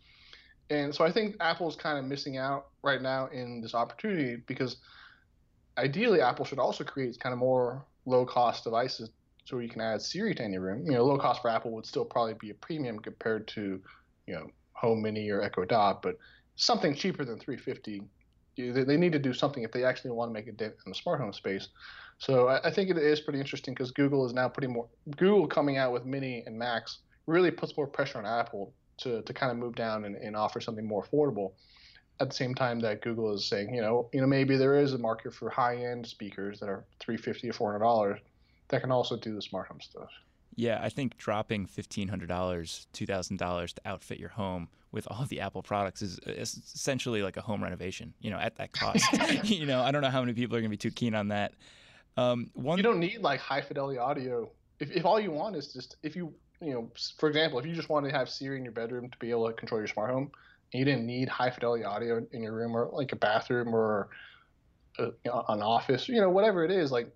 And 0.71 0.95
so 0.95 1.05
I 1.05 1.13
think 1.13 1.37
Apple's 1.41 1.77
kind 1.77 1.99
of 1.99 2.05
missing 2.05 2.39
out 2.39 2.67
right 2.83 3.01
now 3.01 3.29
in 3.29 3.61
this 3.61 3.75
opportunity 3.75 4.43
because 4.47 4.79
ideally 5.79 6.21
Apple 6.21 6.45
should 6.45 6.59
also 6.59 6.83
create 6.83 7.19
kind 7.21 7.33
of 7.33 7.39
more 7.39 7.85
low 8.05 8.25
cost 8.27 8.65
devices 8.65 9.11
so 9.45 9.59
you 9.59 9.69
can 9.69 9.81
add 9.81 10.03
Siri 10.03 10.35
to 10.35 10.43
any 10.43 10.59
room. 10.59 10.85
You 10.85 10.93
know, 10.93 11.05
low 11.05 11.19
cost 11.19 11.43
for 11.43 11.49
Apple 11.49 11.71
would 11.73 11.87
still 11.87 12.05
probably 12.05 12.35
be 12.35 12.51
a 12.51 12.55
premium 12.55 12.99
compared 12.99 13.47
to, 13.49 13.81
you 14.27 14.35
know, 14.35 14.51
Home 14.73 15.03
Mini 15.03 15.31
or 15.31 15.41
Echo 15.41 15.65
Dot, 15.65 16.03
but 16.03 16.19
something 16.57 16.95
cheaper 16.95 17.25
than 17.25 17.39
350 17.39 18.03
they 18.57 18.97
need 18.97 19.13
to 19.13 19.19
do 19.19 19.33
something 19.33 19.63
if 19.63 19.73
they 19.73 19.85
actually 19.85 20.11
want 20.13 20.31
to 20.31 20.33
make 20.33 20.47
a 20.47 20.53
dent 20.53 20.75
in 20.85 20.91
the 20.91 20.95
smart 20.95 21.21
home 21.21 21.33
space. 21.33 21.69
So 22.19 22.49
I, 22.49 22.71
think 22.71 22.89
it 22.89 22.97
is 22.97 23.21
pretty 23.21 23.39
interesting 23.39 23.75
because 23.75 23.91
Google 23.91 24.25
is 24.25 24.33
now 24.33 24.49
putting 24.49 24.73
more 24.73 24.87
Google 25.17 25.47
coming 25.47 25.77
out 25.77 25.93
with 25.93 26.07
Mini 26.07 26.43
and 26.47 26.59
Max 26.59 27.01
really 27.27 27.51
puts 27.51 27.77
more 27.77 27.87
pressure 27.87 28.17
on 28.17 28.25
Apple 28.25 28.73
to, 28.99 29.23
to 29.23 29.33
kind 29.33 29.53
of 29.53 29.59
move 29.59 29.75
down 29.75 30.05
and, 30.05 30.17
and 30.17 30.37
offer 30.37 30.61
something 30.61 30.87
more 30.87 31.05
affordable. 31.05 31.53
At 32.19 32.31
the 32.31 32.35
same 32.35 32.55
time 32.55 32.81
that 32.81 33.03
Google 33.03 33.35
is 33.35 33.47
saying, 33.47 33.75
you 33.75 33.83
know, 33.83 34.09
you 34.13 34.21
know 34.21 34.27
maybe 34.27 34.57
there 34.57 34.79
is 34.79 34.95
a 34.95 34.99
market 34.99 35.35
for 35.35 35.51
high 35.51 35.77
end 35.77 36.07
speakers 36.07 36.61
that 36.61 36.69
are 36.69 36.85
350 37.01 37.51
or 37.51 37.53
400 37.53 37.79
dollars, 37.79 38.21
that 38.69 38.81
can 38.81 38.91
also 38.91 39.17
do 39.17 39.35
the 39.35 39.43
smart 39.43 39.69
home 39.69 39.81
stuff. 39.81 40.09
Yeah, 40.57 40.81
I 40.83 40.89
think 40.89 41.19
dropping 41.19 41.67
fifteen 41.67 42.09
hundred 42.09 42.29
dollars, 42.29 42.87
two 42.95 43.05
thousand 43.05 43.37
dollars 43.37 43.75
to 43.75 43.83
outfit 43.85 44.19
your 44.19 44.31
home 44.31 44.69
with 44.91 45.07
all 45.11 45.27
the 45.27 45.41
Apple 45.41 45.63
products 45.63 46.01
is, 46.01 46.19
is 46.27 46.59
essentially 46.75 47.23
like 47.23 47.37
a 47.37 47.43
home 47.43 47.63
renovation. 47.63 48.15
You 48.21 48.31
know, 48.31 48.39
at 48.39 48.57
that 48.57 48.73
cost. 48.73 49.05
you 49.45 49.67
know, 49.67 49.83
I 49.83 49.91
don't 49.91 50.01
know 50.01 50.09
how 50.09 50.21
many 50.21 50.33
people 50.33 50.57
are 50.57 50.61
going 50.61 50.71
to 50.71 50.75
be 50.75 50.79
too 50.79 50.91
keen 50.91 51.15
on 51.15 51.29
that. 51.29 51.53
Um, 52.17 52.51
one, 52.55 52.79
you 52.79 52.83
don't 52.83 52.99
need 52.99 53.21
like 53.21 53.39
high 53.39 53.61
fidelity 53.61 53.99
audio. 53.99 54.51
If, 54.81 54.91
if 54.91 55.05
all 55.05 55.21
you 55.21 55.31
want 55.31 55.57
is 55.57 55.75
just 55.75 55.97
if 56.03 56.17
you 56.17 56.33
you 56.61 56.73
know, 56.73 56.91
for 57.19 57.29
example, 57.29 57.59
if 57.59 57.67
you 57.67 57.75
just 57.75 57.89
wanted 57.89 58.11
to 58.11 58.17
have 58.17 58.29
Siri 58.29 58.57
in 58.57 58.65
your 58.65 58.73
bedroom 58.73 59.11
to 59.11 59.19
be 59.19 59.31
able 59.31 59.47
to 59.47 59.53
control 59.53 59.81
your 59.81 59.89
smart 59.89 60.11
home, 60.11 60.31
and 60.73 60.79
you 60.79 60.85
didn't 60.85 61.07
need 61.07 61.29
high 61.29 61.51
fidelity 61.51 61.85
audio 61.85 62.27
in 62.33 62.43
your 62.43 62.53
room 62.53 62.77
or 62.77 62.89
like 62.93 63.13
a 63.13 63.17
bathroom 63.17 63.75
or 63.75 64.09
a, 64.99 65.05
you 65.05 65.13
know, 65.27 65.45
an 65.49 65.63
office, 65.63 66.09
you 66.09 66.21
know, 66.21 66.31
whatever 66.31 66.65
it 66.65 66.71
is, 66.71 66.91
like 66.91 67.15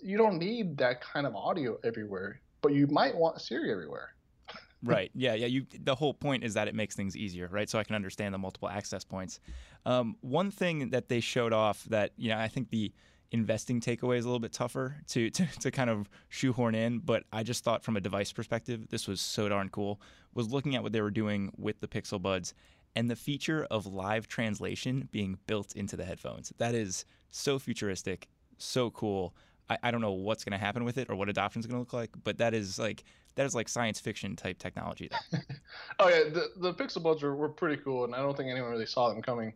you 0.00 0.16
don't 0.16 0.38
need 0.38 0.78
that 0.78 1.00
kind 1.00 1.26
of 1.26 1.34
audio 1.34 1.78
everywhere, 1.84 2.40
but 2.62 2.72
you 2.72 2.86
might 2.86 3.14
want 3.14 3.40
Siri 3.40 3.70
everywhere. 3.70 4.14
right. 4.82 5.10
Yeah. 5.14 5.34
Yeah. 5.34 5.46
You. 5.46 5.66
The 5.82 5.94
whole 5.94 6.14
point 6.14 6.44
is 6.44 6.54
that 6.54 6.68
it 6.68 6.74
makes 6.74 6.94
things 6.94 7.16
easier, 7.16 7.48
right? 7.48 7.68
So 7.68 7.78
I 7.78 7.84
can 7.84 7.96
understand 7.96 8.32
the 8.32 8.38
multiple 8.38 8.68
access 8.68 9.04
points. 9.04 9.40
Um, 9.84 10.16
one 10.20 10.50
thing 10.50 10.90
that 10.90 11.08
they 11.08 11.20
showed 11.20 11.52
off 11.52 11.84
that 11.84 12.12
you 12.16 12.28
know 12.30 12.38
I 12.38 12.48
think 12.48 12.70
the 12.70 12.92
investing 13.32 13.80
takeaway 13.80 14.18
is 14.18 14.24
a 14.24 14.28
little 14.28 14.40
bit 14.40 14.52
tougher 14.52 14.96
to, 15.08 15.30
to, 15.30 15.46
to 15.60 15.70
kind 15.70 15.90
of 15.90 16.08
shoehorn 16.28 16.74
in, 16.74 16.98
but 16.98 17.24
I 17.32 17.42
just 17.42 17.64
thought 17.64 17.84
from 17.84 17.96
a 17.96 18.00
device 18.00 18.32
perspective, 18.32 18.88
this 18.88 19.06
was 19.06 19.20
so 19.20 19.48
darn 19.48 19.68
cool. 19.68 20.00
Was 20.34 20.50
looking 20.50 20.76
at 20.76 20.82
what 20.82 20.92
they 20.92 21.00
were 21.00 21.10
doing 21.10 21.52
with 21.56 21.80
the 21.80 21.88
Pixel 21.88 22.20
Buds 22.20 22.54
and 22.96 23.10
the 23.10 23.16
feature 23.16 23.66
of 23.70 23.86
live 23.86 24.28
translation 24.28 25.08
being 25.12 25.38
built 25.46 25.76
into 25.76 25.96
the 25.96 26.04
headphones. 26.04 26.52
That 26.58 26.74
is 26.74 27.04
so 27.30 27.58
futuristic, 27.58 28.28
so 28.58 28.90
cool. 28.90 29.34
I, 29.68 29.78
I 29.84 29.90
don't 29.90 30.00
know 30.00 30.12
what's 30.12 30.44
going 30.44 30.58
to 30.58 30.64
happen 30.64 30.84
with 30.84 30.98
it 30.98 31.08
or 31.08 31.16
what 31.16 31.28
adoption 31.28 31.60
is 31.60 31.66
going 31.66 31.76
to 31.76 31.80
look 31.80 31.92
like, 31.92 32.10
but 32.24 32.38
that 32.38 32.54
is 32.54 32.78
like 32.78 33.04
that 33.36 33.46
is 33.46 33.54
like 33.54 33.68
science 33.68 34.00
fiction 34.00 34.34
type 34.34 34.58
technology. 34.58 35.08
oh 36.00 36.08
yeah, 36.08 36.30
the 36.30 36.48
the 36.56 36.74
Pixel 36.74 37.02
Buds 37.02 37.22
were, 37.22 37.36
were 37.36 37.48
pretty 37.48 37.80
cool, 37.82 38.04
and 38.04 38.14
I 38.14 38.18
don't 38.18 38.36
think 38.36 38.50
anyone 38.50 38.70
really 38.70 38.86
saw 38.86 39.08
them 39.08 39.22
coming. 39.22 39.54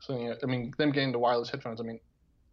So 0.00 0.18
yeah, 0.18 0.34
I 0.42 0.46
mean, 0.46 0.74
them 0.78 0.90
getting 0.90 1.12
the 1.12 1.18
wireless 1.18 1.48
headphones. 1.50 1.80
I 1.80 1.84
mean, 1.84 2.00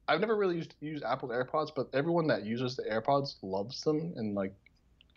I've 0.10 0.20
never 0.20 0.36
really 0.36 0.56
used 0.56 0.74
used 0.82 1.04
Apple's 1.04 1.32
AirPods, 1.32 1.70
but 1.76 1.88
everyone 1.94 2.28
that 2.28 2.44
uses 2.44 2.76
the 2.76 2.84
AirPods 2.84 3.36
loves 3.44 3.82
them 3.82 4.14
and 4.18 4.36
like 4.36 4.54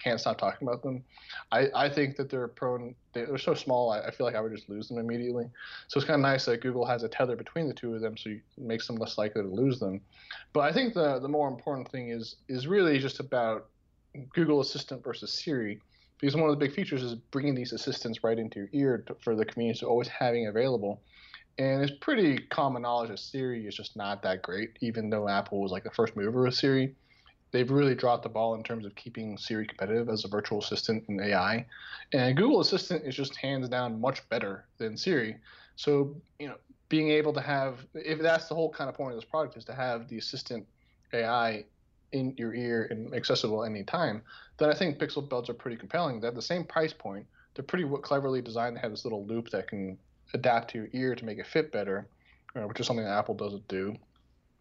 can't 0.03 0.21
stop 0.21 0.39
talking 0.39 0.67
about 0.67 0.83
them. 0.83 1.05
I, 1.51 1.69
I 1.75 1.89
think 1.89 2.17
that 2.17 2.29
they're 2.29 2.49
prone. 2.49 2.95
They're 3.13 3.39
so 3.39 3.55
small. 3.55 3.91
I, 3.91 4.01
I 4.01 4.11
feel 4.11 4.27
like 4.27 4.35
I 4.35 4.41
would 4.41 4.53
just 4.53 4.69
lose 4.69 4.89
them 4.89 4.99
immediately. 4.99 5.49
So 5.89 5.99
it's 5.99 6.07
kind 6.07 6.17
of 6.17 6.23
nice 6.23 6.45
that 6.47 6.61
Google 6.61 6.85
has 6.85 7.05
a 7.05 7.09
tether 7.09 7.37
between 7.37 7.69
the 7.69 7.75
two 7.75 7.95
of 7.95 8.01
them, 8.01 8.17
so 8.17 8.31
it 8.31 8.41
makes 8.59 8.87
them 8.87 8.97
less 8.97 9.17
likely 9.17 9.43
to 9.43 9.49
lose 9.49 9.79
them. 9.79 10.01
But 10.53 10.61
I 10.61 10.73
think 10.73 10.95
the 10.95 11.19
the 11.21 11.29
more 11.29 11.49
important 11.49 11.91
thing 11.91 12.11
is 12.11 12.37
is 12.49 12.67
really 12.67 12.99
just 12.99 13.21
about 13.21 13.69
Google 14.35 14.61
Assistant 14.61 15.03
versus 15.03 15.33
Siri, 15.33 15.81
because 16.21 16.37
one 16.37 16.51
of 16.51 16.59
the 16.59 16.65
big 16.67 16.75
features 16.75 17.03
is 17.03 17.15
bringing 17.15 17.55
these 17.55 17.73
assistants 17.73 18.23
right 18.23 18.39
into 18.39 18.59
your 18.61 18.69
ear 18.73 19.05
to, 19.07 19.17
for 19.23 19.35
the 19.35 19.45
community, 19.45 19.79
so 19.79 19.87
always 19.87 20.09
having 20.09 20.49
available. 20.49 21.01
And 21.59 21.83
it's 21.83 21.93
pretty 22.01 22.39
common 22.39 22.83
knowledge 22.83 23.11
that 23.11 23.19
Siri 23.19 23.67
is 23.67 23.75
just 23.75 23.97
not 23.97 24.23
that 24.23 24.43
great, 24.43 24.79
even 24.81 25.11
though 25.11 25.29
Apple 25.29 25.61
was 25.61 25.71
like 25.71 25.85
the 25.85 25.91
first 25.91 26.17
mover 26.17 26.43
with 26.43 26.55
Siri. 26.55 26.95
They've 27.51 27.71
really 27.71 27.95
dropped 27.95 28.23
the 28.23 28.31
ball 28.31 28.55
in 28.55 28.63
terms 28.63 28.87
of 28.87 28.95
keeping 28.95 29.37
Siri 29.37 29.67
competitive 29.67 30.09
as 30.09 30.25
a 30.25 30.29
virtual 30.29 30.61
assistant 30.61 31.05
in 31.09 31.21
AI. 31.21 31.67
And 32.15 32.37
Google 32.37 32.61
Assistant 32.61 33.05
is 33.05 33.15
just 33.15 33.37
hands 33.37 33.69
down 33.69 34.01
much 34.01 34.27
better 34.31 34.65
than 34.79 34.97
Siri. 34.97 35.37
So, 35.77 36.17
you 36.39 36.49
know, 36.49 36.57
being 36.89 37.11
able 37.11 37.35
to 37.35 37.41
have, 37.43 37.87
if 37.95 38.21
that's 38.21 38.49
the 38.49 38.55
whole 38.55 38.71
kind 38.71 38.89
of 38.89 38.97
point 38.97 39.13
of 39.13 39.21
this 39.21 39.29
product, 39.29 39.59
is 39.59 39.65
to 39.67 39.75
have 39.75 40.09
the 40.09 40.17
assistant 40.17 40.67
AI 41.13 41.65
in 42.13 42.35
your 42.39 42.55
ear 42.55 42.89
and 42.91 43.15
accessible 43.15 43.65
anytime, 43.65 44.23
then 44.59 44.71
I 44.71 44.75
think 44.75 44.99
Pixel 44.99 45.27
Buds 45.27 45.51
are 45.51 45.55
pretty 45.55 45.77
compelling. 45.77 46.21
They're 46.21 46.31
the 46.31 46.43
same 46.43 46.65
price 46.65 46.93
point. 46.93 47.27
They're 47.55 47.65
pretty 47.65 47.87
cleverly 48.03 48.41
designed. 48.41 48.77
They 48.77 48.81
have 48.81 48.91
this 48.91 49.05
little 49.05 49.27
loop 49.27 49.51
that 49.51 49.69
can 49.69 49.99
adapt 50.35 50.71
to 50.71 50.79
your 50.79 50.89
ear 50.93 51.15
to 51.15 51.25
make 51.25 51.39
it 51.39 51.47
fit 51.47 51.73
better, 51.73 52.07
which 52.55 52.81
is 52.81 52.87
something 52.87 53.05
that 53.05 53.19
Apple 53.19 53.35
doesn't 53.35 53.67
do. 53.69 53.97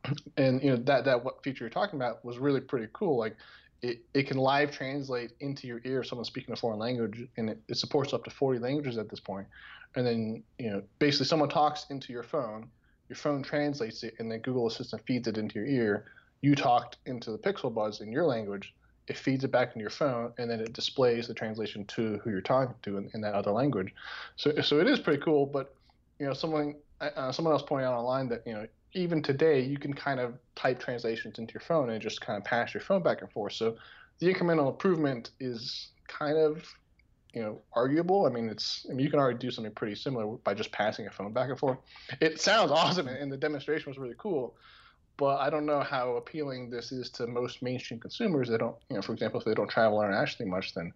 And 0.38 0.64
you 0.64 0.72
know 0.72 0.78
that 0.78 1.06
that 1.06 1.24
what 1.24 1.44
feature 1.44 1.64
you're 1.64 1.70
talking 1.70 2.00
about 2.00 2.26
was 2.26 2.40
really 2.40 2.60
pretty 2.60 2.88
cool. 2.92 3.18
Like 3.18 3.36
it, 3.84 4.00
it 4.14 4.28
can 4.28 4.38
live 4.38 4.72
translate 4.72 5.32
into 5.40 5.68
your 5.68 5.82
ear 5.86 6.02
if 6.02 6.08
someone's 6.08 6.28
speaking 6.28 6.54
a 6.54 6.56
foreign 6.56 6.80
language, 6.80 7.28
and 7.38 7.52
it, 7.52 7.60
it 7.68 7.78
supports 7.78 8.14
up 8.14 8.24
to 8.24 8.32
40 8.32 8.60
languages 8.60 8.98
at 8.98 9.10
this 9.10 9.20
point. 9.20 9.48
And 9.96 10.06
then 10.06 10.44
you 10.58 10.72
know 10.72 10.84
basically 10.98 11.28
someone 11.28 11.50
talks 11.50 11.86
into 11.90 12.14
your 12.14 12.24
phone, 12.24 12.68
your 13.10 13.16
phone 13.16 13.44
translates 13.44 14.04
it, 14.04 14.16
and 14.18 14.32
then 14.32 14.40
Google 14.40 14.68
Assistant 14.68 15.04
feeds 15.06 15.28
it 15.28 15.38
into 15.38 15.56
your 15.56 15.68
ear. 15.68 16.06
You 16.42 16.56
talked 16.56 16.98
into 17.06 17.32
the 17.32 17.38
Pixel 17.38 17.74
Buds 17.74 18.02
in 18.02 18.12
your 18.12 18.26
language, 18.26 18.74
it 19.08 19.18
feeds 19.18 19.44
it 19.44 19.52
back 19.52 19.70
into 19.70 19.82
your 19.82 19.90
phone, 19.90 20.34
and 20.38 20.50
then 20.50 20.60
it 20.60 20.74
displays 20.74 21.28
the 21.28 21.34
translation 21.34 21.86
to 21.86 22.20
who 22.24 22.30
you're 22.30 22.42
talking 22.42 22.76
to 22.84 22.98
in, 22.98 23.10
in 23.14 23.22
that 23.22 23.34
other 23.34 23.52
language. 23.52 23.94
So, 24.36 24.54
so 24.62 24.80
it 24.80 24.88
is 24.88 25.00
pretty 25.00 25.22
cool. 25.22 25.46
But 25.46 25.74
you 26.20 26.26
know, 26.26 26.34
someone 26.34 26.76
uh, 27.02 27.32
someone 27.32 27.54
else 27.54 27.64
pointed 27.64 27.88
out 27.88 27.94
online 27.94 28.30
that 28.30 28.44
you 28.46 28.54
know 28.54 28.68
even 28.94 29.22
today 29.22 29.62
you 29.62 29.78
can 29.78 29.94
kind 29.94 30.20
of 30.20 30.36
type 30.56 30.80
translations 30.80 31.40
into 31.40 31.54
your 31.54 31.62
phone 31.62 31.90
and 31.90 32.02
just 32.02 32.22
kind 32.22 32.38
of 32.38 32.44
pass 32.44 32.74
your 32.74 32.82
phone 32.82 33.02
back 33.02 33.22
and 33.22 33.32
forth. 33.32 33.54
So 33.54 33.76
the 34.20 34.32
incremental 34.32 34.70
improvement 34.70 35.32
is 35.40 35.90
kind 36.08 36.38
of 36.38 36.64
you 37.34 37.42
know 37.42 37.62
arguable. 37.74 38.26
I 38.26 38.30
mean, 38.30 38.50
it's 38.50 38.86
I 38.90 38.94
mean 38.94 39.04
you 39.04 39.10
can 39.10 39.20
already 39.20 39.40
do 39.40 39.50
something 39.50 39.74
pretty 39.74 39.96
similar 39.96 40.26
by 40.28 40.54
just 40.54 40.72
passing 40.72 41.08
a 41.08 41.12
phone 41.12 41.34
back 41.34 41.50
and 41.50 41.58
forth. 41.58 41.80
It 42.20 42.40
sounds 42.40 42.72
awesome, 42.72 43.08
and 43.08 43.32
the 43.32 43.38
demonstration 43.38 43.90
was 43.90 43.98
really 43.98 44.16
cool 44.18 44.56
but 45.18 45.38
I 45.40 45.50
don't 45.50 45.66
know 45.66 45.82
how 45.82 46.16
appealing 46.16 46.70
this 46.70 46.92
is 46.92 47.10
to 47.12 47.28
most 47.28 47.62
mainstream 47.62 48.00
consumers. 48.00 48.50
They 48.50 48.58
don't, 48.58 48.76
you 48.90 48.96
know, 48.96 49.02
for 49.02 49.14
example, 49.14 49.40
if 49.40 49.46
they 49.46 49.54
don't 49.54 49.70
travel 49.70 50.02
internationally 50.02 50.50
much, 50.50 50.74
then 50.74 50.94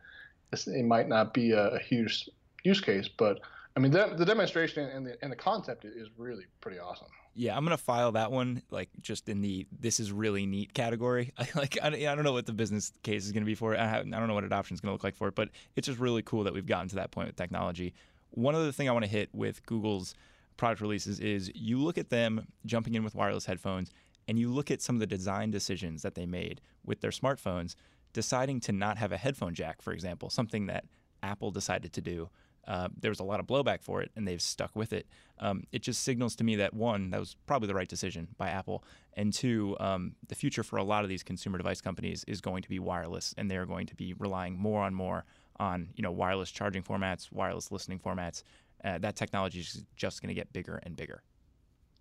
it 0.51 0.85
might 0.85 1.07
not 1.07 1.33
be 1.33 1.51
a, 1.51 1.67
a, 1.69 1.79
huge 1.79 2.29
use 2.63 2.81
case. 2.81 3.07
But 3.07 3.39
I 3.75 3.79
mean, 3.79 3.91
the, 3.91 4.13
the 4.17 4.25
demonstration 4.25 4.87
and 4.89 5.05
the 5.05 5.17
and 5.21 5.31
the 5.31 5.35
concept 5.35 5.85
is 5.85 6.07
really 6.17 6.45
pretty 6.61 6.79
awesome. 6.79 7.07
Yeah, 7.33 7.57
I'm 7.57 7.65
gonna 7.65 7.77
file 7.77 8.13
that 8.13 8.31
one 8.31 8.61
like 8.71 8.89
just 9.01 9.27
in 9.27 9.41
the 9.41 9.67
this 9.79 9.99
is 9.99 10.11
really 10.11 10.45
neat 10.45 10.73
category. 10.73 11.33
I 11.37 11.47
like 11.55 11.77
I, 11.83 11.87
I 11.87 12.15
don't 12.15 12.23
know 12.23 12.33
what 12.33 12.45
the 12.45 12.53
business 12.53 12.93
case 13.03 13.25
is 13.25 13.31
gonna 13.31 13.45
be 13.45 13.55
for 13.55 13.73
it. 13.73 13.79
I, 13.79 13.87
have, 13.87 14.05
I 14.07 14.09
don't 14.19 14.27
know 14.27 14.33
what 14.33 14.45
adoption 14.45 14.73
is 14.73 14.81
gonna 14.81 14.93
look 14.93 15.03
like 15.03 15.15
for 15.15 15.27
it, 15.27 15.35
but 15.35 15.49
it's 15.75 15.87
just 15.87 15.99
really 15.99 16.21
cool 16.21 16.43
that 16.45 16.53
we've 16.53 16.65
gotten 16.65 16.87
to 16.89 16.95
that 16.95 17.11
point 17.11 17.27
with 17.27 17.35
technology. 17.35 17.93
One 18.31 18.55
other 18.55 18.71
thing 18.71 18.89
I 18.89 18.91
want 18.91 19.05
to 19.05 19.11
hit 19.11 19.29
with 19.33 19.65
Google's 19.65 20.15
product 20.57 20.81
releases 20.81 21.19
is 21.19 21.51
you 21.53 21.81
look 21.81 21.97
at 21.97 22.09
them 22.09 22.47
jumping 22.65 22.95
in 22.95 23.03
with 23.03 23.15
wireless 23.15 23.45
headphones 23.45 23.91
and 24.27 24.39
you 24.39 24.49
look 24.49 24.71
at 24.71 24.81
some 24.81 24.95
of 24.95 24.99
the 24.99 25.07
design 25.07 25.51
decisions 25.51 26.01
that 26.01 26.15
they 26.15 26.25
made 26.25 26.61
with 26.83 27.01
their 27.01 27.11
smartphones, 27.11 27.75
deciding 28.13 28.59
to 28.61 28.71
not 28.71 28.97
have 28.97 29.11
a 29.11 29.17
headphone 29.17 29.53
jack, 29.53 29.81
for 29.81 29.93
example, 29.93 30.29
something 30.29 30.67
that 30.67 30.85
Apple 31.21 31.51
decided 31.51 31.93
to 31.93 32.01
do. 32.01 32.29
Uh, 32.67 32.87
there 32.99 33.11
was 33.11 33.19
a 33.19 33.23
lot 33.23 33.39
of 33.39 33.45
blowback 33.45 33.83
for 33.83 34.01
it, 34.01 34.11
and 34.15 34.27
they've 34.27 34.41
stuck 34.41 34.75
with 34.75 34.91
it. 34.91 35.05
Um, 35.37 35.65
it 35.71 35.83
just 35.83 36.01
signals 36.03 36.35
to 36.37 36.43
me 36.43 36.55
that 36.55 36.73
one, 36.73 37.11
that 37.11 37.19
was 37.19 37.35
probably 37.45 37.67
the 37.67 37.75
right 37.75 37.87
decision 37.87 38.27
by 38.37 38.49
Apple, 38.49 38.83
and 39.13 39.31
two, 39.31 39.75
um, 39.79 40.15
the 40.27 40.35
future 40.35 40.63
for 40.63 40.77
a 40.77 40.83
lot 40.83 41.03
of 41.03 41.09
these 41.09 41.21
consumer 41.21 41.57
device 41.59 41.79
companies 41.79 42.23
is 42.27 42.41
going 42.41 42.63
to 42.63 42.69
be 42.69 42.79
wireless, 42.79 43.35
and 43.37 43.51
they're 43.51 43.67
going 43.67 43.85
to 43.87 43.95
be 43.95 44.13
relying 44.17 44.57
more 44.57 44.87
and 44.87 44.95
more 44.95 45.25
on 45.57 45.89
you 45.95 46.01
know 46.01 46.11
wireless 46.11 46.49
charging 46.49 46.81
formats, 46.81 47.31
wireless 47.31 47.71
listening 47.71 47.99
formats. 47.99 48.41
Uh, 48.83 48.97
that 48.97 49.15
technology 49.15 49.59
is 49.59 49.83
just 49.95 50.21
going 50.21 50.29
to 50.29 50.33
get 50.33 50.51
bigger 50.51 50.79
and 50.83 50.95
bigger. 50.95 51.21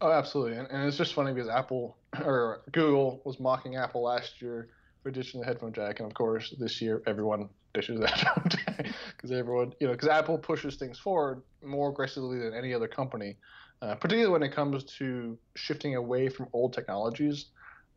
Oh, 0.01 0.11
absolutely, 0.11 0.59
and, 0.59 0.69
and 0.71 0.87
it's 0.87 0.97
just 0.97 1.15
funny 1.15 1.33
because 1.33 1.49
Apple 1.49 1.99
or 2.25 2.63
Google 2.73 3.23
was 3.25 3.41
mocking 3.41 3.77
Apple 3.77 4.03
last 4.03 4.43
year 4.43 4.69
for 5.03 5.11
ditching 5.11 5.41
the 5.41 5.47
headphone 5.47 5.73
jack, 5.73 6.01
and 6.01 6.09
of 6.09 6.15
course 6.15 6.55
this 6.59 6.81
year 6.83 7.03
everyone 7.07 7.49
dishes 7.73 8.01
the 8.01 8.09
headphone 8.09 8.49
jack 8.49 8.95
because 9.17 9.33
everyone, 9.33 9.73
you 9.81 9.87
know, 9.87 9.93
because 9.93 10.09
Apple 10.09 10.39
pushes 10.39 10.77
things 10.77 10.99
forward 10.99 11.43
more 11.63 11.91
aggressively 11.91 12.39
than 12.39 12.55
any 12.55 12.75
other 12.75 12.89
company, 12.89 13.37
uh, 13.83 13.95
particularly 13.95 14.33
when 14.33 14.43
it 14.43 14.55
comes 14.55 14.85
to 14.99 15.39
shifting 15.57 15.95
away 15.97 16.29
from 16.29 16.49
old 16.53 16.73
technologies. 16.73 17.47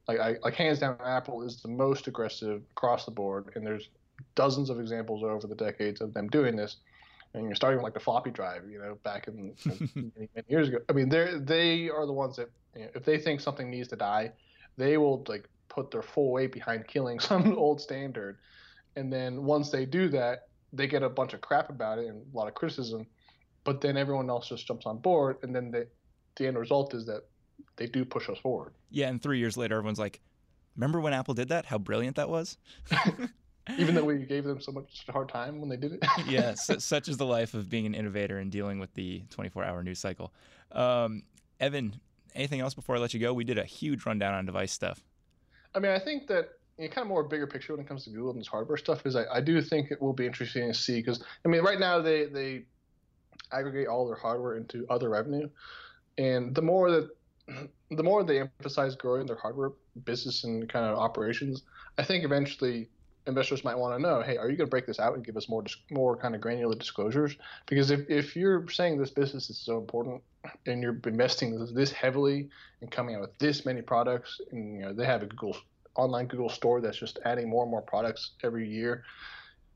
Like, 0.07 0.19
I, 0.19 0.35
like 0.41 0.53
hands 0.55 0.79
down, 0.79 0.97
Apple 1.03 1.43
is 1.43 1.61
the 1.61 1.67
most 1.69 2.07
aggressive 2.07 2.61
across 2.71 3.05
the 3.05 3.11
board, 3.11 3.51
and 3.55 3.65
there's 3.65 3.89
dozens 4.35 4.69
of 4.69 4.79
examples 4.79 5.23
over 5.23 5.47
the 5.47 5.55
decades 5.55 6.01
of 6.01 6.13
them 6.13 6.27
doing 6.29 6.55
this 6.55 6.77
and 7.33 7.45
you're 7.45 7.55
starting 7.55 7.77
with 7.77 7.83
like 7.83 7.93
the 7.93 7.99
floppy 7.99 8.31
drive, 8.31 8.69
you 8.69 8.79
know, 8.79 8.97
back 9.03 9.27
in 9.27 9.53
many, 9.65 10.29
many 10.35 10.47
years 10.47 10.69
ago. 10.69 10.79
I 10.89 10.93
mean, 10.93 11.09
they 11.09 11.37
they 11.39 11.89
are 11.89 12.05
the 12.05 12.13
ones 12.13 12.35
that 12.37 12.49
you 12.75 12.83
know, 12.83 12.89
if 12.95 13.03
they 13.03 13.17
think 13.17 13.41
something 13.41 13.69
needs 13.69 13.87
to 13.89 13.95
die, 13.95 14.31
they 14.77 14.97
will 14.97 15.23
like 15.27 15.47
put 15.69 15.91
their 15.91 16.01
full 16.01 16.31
weight 16.31 16.51
behind 16.51 16.87
killing 16.87 17.19
some 17.29 17.57
old 17.57 17.81
standard, 17.81 18.37
and 18.95 19.11
then 19.11 19.43
once 19.43 19.69
they 19.69 19.85
do 19.85 20.09
that, 20.09 20.47
they 20.73 20.87
get 20.87 21.03
a 21.03 21.09
bunch 21.09 21.33
of 21.33 21.41
crap 21.41 21.69
about 21.69 21.99
it 21.99 22.07
and 22.07 22.25
a 22.33 22.37
lot 22.37 22.47
of 22.47 22.53
criticism, 22.53 23.05
but 23.63 23.81
then 23.81 23.97
everyone 23.97 24.29
else 24.29 24.49
just 24.49 24.67
jumps 24.67 24.85
on 24.85 24.97
board, 24.97 25.37
and 25.43 25.55
then 25.55 25.71
the 25.71 25.87
the 26.37 26.47
end 26.47 26.57
result 26.57 26.93
is 26.93 27.05
that 27.05 27.23
they 27.75 27.87
do 27.87 28.05
push 28.05 28.29
us 28.29 28.37
forward. 28.39 28.73
Yeah, 28.89 29.09
and 29.09 29.21
three 29.21 29.39
years 29.39 29.57
later, 29.57 29.75
everyone's 29.75 29.99
like, 29.99 30.21
"Remember 30.75 30.99
when 30.99 31.13
Apple 31.13 31.33
did 31.33 31.49
that? 31.49 31.65
How 31.65 31.77
brilliant 31.77 32.15
that 32.15 32.29
was!" 32.29 32.57
even 33.77 33.95
though 33.95 34.03
we 34.03 34.17
gave 34.19 34.43
them 34.43 34.61
so 34.61 34.71
much 34.71 35.05
hard 35.09 35.29
time 35.29 35.59
when 35.59 35.69
they 35.69 35.77
did 35.77 35.93
it. 35.93 36.05
yeah, 36.27 36.53
such 36.55 37.07
is 37.07 37.17
the 37.17 37.25
life 37.25 37.53
of 37.53 37.69
being 37.69 37.85
an 37.85 37.93
innovator 37.93 38.39
and 38.39 38.51
dealing 38.51 38.79
with 38.79 38.93
the 38.93 39.23
24-hour 39.35 39.83
news 39.83 39.99
cycle. 39.99 40.31
Um, 40.71 41.23
Evan, 41.59 41.99
anything 42.35 42.59
else 42.59 42.73
before 42.73 42.95
I 42.95 42.99
let 42.99 43.13
you 43.13 43.19
go? 43.19 43.33
We 43.33 43.43
did 43.43 43.57
a 43.57 43.65
huge 43.65 44.05
rundown 44.05 44.33
on 44.33 44.45
device 44.45 44.71
stuff. 44.71 45.03
I 45.75 45.79
mean, 45.79 45.91
I 45.91 45.99
think 45.99 46.27
that 46.27 46.49
you 46.77 46.85
know, 46.85 46.93
kind 46.93 47.03
of 47.03 47.07
more 47.07 47.23
bigger 47.23 47.47
picture 47.47 47.73
when 47.73 47.83
it 47.83 47.87
comes 47.87 48.03
to 48.05 48.09
Google 48.09 48.31
and 48.31 48.39
this 48.39 48.47
hardware 48.47 48.77
stuff 48.77 49.05
is 49.05 49.15
I, 49.15 49.25
I 49.33 49.41
do 49.41 49.61
think 49.61 49.91
it 49.91 50.01
will 50.01 50.13
be 50.13 50.25
interesting 50.25 50.67
to 50.67 50.73
see 50.73 50.99
because 50.99 51.23
I 51.45 51.49
mean 51.49 51.63
right 51.63 51.79
now 51.79 52.01
they 52.01 52.25
they 52.25 52.63
aggregate 53.51 53.87
all 53.87 54.05
their 54.05 54.15
hardware 54.15 54.55
into 54.57 54.85
other 54.89 55.09
revenue, 55.09 55.49
and 56.17 56.53
the 56.53 56.61
more 56.61 56.91
that 56.91 57.09
the 57.91 58.03
more 58.03 58.23
they 58.23 58.39
emphasize 58.39 58.95
growing 58.95 59.25
their 59.25 59.37
hardware 59.37 59.71
business 60.03 60.43
and 60.43 60.69
kind 60.69 60.85
of 60.85 60.97
operations, 60.97 61.63
I 61.97 62.03
think 62.03 62.23
eventually 62.23 62.89
investors 63.27 63.63
might 63.63 63.77
want 63.77 63.95
to 63.95 64.01
know, 64.01 64.21
hey, 64.21 64.37
are 64.37 64.49
you 64.49 64.57
going 64.57 64.67
to 64.67 64.71
break 64.71 64.85
this 64.85 64.99
out 64.99 65.15
and 65.15 65.25
give 65.25 65.37
us 65.37 65.49
more 65.49 65.63
more 65.91 66.15
kind 66.15 66.33
of 66.35 66.41
granular 66.41 66.75
disclosures? 66.75 67.35
Because 67.67 67.91
if, 67.91 68.09
if 68.09 68.35
you're 68.35 68.67
saying 68.69 68.97
this 68.97 69.11
business 69.11 69.49
is 69.49 69.57
so 69.57 69.77
important 69.77 70.21
and 70.65 70.81
you're 70.81 70.97
investing 71.05 71.73
this 71.73 71.91
heavily 71.91 72.49
and 72.81 72.89
coming 72.89 73.15
out 73.15 73.21
with 73.21 73.37
this 73.37 73.65
many 73.65 73.81
products, 73.81 74.39
and 74.51 74.79
you 74.79 74.85
know 74.85 74.93
they 74.93 75.05
have 75.05 75.23
a 75.23 75.25
Google 75.27 75.57
online 75.95 76.27
Google 76.27 76.49
store 76.49 76.79
that's 76.79 76.97
just 76.97 77.19
adding 77.25 77.49
more 77.49 77.63
and 77.63 77.71
more 77.71 77.81
products 77.81 78.31
every 78.43 78.67
year. 78.67 79.03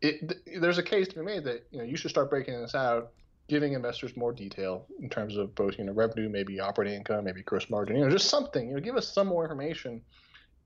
It, 0.01 0.33
there's 0.59 0.77
a 0.77 0.83
case 0.83 1.07
to 1.09 1.15
be 1.15 1.21
made 1.21 1.43
that 1.43 1.67
you 1.71 1.79
know 1.79 1.83
you 1.83 1.97
should 1.97 2.11
start 2.11 2.29
breaking 2.29 2.59
this 2.61 2.73
out, 2.73 3.11
giving 3.47 3.73
investors 3.73 4.15
more 4.15 4.31
detail 4.31 4.85
in 4.99 5.09
terms 5.09 5.37
of 5.37 5.53
both 5.55 5.77
you 5.77 5.83
know 5.83 5.91
revenue, 5.93 6.29
maybe 6.29 6.59
operating 6.59 6.95
income, 6.95 7.25
maybe 7.25 7.43
gross 7.43 7.69
margin, 7.69 7.97
you 7.97 8.03
know 8.03 8.09
just 8.09 8.29
something. 8.29 8.69
You 8.69 8.75
know, 8.75 8.81
give 8.81 8.95
us 8.95 9.11
some 9.13 9.27
more 9.27 9.43
information. 9.43 10.01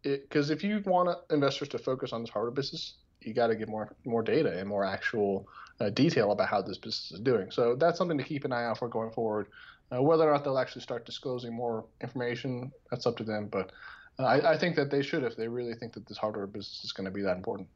Because 0.06 0.51
if 0.51 0.64
you 0.64 0.82
want 0.86 1.18
investors 1.32 1.68
to 1.70 1.80
focus 1.80 2.14
on 2.14 2.22
this 2.22 2.30
hardware 2.30 2.51
business, 2.51 2.93
you 3.22 3.34
got 3.34 3.47
to 3.47 3.56
get 3.56 3.68
more 3.68 3.95
more 4.06 4.22
data 4.22 4.58
and 4.58 4.70
more 4.70 4.86
actual 4.86 5.47
uh, 5.80 5.89
detail 5.89 6.32
about 6.32 6.47
how 6.47 6.62
this 6.62 6.78
business 6.78 7.12
is 7.12 7.20
doing. 7.20 7.49
So 7.49 7.76
that's 7.76 7.97
something 7.97 8.18
to 8.18 8.24
keep 8.24 8.45
an 8.45 8.51
eye 8.51 8.66
out 8.66 8.78
for 8.78 8.88
going 8.88 9.12
forward. 9.12 9.47
Uh, 9.91 10.01
whether 10.01 10.30
or 10.30 10.34
not 10.34 10.43
they'll 10.43 10.58
actually 10.58 10.82
start 10.82 11.06
disclosing 11.06 11.53
more 11.53 11.86
information, 12.01 12.72
that's 12.91 13.06
up 13.06 13.18
to 13.18 13.24
them. 13.24 13.47
But 13.51 13.72
I, 14.20 14.41
I, 14.41 14.58
think 14.58 14.76
that 14.78 14.89
they 14.89 15.03
should 15.03 15.24
if 15.24 15.36
they 15.36 15.47
really 15.47 15.76
think 15.76 15.93
that 15.93 16.08
this 16.08 16.18
hardware 16.18 16.47
business 16.47 16.84
is 16.84 16.91
going 16.91 17.06
to 17.06 17.12
be 17.12 17.22
that 17.22 17.38
important. 17.38 17.68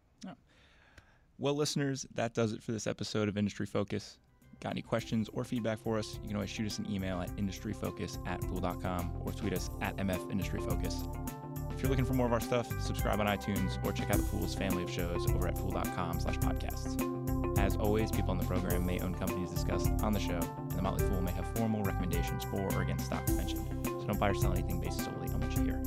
Well, 1.40 1.56
listeners, 1.56 2.06
that 2.16 2.34
does 2.34 2.52
it 2.52 2.62
for 2.62 2.74
this 2.74 2.86
episode 2.86 3.30
of 3.30 3.38
Industry 3.38 3.66
Focus. 3.66 4.18
Got 4.60 4.72
any 4.72 4.82
questions 4.82 5.30
or 5.32 5.46
feedback 5.46 5.80
for 5.80 5.98
us? 5.98 6.20
You 6.22 6.28
can 6.28 6.36
always 6.36 6.50
shoot 6.50 6.66
us 6.66 6.80
an 6.80 6.92
email 6.92 7.22
at 7.22 7.34
industryfocus 7.38 8.18
at 8.28 8.44
fool.com 8.44 9.22
or 9.24 9.32
tweet 9.32 9.54
us 9.54 9.70
at 9.80 9.96
mfindustryfocus. 9.96 11.39
If 11.80 11.84
you're 11.84 11.92
looking 11.92 12.04
for 12.04 12.14
more 12.14 12.26
of 12.26 12.34
our 12.34 12.42
stuff, 12.42 12.68
subscribe 12.82 13.22
on 13.22 13.28
iTunes 13.28 13.82
or 13.86 13.94
check 13.94 14.12
out 14.12 14.18
the 14.18 14.24
Fool's 14.24 14.54
family 14.54 14.84
of 14.84 14.92
shows 14.92 15.26
over 15.32 15.48
at 15.48 15.58
fool.com 15.58 16.20
slash 16.20 16.38
podcasts. 16.40 17.58
As 17.58 17.78
always, 17.78 18.12
people 18.12 18.32
on 18.32 18.38
the 18.38 18.44
program 18.44 18.86
may 18.86 19.00
own 19.00 19.16
companies 19.16 19.50
discussed 19.50 19.90
on 20.04 20.12
the 20.12 20.20
show, 20.20 20.42
and 20.42 20.72
the 20.72 20.82
Motley 20.82 21.08
Fool 21.08 21.22
may 21.22 21.32
have 21.32 21.48
formal 21.56 21.82
recommendations 21.82 22.44
for 22.44 22.60
or 22.76 22.82
against 22.82 23.06
stocks 23.06 23.32
mentioned, 23.32 23.66
so 23.86 24.08
don't 24.08 24.20
buy 24.20 24.28
or 24.28 24.34
sell 24.34 24.52
anything 24.52 24.82
based 24.82 25.06
solely 25.06 25.30
on 25.30 25.40
what 25.40 25.56
you 25.56 25.64
hear. 25.64 25.82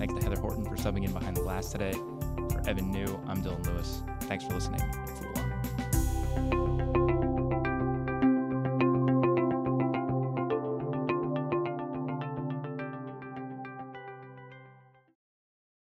Thanks 0.00 0.14
to 0.14 0.20
Heather 0.20 0.40
Horton 0.40 0.64
for 0.64 0.74
subbing 0.74 1.04
in 1.04 1.12
behind 1.12 1.36
the 1.36 1.42
glass 1.42 1.70
today. 1.70 1.92
For 1.92 2.60
Evan 2.68 2.90
Niu, 2.90 3.20
I'm 3.28 3.40
Dylan 3.40 3.64
Lewis. 3.68 4.02
Thanks 4.22 4.42
for 4.42 4.54
listening. 4.54 4.80